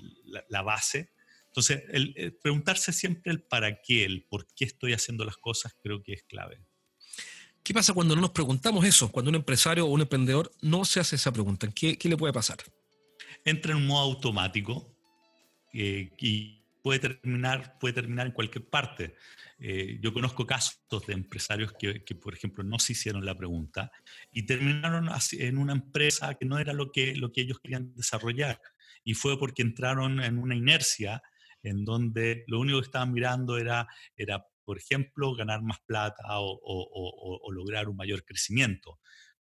la, 0.48 0.62
base. 0.62 1.12
Entonces, 1.46 1.84
el, 1.88 2.36
preguntarse 2.42 2.92
siempre 2.92 3.32
el 3.32 3.42
para 3.42 3.80
qué, 3.80 4.04
el 4.04 4.24
por 4.24 4.46
qué 4.54 4.64
estoy 4.64 4.92
haciendo 4.92 5.24
las 5.24 5.36
cosas, 5.36 5.76
creo 5.80 6.02
que 6.02 6.12
es 6.12 6.24
clave. 6.24 6.60
¿Qué 7.62 7.72
pasa 7.72 7.94
cuando 7.94 8.14
no 8.14 8.20
nos 8.20 8.32
preguntamos 8.32 8.84
eso? 8.84 9.10
Cuando 9.10 9.30
un 9.30 9.36
empresario 9.36 9.86
o 9.86 9.90
un 9.90 10.02
emprendedor 10.02 10.50
no 10.60 10.84
se 10.84 11.00
hace 11.00 11.16
esa 11.16 11.32
pregunta, 11.32 11.70
¿qué, 11.72 11.96
qué 11.96 12.08
le 12.10 12.16
puede 12.16 12.32
pasar? 12.32 12.58
Entra 13.44 13.72
en 13.72 13.78
un 13.78 13.86
modo 13.86 14.04
automático 14.04 14.96
eh, 15.72 16.10
y 16.18 16.64
puede 16.82 16.98
terminar, 16.98 17.78
puede 17.78 17.94
terminar 17.94 18.26
en 18.26 18.32
cualquier 18.32 18.68
parte. 18.68 19.16
Eh, 19.58 19.98
yo 20.02 20.12
conozco 20.12 20.46
casos 20.46 20.78
de 21.06 21.14
empresarios 21.14 21.72
que, 21.72 22.14
por 22.14 22.34
ejemplo, 22.34 22.62
no 22.62 22.78
se 22.78 22.92
hicieron 22.92 23.24
la 23.24 23.34
pregunta 23.34 23.90
y 24.30 24.44
terminaron 24.44 25.08
en 25.32 25.58
una 25.58 25.72
empresa 25.72 26.34
que 26.34 26.44
no 26.44 26.58
era 26.58 26.74
lo 26.74 26.92
que, 26.92 27.16
lo 27.16 27.32
que 27.32 27.40
ellos 27.40 27.58
querían 27.60 27.94
desarrollar. 27.94 28.60
Y 29.02 29.14
fue 29.14 29.38
porque 29.38 29.62
entraron 29.62 30.22
en 30.22 30.38
una 30.38 30.54
inercia 30.54 31.22
en 31.62 31.86
donde 31.86 32.44
lo 32.48 32.60
único 32.60 32.80
que 32.80 32.86
estaban 32.86 33.12
mirando 33.12 33.56
era, 33.56 33.88
era 34.14 34.46
por 34.64 34.76
ejemplo, 34.76 35.34
ganar 35.34 35.62
más 35.62 35.78
plata 35.86 36.38
o, 36.38 36.60
o 36.62 37.52
lograr 37.52 37.88
un 37.88 37.96
mayor 37.96 38.24
crecimiento 38.24 38.98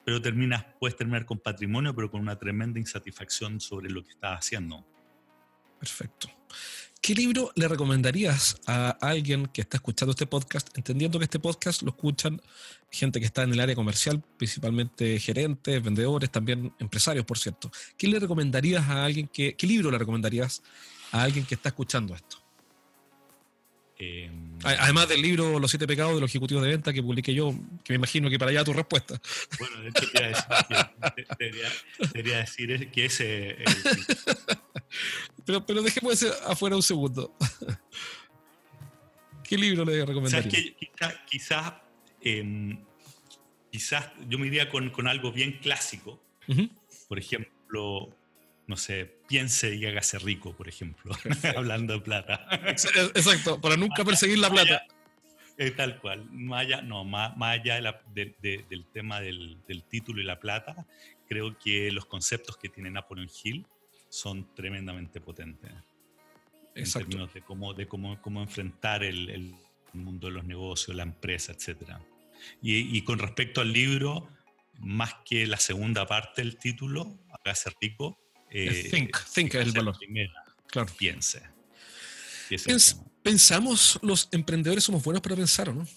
pero 0.07 0.21
terminas, 0.21 0.63
puedes 0.79 0.95
terminar 0.95 1.25
con 1.25 1.37
patrimonio, 1.37 1.93
pero 1.93 2.09
con 2.09 2.21
una 2.21 2.39
tremenda 2.39 2.79
insatisfacción 2.79 3.59
sobre 3.59 3.89
lo 3.89 4.05
que 4.05 4.11
estás 4.11 4.39
haciendo. 4.39 4.87
Perfecto. 5.77 6.29
¿Qué 7.01 7.13
libro 7.13 7.51
le 7.55 7.67
recomendarías 7.67 8.55
a 8.67 8.91
alguien 9.01 9.47
que 9.47 9.59
está 9.59 9.75
escuchando 9.75 10.11
este 10.11 10.25
podcast, 10.25 10.69
entendiendo 10.77 11.19
que 11.19 11.25
este 11.25 11.41
podcast 11.41 11.81
lo 11.81 11.89
escuchan 11.89 12.41
gente 12.89 13.19
que 13.19 13.25
está 13.25 13.43
en 13.43 13.51
el 13.51 13.59
área 13.59 13.75
comercial, 13.75 14.23
principalmente 14.37 15.19
gerentes, 15.19 15.83
vendedores, 15.83 16.31
también 16.31 16.73
empresarios, 16.79 17.25
por 17.25 17.37
cierto? 17.37 17.69
¿Qué 17.97 18.07
le 18.07 18.17
recomendarías 18.17 18.87
a 18.87 19.03
alguien 19.03 19.27
que, 19.27 19.57
qué 19.57 19.67
libro 19.67 19.91
le 19.91 19.97
recomendarías 19.97 20.63
a 21.11 21.23
alguien 21.23 21.45
que 21.45 21.55
está 21.55 21.67
escuchando 21.67 22.15
esto? 22.15 22.46
Em, 23.99 24.59
además 24.63 25.09
del 25.09 25.23
libro 25.23 25.59
Los 25.59 25.71
siete 25.71 25.87
pecados 25.87 26.13
de 26.15 26.21
los 26.21 26.29
ejecutivos 26.29 26.63
de 26.63 26.69
venta 26.69 26.93
que 26.93 27.01
publiqué 27.01 27.33
yo, 27.33 27.51
que 27.83 27.93
me 27.93 27.95
imagino 27.95 28.29
que 28.29 28.37
para 28.37 28.51
allá 28.51 28.63
tu 28.63 28.73
respuesta. 28.73 29.19
Bueno, 29.59 29.81
de 29.81 29.89
hecho 29.89 30.11
quería 32.13 32.37
decir, 32.37 32.67
decir 32.67 32.91
que 32.91 33.05
ese... 33.05 33.57
pero, 35.45 35.65
pero 35.65 35.81
dejemos 35.81 36.21
afuera 36.45 36.75
un 36.75 36.83
segundo. 36.83 37.35
¿Qué 39.43 39.57
libro 39.57 39.83
le 39.85 40.05
recomendaría? 40.05 40.51
Quizás 40.51 41.15
quizá, 41.25 41.81
em, 42.21 42.77
quizás 43.71 44.11
yo 44.29 44.37
me 44.37 44.47
iría 44.47 44.69
con, 44.69 44.89
con 44.91 45.07
algo 45.07 45.31
bien 45.31 45.53
clásico. 45.59 46.21
Por 47.07 47.17
ejemplo, 47.17 48.15
no 48.67 48.75
sé, 48.75 49.05
piense 49.27 49.73
y 49.75 49.85
hágase 49.85 50.19
rico, 50.19 50.55
por 50.55 50.67
ejemplo, 50.67 51.13
hablando 51.55 51.93
de 51.93 52.01
plata. 52.01 52.45
Exacto, 52.67 53.59
para 53.61 53.77
nunca 53.77 54.03
perseguir 54.03 54.39
la 54.39 54.49
plata. 54.49 54.85
Eh, 55.57 55.71
tal 55.71 55.99
cual, 55.99 56.29
más 56.29 56.61
allá, 56.61 56.81
no, 56.81 57.03
más, 57.03 57.33
allá 57.39 57.81
del 58.13 58.85
tema 58.93 59.21
del, 59.21 59.57
título 59.89 60.21
y 60.21 60.25
la 60.25 60.39
plata, 60.39 60.85
creo 61.27 61.57
que 61.57 61.91
los 61.91 62.05
conceptos 62.05 62.57
que 62.57 62.69
tiene 62.69 62.91
Napoleon 62.91 63.29
Hill 63.43 63.65
son 64.09 64.53
tremendamente 64.53 65.19
potentes. 65.21 65.71
Exacto. 66.75 66.99
En 66.99 67.09
términos 67.09 67.33
de 67.33 67.41
cómo, 67.41 67.73
de 67.73 67.87
cómo, 67.87 68.21
cómo 68.21 68.41
enfrentar 68.41 69.03
el, 69.03 69.55
mundo 69.93 70.27
de 70.27 70.33
los 70.33 70.43
negocios, 70.43 70.95
la 70.95 71.01
empresa, 71.01 71.53
etc. 71.53 71.93
Y, 72.61 72.95
y 72.95 73.01
con 73.01 73.17
respecto 73.17 73.61
al 73.61 73.73
libro, 73.73 74.29
más 74.77 75.15
que 75.25 75.47
la 75.47 75.57
segunda 75.57 76.05
parte 76.05 76.43
del 76.43 76.57
título, 76.57 77.17
hágase 77.31 77.71
rico, 77.81 78.19
eh, 78.51 78.87
think, 78.89 79.17
think 79.33 79.55
es 79.55 79.67
el 79.67 79.71
valor. 79.71 79.97
claro. 80.67 80.91
Piense. 80.97 81.41
¿Pensamos 83.23 83.99
los 84.01 84.29
emprendedores 84.31 84.83
somos 84.83 85.03
buenos 85.03 85.21
para 85.21 85.35
pensar 85.35 85.69
o 85.69 85.73
no? 85.73 85.87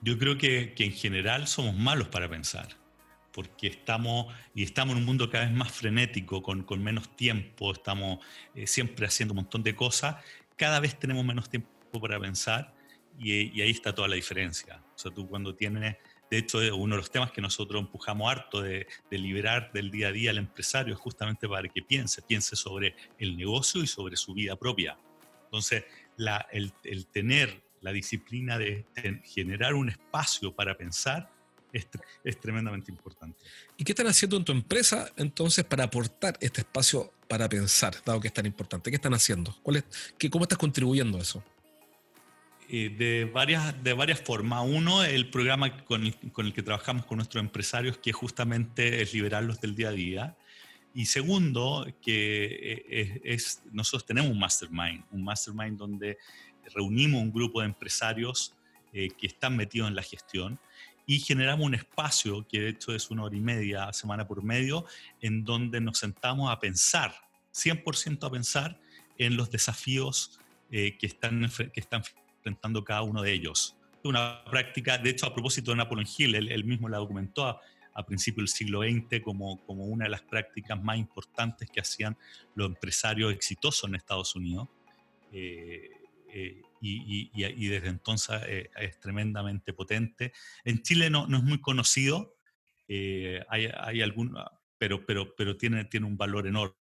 Yo 0.00 0.18
creo 0.18 0.36
que, 0.36 0.74
en 0.76 0.92
general 0.92 1.46
somos 1.46 1.74
malos 1.74 2.08
para 2.08 2.28
pensar, 2.28 2.68
porque 3.32 3.68
estamos, 3.68 4.34
y 4.54 4.62
estamos 4.62 4.94
en 4.94 4.98
un 4.98 5.04
mundo 5.04 5.30
cada 5.30 5.46
vez 5.46 5.54
más 5.54 5.72
frenético, 5.72 6.42
con, 6.42 6.64
menos 6.82 7.14
tiempo, 7.16 7.72
estamos 7.72 8.24
eh, 8.54 8.66
siempre 8.66 9.06
haciendo 9.06 9.32
un 9.32 9.36
montón 9.36 9.62
de 9.62 9.74
cosas, 9.74 10.16
cada 10.56 10.80
vez 10.80 10.98
tenemos 10.98 11.24
menos 11.24 11.48
tiempo 11.48 11.70
para 12.00 12.20
pensar 12.20 12.74
y, 13.18 13.60
ahí 13.60 13.70
está 13.70 13.94
toda 13.94 14.08
la 14.08 14.16
diferencia. 14.16 14.82
O 14.94 14.98
sea, 14.98 15.12
tú 15.12 15.28
cuando 15.28 15.54
tienes, 15.54 15.96
de 16.30 16.38
hecho, 16.38 16.58
uno 16.76 16.96
de 16.96 17.00
los 17.00 17.10
temas 17.10 17.30
que 17.30 17.40
nosotros 17.40 17.80
empujamos 17.80 18.30
harto 18.30 18.60
de, 18.60 18.86
liberar 19.10 19.70
del 19.72 19.90
día 19.90 20.08
a 20.08 20.12
día 20.12 20.30
al 20.30 20.38
empresario 20.38 20.94
es 20.94 21.00
justamente 21.00 21.48
para 21.48 21.68
que 21.68 21.82
piense, 21.82 22.22
piense 22.22 22.56
sobre 22.56 22.96
el 23.18 23.36
negocio 23.36 23.82
y 23.82 23.86
sobre 23.86 24.16
su 24.16 24.34
vida 24.34 24.56
propia. 24.56 24.98
Entonces, 25.44 25.84
la, 26.16 26.46
el, 26.50 26.72
tener 27.06 27.62
la 27.80 27.92
disciplina 27.92 28.58
de, 28.58 28.86
generar 29.24 29.74
un 29.74 29.88
espacio 29.88 30.52
para 30.52 30.76
pensar 30.76 31.30
es, 31.72 31.86
es, 32.24 32.40
tremendamente 32.40 32.90
importante. 32.90 33.38
¿Y 33.76 33.84
qué 33.84 33.92
están 33.92 34.08
haciendo 34.08 34.36
en 34.36 34.44
tu 34.44 34.52
empresa 34.52 35.12
entonces 35.16 35.64
para 35.64 35.84
aportar 35.84 36.36
este 36.40 36.62
espacio 36.62 37.12
para 37.28 37.48
pensar, 37.48 37.94
dado 38.04 38.20
que 38.20 38.28
es 38.28 38.34
tan 38.34 38.46
importante? 38.46 38.90
¿Qué 38.90 38.96
están 38.96 39.14
haciendo? 39.14 39.56
¿Cuál 39.62 39.76
es, 39.76 39.84
qué, 40.18 40.28
¿Cómo 40.30 40.44
estás 40.44 40.58
contribuyendo 40.58 41.18
a 41.18 41.22
eso? 41.22 41.44
Eh, 42.68 42.90
de, 42.90 43.24
varias, 43.26 43.82
de 43.82 43.92
varias 43.92 44.20
formas. 44.20 44.64
Uno, 44.66 45.04
el 45.04 45.30
programa 45.30 45.84
con 45.84 46.04
el, 46.04 46.16
con 46.32 46.46
el, 46.46 46.52
que 46.52 46.62
trabajamos 46.62 47.06
con 47.06 47.18
nuestros 47.18 47.42
empresarios, 47.42 47.98
que 47.98 48.12
justamente 48.12 49.02
es 49.02 49.14
liberarlos 49.14 49.60
del 49.60 49.76
día 49.76 49.88
a 49.88 49.92
día. 49.92 50.36
Y 50.94 51.06
segundo, 51.06 51.86
que 52.02 52.82
eh, 52.88 53.20
es, 53.22 53.62
nosotros 53.70 54.06
tenemos 54.06 54.30
un 54.30 54.38
mastermind, 54.38 55.04
un 55.12 55.22
mastermind 55.22 55.78
donde 55.78 56.18
reunimos 56.74 57.22
un 57.22 57.32
grupo 57.32 57.60
de 57.60 57.66
empresarios 57.66 58.54
eh, 58.92 59.10
que 59.10 59.26
están 59.26 59.56
metidos 59.56 59.88
en 59.88 59.94
la 59.94 60.02
gestión 60.02 60.58
y 61.06 61.20
generamos 61.20 61.66
un 61.66 61.74
espacio, 61.74 62.46
que 62.48 62.60
de 62.60 62.68
hecho 62.70 62.94
es 62.94 63.10
una 63.10 63.24
hora 63.24 63.36
y 63.36 63.40
media, 63.40 63.92
semana 63.92 64.26
por 64.26 64.42
medio, 64.42 64.86
en 65.20 65.44
donde 65.44 65.80
nos 65.80 65.98
sentamos 65.98 66.50
a 66.50 66.58
pensar, 66.58 67.14
100% 67.54 68.26
a 68.26 68.30
pensar 68.30 68.80
en 69.18 69.36
los 69.36 69.50
desafíos 69.50 70.40
eh, 70.70 70.96
que, 70.98 71.06
están, 71.06 71.48
que 71.72 71.80
están 71.80 72.02
enfrentando 72.46 72.84
cada 72.84 73.02
uno 73.02 73.22
de 73.22 73.32
ellos. 73.32 73.76
Una 74.04 74.44
práctica, 74.44 74.98
de 74.98 75.10
hecho, 75.10 75.26
a 75.26 75.34
propósito 75.34 75.72
de 75.72 75.78
Napoleon 75.78 76.06
Hill, 76.16 76.34
él, 76.34 76.64
mismo 76.64 76.88
la 76.88 76.98
documentó 76.98 77.46
a, 77.46 77.60
principios 78.06 78.50
del 78.50 78.56
siglo 78.56 78.82
XX 78.82 79.22
como, 79.22 79.64
como 79.64 79.86
una 79.86 80.04
de 80.04 80.10
las 80.10 80.20
prácticas 80.20 80.80
más 80.82 80.98
importantes 80.98 81.70
que 81.70 81.80
hacían 81.80 82.14
los 82.54 82.68
empresarios 82.68 83.32
exitosos 83.32 83.88
en 83.88 83.94
Estados 83.94 84.36
Unidos. 84.36 84.68
Eh, 85.32 85.90
eh, 86.32 86.62
y, 86.82 87.68
desde 87.68 87.88
entonces 87.88 88.42
eh, 88.46 88.70
es 88.76 89.00
tremendamente 89.00 89.72
potente. 89.72 90.32
En 90.64 90.82
Chile 90.82 91.08
no, 91.08 91.26
no 91.26 91.38
es 91.38 91.42
muy 91.42 91.60
conocido, 91.60 92.36
eh, 92.88 93.42
hay, 93.48 93.68
hay 93.74 94.02
algún, 94.02 94.36
pero, 94.78 95.04
pero, 95.04 95.34
pero 95.34 95.56
tiene, 95.56 95.86
tiene 95.86 96.06
un 96.06 96.16
valor 96.16 96.46
enorme. 96.46 96.76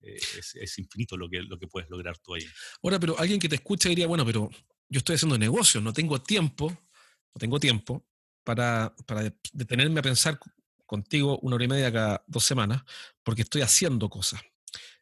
Es, 0.00 0.54
es, 0.54 0.78
infinito 0.78 1.16
lo 1.16 1.28
que, 1.28 1.42
lo 1.42 1.58
que 1.58 1.66
puedes 1.66 1.88
lograr 1.90 2.16
tú 2.18 2.34
ahí. 2.34 2.44
Ahora, 2.82 2.98
pero 2.98 3.18
alguien 3.18 3.38
que 3.38 3.50
te 3.50 3.56
escucha 3.56 3.90
diría, 3.90 4.06
bueno, 4.06 4.24
pero 4.24 4.48
yo 4.92 4.98
estoy 4.98 5.14
haciendo 5.16 5.38
negocios, 5.38 5.82
no 5.82 5.92
tengo 5.92 6.20
tiempo, 6.20 6.68
no 6.70 7.38
tengo 7.38 7.58
tiempo 7.58 8.04
para, 8.44 8.94
para 9.06 9.32
detenerme 9.52 10.00
a 10.00 10.02
pensar 10.02 10.38
contigo 10.84 11.38
una 11.38 11.56
hora 11.56 11.64
y 11.64 11.68
media 11.68 11.92
cada 11.92 12.24
dos 12.26 12.44
semanas, 12.44 12.82
porque 13.22 13.42
estoy 13.42 13.62
haciendo 13.62 14.10
cosas. 14.10 14.42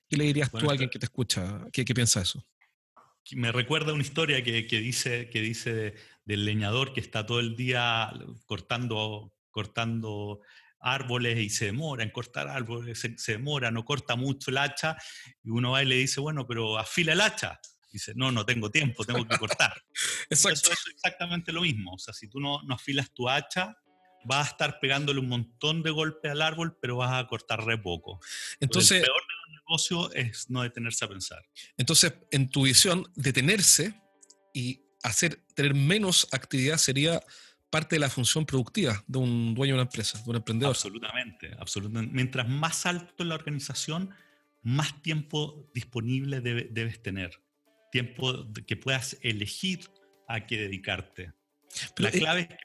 ¿Qué 0.08 0.16
le 0.16 0.24
dirías 0.24 0.50
tú 0.50 0.68
a 0.68 0.72
alguien 0.72 0.90
que 0.90 0.98
te 1.00 1.06
escucha, 1.06 1.66
que, 1.72 1.84
que 1.84 1.94
piensa 1.94 2.20
eso? 2.20 2.44
me 3.32 3.52
recuerda 3.52 3.92
una 3.92 4.02
historia 4.02 4.42
que, 4.42 4.52
dice, 4.80 5.28
que 5.28 5.40
dice 5.40 5.94
del 6.24 6.44
leñador 6.44 6.92
que 6.92 7.00
está 7.00 7.26
todo 7.26 7.40
el 7.40 7.54
día 7.54 8.12
cortando, 8.46 9.32
cortando 9.50 10.40
árboles 10.80 11.38
y 11.38 11.50
se 11.50 11.66
demora 11.66 12.02
en 12.02 12.10
cortar 12.10 12.48
árboles, 12.48 12.98
se, 12.98 13.32
demora, 13.32 13.70
no 13.70 13.84
corta 13.84 14.16
mucho 14.16 14.50
el 14.50 14.58
hacha, 14.58 14.96
y 15.42 15.50
uno 15.50 15.72
va 15.72 15.82
y 15.82 15.86
le 15.86 15.96
dice, 15.96 16.20
bueno, 16.20 16.46
pero 16.46 16.78
afila 16.78 17.12
el 17.12 17.20
hacha. 17.20 17.60
Dice, 17.90 18.12
no, 18.14 18.30
no 18.30 18.46
tengo 18.46 18.70
tiempo, 18.70 19.04
tengo 19.04 19.26
que 19.26 19.36
cortar. 19.36 19.82
Eso 20.30 20.48
es 20.48 20.62
exactamente 20.94 21.52
lo 21.52 21.62
mismo. 21.62 21.94
O 21.94 21.98
sea, 21.98 22.14
si 22.14 22.28
tú 22.28 22.40
no, 22.40 22.62
no 22.62 22.74
afilas 22.74 23.12
tu 23.12 23.28
hacha, 23.28 23.76
vas 24.24 24.46
a 24.46 24.50
estar 24.50 24.80
pegándole 24.80 25.20
un 25.20 25.28
montón 25.28 25.82
de 25.82 25.90
golpes 25.90 26.30
al 26.30 26.42
árbol, 26.42 26.76
pero 26.80 26.96
vas 26.96 27.12
a 27.12 27.26
cortar 27.26 27.64
re 27.64 27.78
poco. 27.78 28.20
Entonces, 28.60 29.04
negocio 29.70 30.12
es 30.12 30.50
no 30.50 30.62
detenerse 30.62 31.04
a 31.04 31.08
pensar. 31.08 31.42
Entonces, 31.76 32.14
en 32.30 32.48
tu 32.48 32.62
visión, 32.62 33.10
detenerse 33.14 34.00
y 34.52 34.82
hacer, 35.02 35.44
tener 35.54 35.74
menos 35.74 36.28
actividad 36.32 36.76
sería 36.76 37.22
parte 37.70 37.96
de 37.96 38.00
la 38.00 38.10
función 38.10 38.44
productiva 38.44 39.02
de 39.06 39.18
un 39.18 39.54
dueño 39.54 39.74
de 39.74 39.80
una 39.80 39.88
empresa, 39.88 40.18
de 40.18 40.30
un 40.30 40.36
emprendedor. 40.36 40.74
Absolutamente, 40.74 41.54
absolutamente. 41.58 42.14
Mientras 42.14 42.48
más 42.48 42.84
alto 42.84 43.22
en 43.22 43.28
la 43.28 43.36
organización, 43.36 44.10
más 44.62 45.00
tiempo 45.02 45.70
disponible 45.72 46.40
debes 46.40 47.02
tener. 47.02 47.40
Tiempo 47.90 48.46
que 48.66 48.76
puedas 48.76 49.16
elegir 49.22 49.80
a 50.28 50.46
qué 50.46 50.58
dedicarte. 50.58 51.32
la 51.98 52.08
eh, 52.08 52.12
clave 52.12 52.40
es 52.42 52.48
que 52.48 52.56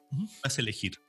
puedas 0.41 0.59
elegir. 0.59 0.99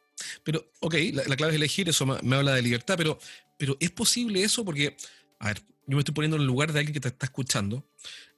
Pero, 0.44 0.70
ok, 0.80 0.94
la, 1.12 1.36
clave 1.36 1.52
es 1.52 1.56
elegir, 1.56 1.88
eso 1.88 2.06
me, 2.06 2.20
me, 2.22 2.36
habla 2.36 2.54
de 2.54 2.62
libertad, 2.62 2.94
pero, 2.96 3.18
pero 3.58 3.76
¿es 3.80 3.90
posible 3.90 4.42
eso? 4.42 4.64
Porque, 4.64 4.96
a 5.38 5.48
ver, 5.48 5.62
yo 5.86 5.96
me 5.96 6.00
estoy 6.00 6.14
poniendo 6.14 6.36
en 6.36 6.42
el 6.42 6.46
lugar 6.46 6.72
de 6.72 6.80
alguien 6.80 6.94
que 6.94 7.00
te 7.00 7.08
está 7.08 7.26
escuchando 7.26 7.86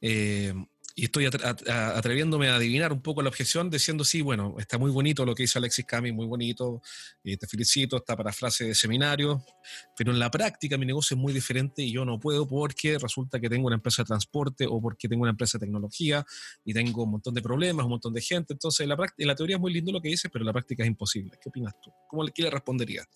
eh, 0.01 0.53
y 0.99 1.05
estoy 1.05 1.27
atreviéndome 1.27 2.49
a 2.49 2.57
adivinar 2.57 2.93
un 2.93 3.01
poco 3.01 3.23
la 3.23 3.29
objeción 3.29 3.71
diciendo, 3.71 4.03
sí, 4.03 4.21
bueno, 4.21 4.57
está 4.59 4.79
muy 4.79 4.91
bonito 4.91 5.25
lo 5.25 5.33
que 5.33 5.45
dice 5.45 5.57
Alexis 5.57 5.85
Cami, 5.85 6.11
muy 6.11 6.27
bonito, 6.27 6.83
te 7.23 7.47
felicito, 7.47 7.99
esta 7.99 8.17
frase 8.33 8.65
de 8.65 8.75
seminario, 8.75 9.41
pero 9.97 10.11
en 10.11 10.19
la 10.19 10.29
práctica 10.29 10.77
mi 10.77 10.87
negocio 10.87 11.15
es 11.15 11.21
muy 11.21 11.33
diferente 11.33 11.85
y 11.85 11.93
yo 11.93 12.05
no 12.05 12.19
puedo 12.19 12.49
porque 12.49 12.99
resulta 12.99 13.39
que 13.39 13.49
tengo 13.49 13.69
una 13.69 13.77
empresa 13.77 14.03
de 14.03 14.09
transporte 14.09 14.67
o 14.69 14.81
porque 14.83 15.07
tengo 15.07 15.23
una 15.23 15.31
empresa 15.31 15.57
de 15.57 15.67
tecnología 15.67 16.27
y 16.65 16.75
tengo 16.75 17.05
un 17.05 17.13
montón 17.13 17.33
de 17.33 17.43
problemas, 17.43 17.85
un 17.85 17.91
montón 17.91 18.13
de 18.13 18.21
gente. 18.21 18.55
Entonces, 18.55 18.81
en 18.81 18.89
la, 18.89 18.97
en 19.17 19.27
la 19.29 19.37
teoría 19.37 19.55
es 19.55 19.61
muy 19.61 19.73
lindo 19.73 19.93
lo 19.93 20.01
que 20.01 20.09
dices, 20.09 20.29
pero 20.33 20.43
en 20.43 20.47
la 20.47 20.53
práctica 20.53 20.83
es 20.83 20.89
imposible. 20.89 21.39
¿Qué 21.41 21.49
opinas 21.49 21.75
tú? 21.81 21.93
¿Cómo, 22.09 22.27
¿Qué 22.27 22.43
le 22.43 22.51
responderías? 22.51 23.07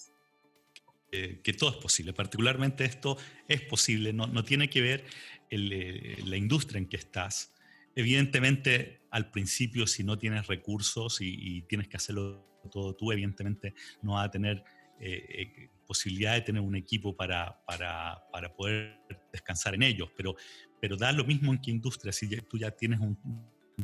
que 1.10 1.52
todo 1.52 1.68
es 1.68 1.76
posible. 1.76 2.14
Particularmente 2.14 2.86
esto 2.86 3.18
es 3.46 3.60
posible, 3.60 4.14
no, 4.14 4.28
no 4.28 4.44
tiene 4.44 4.70
que 4.70 4.80
ver 4.80 5.04
eh, 5.50 6.22
la 6.24 6.38
industria 6.38 6.78
en 6.78 6.86
que 6.86 6.96
estás. 6.96 7.52
Evidentemente, 7.94 9.02
al 9.10 9.30
principio, 9.30 9.86
si 9.86 10.04
no 10.04 10.18
tienes 10.18 10.46
recursos 10.46 11.18
y, 11.20 11.62
tienes 11.62 11.88
que 11.88 11.96
hacerlo 11.96 12.46
todo 12.70 12.94
tú, 12.94 13.10
evidentemente 13.12 13.74
no 14.02 14.14
vas 14.14 14.26
a 14.28 14.30
tener 14.30 14.62
eh, 15.00 15.26
eh, 15.28 15.68
posibilidad 15.86 16.34
de 16.34 16.42
tener 16.42 16.62
un 16.62 16.76
equipo 16.76 17.16
para, 17.16 17.60
para, 17.66 18.22
para, 18.32 18.54
poder 18.54 19.00
descansar 19.32 19.74
en 19.74 19.82
ellos, 19.82 20.10
pero, 20.16 20.36
pero 20.80 20.96
da 20.96 21.10
lo 21.12 21.24
mismo 21.24 21.52
en 21.52 21.60
qué 21.60 21.72
industria, 21.72 22.12
si 22.12 22.28
tú 22.42 22.56
ya 22.56 22.70
tienes 22.70 23.00
un, 23.00 23.18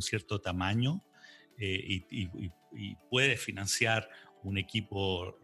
cierto 0.01 0.41
tamaño 0.41 1.03
y, 1.59 2.05
y, 2.09 2.95
puedes 3.11 3.41
financiar 3.43 4.09
un 4.45 4.59
equipo 4.59 5.41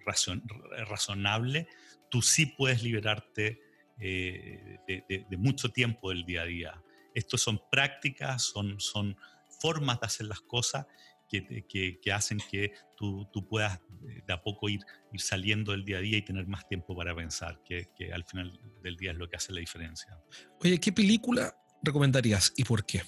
razonable, 0.86 1.66
tú 2.08 2.22
sí 2.22 2.46
puedes 2.46 2.84
liberarte 2.84 3.60
eh, 4.00 4.78
de, 4.86 5.36
mucho 5.36 5.70
tiempo 5.70 6.10
del 6.10 6.24
día 6.24 6.42
a 6.42 6.46
día. 6.46 6.82
Estos 7.14 7.40
son 7.40 7.60
prácticas, 7.70 8.42
son, 8.42 8.80
son 8.80 9.16
formas 9.60 10.00
de 10.00 10.06
hacer 10.06 10.26
las 10.26 10.40
cosas 10.40 10.86
que, 11.28 11.98
que, 12.00 12.12
hacen 12.12 12.38
que 12.50 12.72
tú, 12.96 13.28
tú, 13.32 13.46
puedas 13.46 13.80
de 14.00 14.32
a 14.32 14.40
poco 14.42 14.68
ir, 14.68 14.80
ir 15.12 15.20
saliendo 15.20 15.72
del 15.72 15.84
día 15.84 15.98
a 15.98 16.00
día 16.00 16.18
y 16.18 16.22
tener 16.22 16.46
más 16.46 16.66
tiempo 16.68 16.94
para 16.94 17.14
pensar, 17.14 17.60
que, 17.64 17.88
que 17.96 18.12
al 18.12 18.24
final 18.24 18.60
del 18.82 18.96
día 18.96 19.12
es 19.12 19.16
lo 19.16 19.28
que 19.28 19.36
hace 19.36 19.52
la 19.52 19.60
diferencia. 19.60 20.16
Oye, 20.60 20.78
¿qué 20.78 20.92
película 20.92 21.56
recomendarías 21.82 22.52
y 22.56 22.64
por 22.64 22.84
qué? 22.84 23.02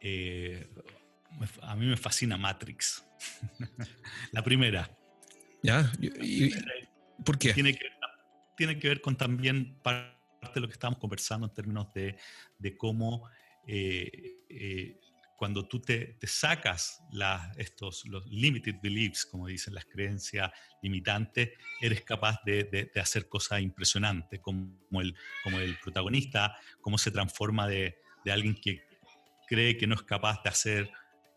Eh, 0.00 0.68
a 1.62 1.76
mí 1.76 1.86
me 1.86 1.96
fascina 1.96 2.36
Matrix. 2.36 3.04
la 4.32 4.42
primera. 4.42 4.90
¿Ya? 5.62 5.92
¿Por 7.24 7.38
qué? 7.38 7.54
Tiene 7.54 7.74
que, 7.74 7.86
tiene 8.56 8.78
que 8.78 8.88
ver 8.88 9.00
con 9.00 9.16
también 9.16 9.78
parte 9.82 10.21
de 10.54 10.60
lo 10.60 10.66
que 10.66 10.74
estábamos 10.74 11.00
conversando 11.00 11.46
en 11.46 11.54
términos 11.54 11.92
de, 11.94 12.16
de 12.58 12.76
cómo 12.76 13.28
eh, 13.66 14.10
eh, 14.48 14.98
cuando 15.36 15.66
tú 15.66 15.80
te, 15.80 16.16
sacas 16.22 17.02
estos, 17.56 18.04
los 18.06 18.24
limited 18.30 18.76
beliefs, 18.80 19.26
como 19.26 19.48
dicen 19.48 19.74
las 19.74 19.86
creencias 19.86 20.52
limitantes, 20.82 21.50
eres 21.80 22.02
capaz 22.02 22.38
de, 22.44 22.90
hacer 22.94 23.28
cosas 23.28 23.60
impresionantes, 23.60 24.40
como 24.40 24.78
el, 25.00 25.16
como 25.42 25.58
el 25.58 25.76
protagonista, 25.82 26.56
cómo 26.80 26.96
se 26.96 27.10
transforma 27.10 27.66
de, 27.66 27.96
de 28.24 28.32
alguien 28.32 28.54
que 28.54 28.84
cree 29.48 29.76
que 29.76 29.88
no 29.88 29.96
es 29.96 30.02
capaz 30.02 30.42
de 30.44 30.50
hacer 30.50 30.90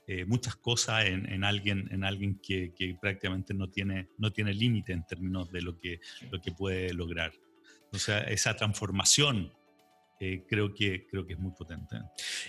eh, 0.07 0.23
muchas 0.23 0.55
cosas 0.55 1.05
en, 1.05 1.43
alguien, 1.43 1.87
en 1.91 2.03
alguien 2.03 2.39
que, 2.39 2.71
prácticamente 3.01 3.55
no 3.55 3.71
tiene, 3.71 4.09
no 4.19 4.31
tiene 4.31 4.53
límite 4.53 4.93
en 4.93 5.03
términos 5.03 5.51
de 5.51 5.63
lo 5.63 5.79
que, 5.79 5.99
lo 6.29 6.39
que 6.39 6.51
puede 6.51 6.93
lograr. 6.93 7.33
O 7.95 7.99
sea, 7.99 8.19
esa 8.19 8.55
transformación 8.55 9.53
eh, 10.19 10.45
creo, 10.47 10.73
que, 10.73 11.07
creo 11.07 11.25
que 11.25 11.33
es 11.33 11.39
muy 11.39 11.51
potente. 11.51 11.97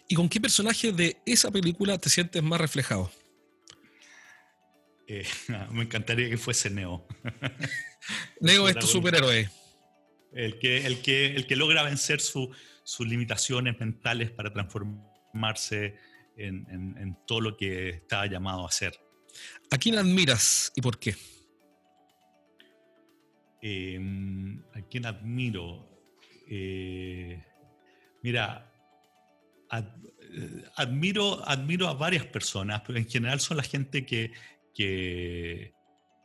¿Y 0.08 0.14
con 0.14 0.28
qué 0.28 0.40
personaje 0.40 0.92
de 0.92 1.16
esa 1.26 1.50
película 1.50 1.98
te 1.98 2.08
sientes 2.08 2.42
más 2.42 2.60
reflejado? 2.60 3.10
Eh, 5.08 5.26
me 5.72 5.84
encantaría 5.84 6.28
que 6.28 6.36
fuese 6.36 6.70
Neo. 6.70 7.06
Neo 8.40 8.68
es 8.68 8.78
tu 8.78 8.86
superhéroe. 8.86 9.50
El 10.32 10.58
que, 10.58 10.86
el 10.86 11.00
que, 11.00 11.26
el 11.26 11.46
que 11.46 11.56
logra 11.56 11.82
vencer 11.82 12.20
sus 12.20 13.00
limitaciones 13.00 13.78
mentales 13.80 14.30
para 14.30 14.52
transformarse 14.52 15.96
en, 16.36 16.66
en, 16.70 17.16
todo 17.26 17.40
lo 17.40 17.56
que 17.56 17.88
estaba 17.88 18.26
llamado 18.26 18.66
a 18.66 18.70
ser. 18.70 18.98
¿A 19.70 19.78
quién 19.78 19.96
admiras 19.96 20.72
y 20.74 20.82
por 20.82 20.98
qué? 20.98 21.16
Em, 23.68 24.62
¿A 24.74 24.82
quién 24.82 25.06
admiro? 25.06 25.88
Eh, 26.48 27.44
mira, 28.22 28.72
eh, 29.72 30.64
admiro, 30.76 31.42
admiro 31.44 31.88
a 31.88 31.94
varias 31.94 32.26
personas, 32.26 32.82
pero 32.86 32.96
en 32.96 33.08
general 33.08 33.40
son 33.40 33.56
la 33.56 33.64
gente 33.64 34.06
que, 34.06 34.32
que, 34.72 35.74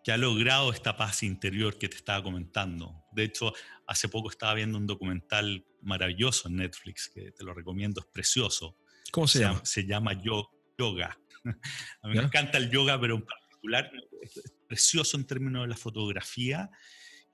ha 0.08 0.18
logrado 0.18 0.72
esta 0.72 0.96
paz 0.96 1.24
interior 1.24 1.80
que 1.80 1.89
te 1.89 1.96
estaba 1.96 2.22
comentando. 2.22 3.06
De 3.12 3.24
hecho, 3.24 3.54
hace 3.88 4.08
poco 4.08 4.30
estaba 4.30 4.54
viendo 4.54 4.78
un 4.78 4.86
documental 4.86 5.66
maravilloso 5.82 6.48
en 6.48 6.58
Netflix, 6.58 7.10
que 7.10 7.32
te 7.32 7.44
lo 7.44 7.56
recomiendo, 7.56 8.02
es 8.02 8.08
precioso. 8.08 8.78
¿Cómo 9.12 9.28
se, 9.28 9.39
llama? 9.39 9.62
Se 9.64 9.88
llama 9.88 10.14
Yoga. 10.14 11.18
A 12.04 12.08
mí 12.08 12.18
me 12.18 12.22
encanta 12.22 12.60
el 12.60 12.70
yoga, 12.70 13.02
pero 13.02 13.16
en 13.16 13.26
particular 13.26 13.92
es 14.22 14.54
precioso 14.68 15.18
en 15.18 15.26
términos 15.26 15.64
de 15.64 15.70
la 15.70 15.78
fotografía. 15.78 16.70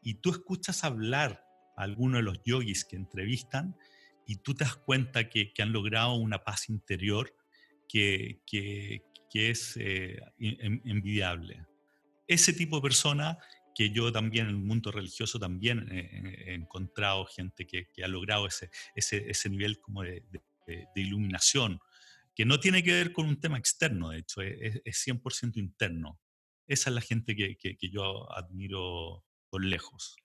Y 0.02 0.16
tú 0.16 0.32
escuchas 0.32 0.84
hablar 0.84 1.44
a 1.76 1.84
algunos 1.84 2.20
de 2.20 2.24
los 2.24 2.42
yogis 2.44 2.86
que 2.86 2.96
entrevistan 2.96 3.76
y 4.26 4.38
tú 4.38 4.54
te 4.54 4.66
das 4.66 4.76
cuenta 4.76 5.30
que, 5.30 5.54
han 5.60 5.72
logrado 5.72 6.16
una 6.16 6.44
paz 6.44 6.70
interior 6.70 7.36
que, 7.88 8.42
que, 8.46 9.06
que 9.30 9.50
es 9.50 9.78
eh, 9.78 10.20
envidiable. 10.40 11.66
Ese 12.28 12.54
tipo 12.54 12.78
de 12.78 12.82
persona 12.82 13.38
que 13.78 13.92
yo 13.92 14.12
también 14.12 14.48
en 14.48 14.56
el 14.56 14.62
mundo 14.62 14.92
religioso 14.92 15.38
también 15.38 15.88
he, 15.92 16.56
encontrado 16.56 17.28
gente 17.28 17.68
que, 17.68 17.88
ha 18.04 18.08
logrado 18.08 18.48
ese, 18.48 18.72
ese, 18.96 19.30
ese 19.30 19.50
nivel 19.50 19.80
como 19.80 20.02
de, 20.02 20.24
iluminación, 20.96 21.80
que 22.36 22.44
no 22.44 22.60
tiene 22.60 22.84
que 22.84 22.92
ver 22.92 23.14
con 23.14 23.28
un 23.28 23.40
tema 23.40 23.60
externo, 23.60 24.10
de 24.10 24.18
hecho, 24.18 24.42
es, 24.42 24.82
es 24.84 25.08
100% 25.08 25.58
interno. 25.58 26.20
Esa 26.66 26.90
es 26.90 26.96
la 26.96 27.02
gente 27.02 27.36
que, 27.36 27.56
que, 27.56 27.90
yo 27.90 28.32
admiro 28.36 29.24
por 29.50 29.64
lejos. 29.64 30.16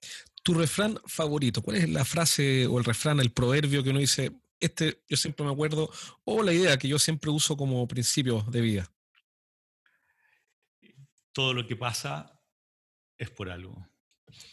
Tu 0.42 0.54
refrán 0.54 0.98
favorito, 1.06 1.62
¿cuál 1.62 1.76
es 1.76 1.88
la 1.88 2.04
frase 2.04 2.66
o 2.66 2.78
el 2.78 2.84
refrán, 2.84 3.20
el 3.20 3.32
proverbio 3.32 3.82
que 3.82 3.90
uno 3.90 4.00
dice, 4.00 4.32
este 4.60 5.02
yo 5.08 5.16
siempre 5.16 5.44
me 5.44 5.52
acuerdo, 5.52 5.90
o 6.24 6.42
la 6.42 6.52
idea 6.52 6.78
que 6.78 6.88
yo 6.88 6.98
siempre 6.98 7.30
uso 7.30 7.56
como 7.56 7.86
principio 7.86 8.44
de 8.50 8.60
vida? 8.60 8.92
Todo 11.32 11.54
lo 11.54 11.66
que 11.66 11.76
pasa 11.76 12.40
es 13.16 13.30
por 13.30 13.50
algo. 13.50 13.88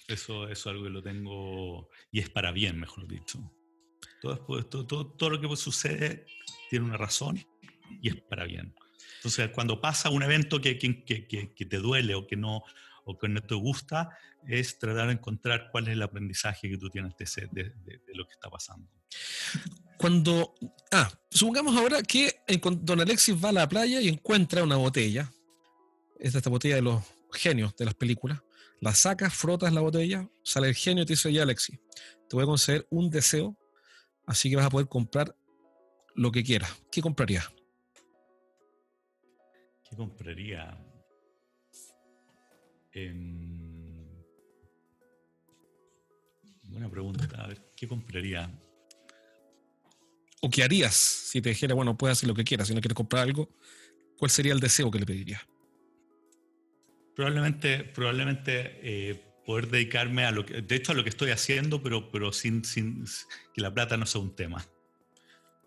Eso, 0.08 0.48
es 0.48 0.66
algo 0.68 0.84
que 0.84 0.90
lo 0.90 1.02
tengo, 1.02 1.90
y 2.12 2.20
es 2.20 2.30
para 2.30 2.52
bien, 2.52 2.80
mejor 2.80 3.08
dicho. 3.08 3.40
Todo, 4.22 4.66
todo, 4.66 5.08
todo, 5.12 5.30
lo 5.30 5.40
que 5.40 5.56
sucede 5.56 6.26
tiene 6.70 6.86
una 6.86 6.98
razón 6.98 7.40
y 8.02 8.10
es 8.10 8.22
para 8.22 8.46
bien. 8.46 8.76
Entonces, 9.16 9.50
cuando 9.50 9.80
pasa 9.82 10.10
un 10.10 10.24
evento 10.24 10.60
que, 10.62 10.78
que, 10.78 11.04
que, 11.04 11.54
que 11.54 11.66
te 11.66 11.78
duele 11.78 12.16
o 12.16 12.28
que 12.28 12.36
no, 12.36 12.64
o 13.06 13.18
que 13.18 13.28
no 13.28 13.42
te 13.42 13.56
gusta, 13.56 14.18
es 14.48 14.80
tratar 14.80 15.08
de 15.08 15.14
encontrar 15.14 15.70
cuál 15.72 15.88
es 15.88 15.94
el 15.94 16.02
aprendizaje 16.02 16.70
que 16.70 16.78
tú 16.78 16.90
tienes 16.90 17.14
de, 17.18 17.48
de, 17.52 17.64
de, 17.84 18.16
lo 18.16 18.26
que 18.26 18.34
está 18.34 18.50
pasando. 18.50 18.90
Cuando, 19.98 20.56
ah, 20.92 21.12
supongamos 21.30 21.76
ahora 21.76 22.02
que 22.02 22.42
don 22.82 23.02
Alexis 23.02 23.36
va 23.44 23.50
a 23.50 23.54
la 23.54 23.70
playa 23.70 24.02
y 24.02 24.08
encuentra 24.08 24.64
una 24.64 24.78
botella, 24.78 25.32
es 26.20 26.36
esta 26.36 26.50
botella 26.50 26.76
de 26.76 26.82
los 26.82 27.04
genios 27.34 27.76
de 27.76 27.86
las 27.86 27.96
películas, 27.96 28.42
la 28.82 28.94
sacas, 28.94 29.34
frotas 29.34 29.74
la 29.74 29.82
botella, 29.82 30.30
sale 30.44 30.70
el 30.70 30.76
genio 30.76 31.04
y 31.04 31.06
te 31.06 31.14
dice, 31.14 31.34
ya 31.34 31.44
Alexis, 31.44 31.80
te 32.30 32.36
voy 32.36 32.44
a 32.44 32.48
conceder 32.48 32.88
un 32.90 33.10
deseo, 33.10 33.58
así 34.26 34.50
que 34.50 34.56
vas 34.56 34.66
a 34.66 34.70
poder 34.70 34.88
comprar 34.88 35.36
lo 36.16 36.32
que 36.32 36.44
quieras. 36.44 36.72
¿Qué 36.92 37.02
comprarías? 37.02 37.50
¿Qué 39.90 39.96
compraría? 39.96 40.78
Em, 42.92 43.79
buena 46.70 46.90
pregunta. 46.90 47.28
A 47.42 47.48
ver, 47.48 47.62
¿qué 47.76 47.88
compraría? 47.88 48.52
¿O 50.42 50.50
qué 50.50 50.64
harías 50.64 50.94
si 50.96 51.42
te 51.42 51.50
dijera, 51.50 51.76
bueno, 51.76 51.98
puedes 51.98 52.18
hacer 52.18 52.30
lo 52.30 52.36
que 52.36 52.44
quieras, 52.44 52.68
si 52.68 52.74
no 52.74 52.82
quieres 52.82 52.96
comprar 52.96 53.24
algo? 53.24 53.50
¿Cuál 54.18 54.32
sería 54.32 54.54
el 54.54 54.60
deseo 54.60 54.90
que 54.90 55.00
le 55.00 55.06
pedirías? 55.06 55.42
Probablemente, 57.16 57.84
probablemente 57.84 58.80
eh, 58.82 59.22
poder 59.46 59.68
dedicarme 59.68 60.26
a 60.26 60.32
lo 60.32 60.46
que, 60.46 60.62
de 60.62 60.76
hecho, 60.76 60.94
a 60.94 60.96
lo 60.96 61.04
que 61.04 61.10
estoy 61.10 61.32
haciendo, 61.32 61.84
pero, 61.84 62.12
pero 62.12 62.32
sin, 62.32 62.64
sin 62.64 63.06
que 63.54 63.62
la 63.62 63.74
plata 63.74 63.98
no 63.98 64.06
sea 64.06 64.22
un 64.22 64.36
tema. 64.36 64.66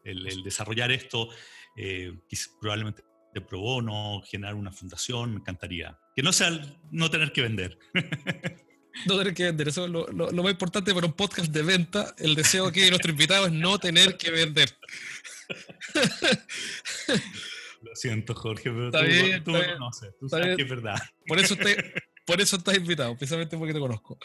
El, 0.05 0.43
desarrollar 0.43 0.91
esto, 0.91 1.29
eh, 1.77 2.19
probablemente 2.61 3.05
de 3.35 3.41
pro 3.41 3.61
bono, 3.61 4.23
generar 4.27 4.55
una 4.55 4.73
fundación, 4.73 5.33
me 5.33 5.41
encantaría. 5.41 5.99
Que 6.15 6.23
no 6.23 6.33
sea 6.33 6.51
no 6.91 7.11
tener 7.11 7.33
que 7.33 7.43
vender. 7.43 7.79
No 9.07 9.19
tener 9.19 9.35
que 9.35 9.45
vender, 9.45 9.69
eso 9.69 9.85
es 9.85 9.91
lo, 9.91 10.07
lo, 10.09 10.43
más 10.43 10.53
importante 10.53 10.95
para 10.95 11.07
un 11.07 11.15
podcast 11.15 11.51
de 11.51 11.63
venta. 11.63 12.15
El 12.19 12.35
deseo 12.35 12.71
que 12.71 12.89
nuestro 12.91 13.11
invitado 13.11 13.47
es 13.47 13.53
no 13.53 13.79
tener 13.79 14.17
que 14.17 14.31
vender. 14.31 14.77
Lo 17.83 17.97
siento, 17.97 18.35
Jorge, 18.35 18.71
pero 18.71 18.93
tú, 18.93 18.99
tú 19.45 19.51
me 19.51 19.73
conoces, 19.73 20.17
tú 20.19 20.29
sabes 20.29 20.57
que 20.57 20.63
es 20.63 20.69
verdad. 20.69 20.97
Por 21.27 21.41
eso, 21.41 21.57
te, 21.57 21.95
por 22.25 22.41
eso 22.41 22.57
estás 22.57 22.77
invitado, 22.77 23.17
precisamente 23.17 23.57
porque 23.57 23.73
te 23.73 23.81
conozco. 23.81 24.19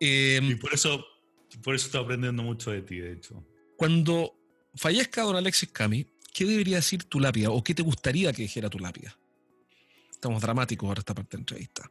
Em, 0.00 0.50
y 0.50 0.54
por 0.56 0.74
eso, 0.74 1.06
por 1.62 1.76
eso 1.76 1.86
estoy 1.86 2.02
aprendiendo 2.02 2.42
mucho 2.42 2.72
de 2.72 2.82
ti, 2.82 2.98
de 2.98 3.12
hecho. 3.12 3.44
Cuando 3.76 4.34
fallezca 4.74 5.22
don 5.22 5.36
Alexis 5.36 5.70
Cami, 5.70 6.06
¿qué 6.34 6.44
debería 6.44 6.76
decir 6.76 7.04
tu 7.04 7.20
lápida 7.20 7.50
o 7.50 7.62
qué 7.62 7.74
te 7.74 7.82
gustaría 7.82 8.32
que 8.32 8.42
dijera 8.42 8.68
tu 8.68 8.80
lápida? 8.80 9.16
Estamos 10.10 10.42
dramáticos 10.42 10.88
ahora 10.88 10.98
esta 10.98 11.14
parte 11.14 11.36
de 11.36 11.42
entrevista. 11.42 11.88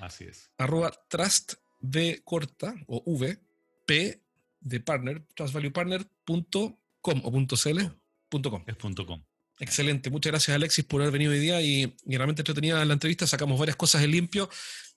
Así 0.00 0.24
es. 0.24 0.50
Arroba 0.58 0.92
trust 1.08 1.54
V 1.80 2.20
corta 2.24 2.74
o 2.86 3.02
V, 3.06 3.38
P 3.86 4.20
de 4.60 4.80
partner, 4.80 5.24
trustvaluepartner.com 5.34 7.20
o 7.22 7.30
.cl.com. 7.56 8.64
Es 8.66 8.76
.com. 8.76 9.22
Excelente, 9.60 10.10
muchas 10.10 10.30
gracias 10.30 10.54
Alexis 10.54 10.84
por 10.84 11.00
haber 11.00 11.12
venido 11.12 11.32
hoy 11.32 11.40
día 11.40 11.60
y, 11.60 11.96
realmente 12.06 12.42
entretenida 12.42 12.84
la 12.84 12.92
entrevista, 12.92 13.26
sacamos 13.26 13.58
varias 13.58 13.76
cosas 13.76 14.02
en 14.02 14.12
limpio 14.12 14.48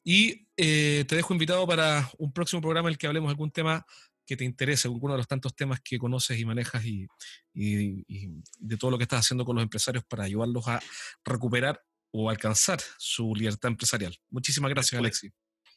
Y 0.04 0.48
eh, 0.56 1.04
te 1.08 1.16
dejo 1.16 1.34
invitado 1.34 1.66
para 1.66 2.10
un 2.18 2.32
próximo 2.32 2.62
programa 2.62 2.90
en 2.90 2.94
el 2.94 2.98
que 2.98 3.08
hablemos 3.08 3.30
de 3.30 3.32
algún 3.32 3.52
tema 3.52 3.86
que 4.26 4.38
te 4.38 4.46
interese, 4.46 4.88
alguno 4.88 5.14
de 5.14 5.18
los 5.18 5.28
tantos 5.28 5.56
temas 5.56 5.82
que 5.82 5.98
conoces 5.98 6.40
y 6.40 6.46
manejas 6.46 6.86
y, 6.86 7.08
de 7.54 8.78
todo 8.78 8.92
lo 8.92 8.98
que 8.98 9.04
estás 9.04 9.26
haciendo 9.26 9.44
con 9.44 9.56
los 9.56 9.64
empresarios 9.64 10.06
para 10.06 10.24
ayudarlos 10.24 10.68
a 10.68 10.80
recuperar 11.26 11.82
o 12.12 12.30
alcanzar 12.30 12.80
su 12.98 13.34
libertad 13.36 13.72
empresarial. 13.72 14.16
Muchísimas 14.30 14.70
gracias, 14.70 15.00
Alexi. 15.00 15.32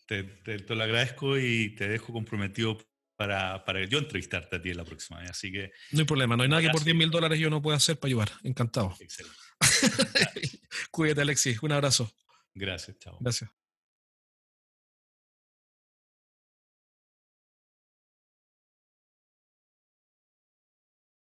Te, 0.06 0.22
lo 0.68 0.82
agradezco 0.82 1.38
y 1.38 1.74
te 1.74 1.88
dejo 1.88 2.12
comprometido 2.12 2.78
para, 3.16 3.64
para, 3.64 3.84
yo 3.86 3.98
entrevistarte 3.98 4.56
a 4.56 4.62
ti 4.62 4.70
en 4.70 4.76
la 4.76 4.84
próxima 4.84 5.20
vez. 5.20 5.30
Así 5.30 5.52
que. 5.52 5.72
No 5.92 6.00
hay 6.00 6.06
problema, 6.06 6.36
no 6.36 6.42
hay 6.42 6.48
nada 6.48 6.62
que 6.62 6.70
por 6.70 6.84
10 6.84 6.96
mil 6.96 7.10
dólares 7.10 7.38
yo 7.38 7.50
no 7.50 7.62
pueda 7.62 7.76
hacer 7.76 7.98
para 7.98 8.08
ayudar. 8.08 8.30
Encantado. 8.42 8.94
Excelente. 9.00 9.36
Cuídate, 10.90 11.20
Alexis. 11.20 11.62
Un 11.62 11.72
abrazo. 11.72 12.10
Gracias, 12.54 12.98
chao. 12.98 13.18
Gracias. 13.20 13.50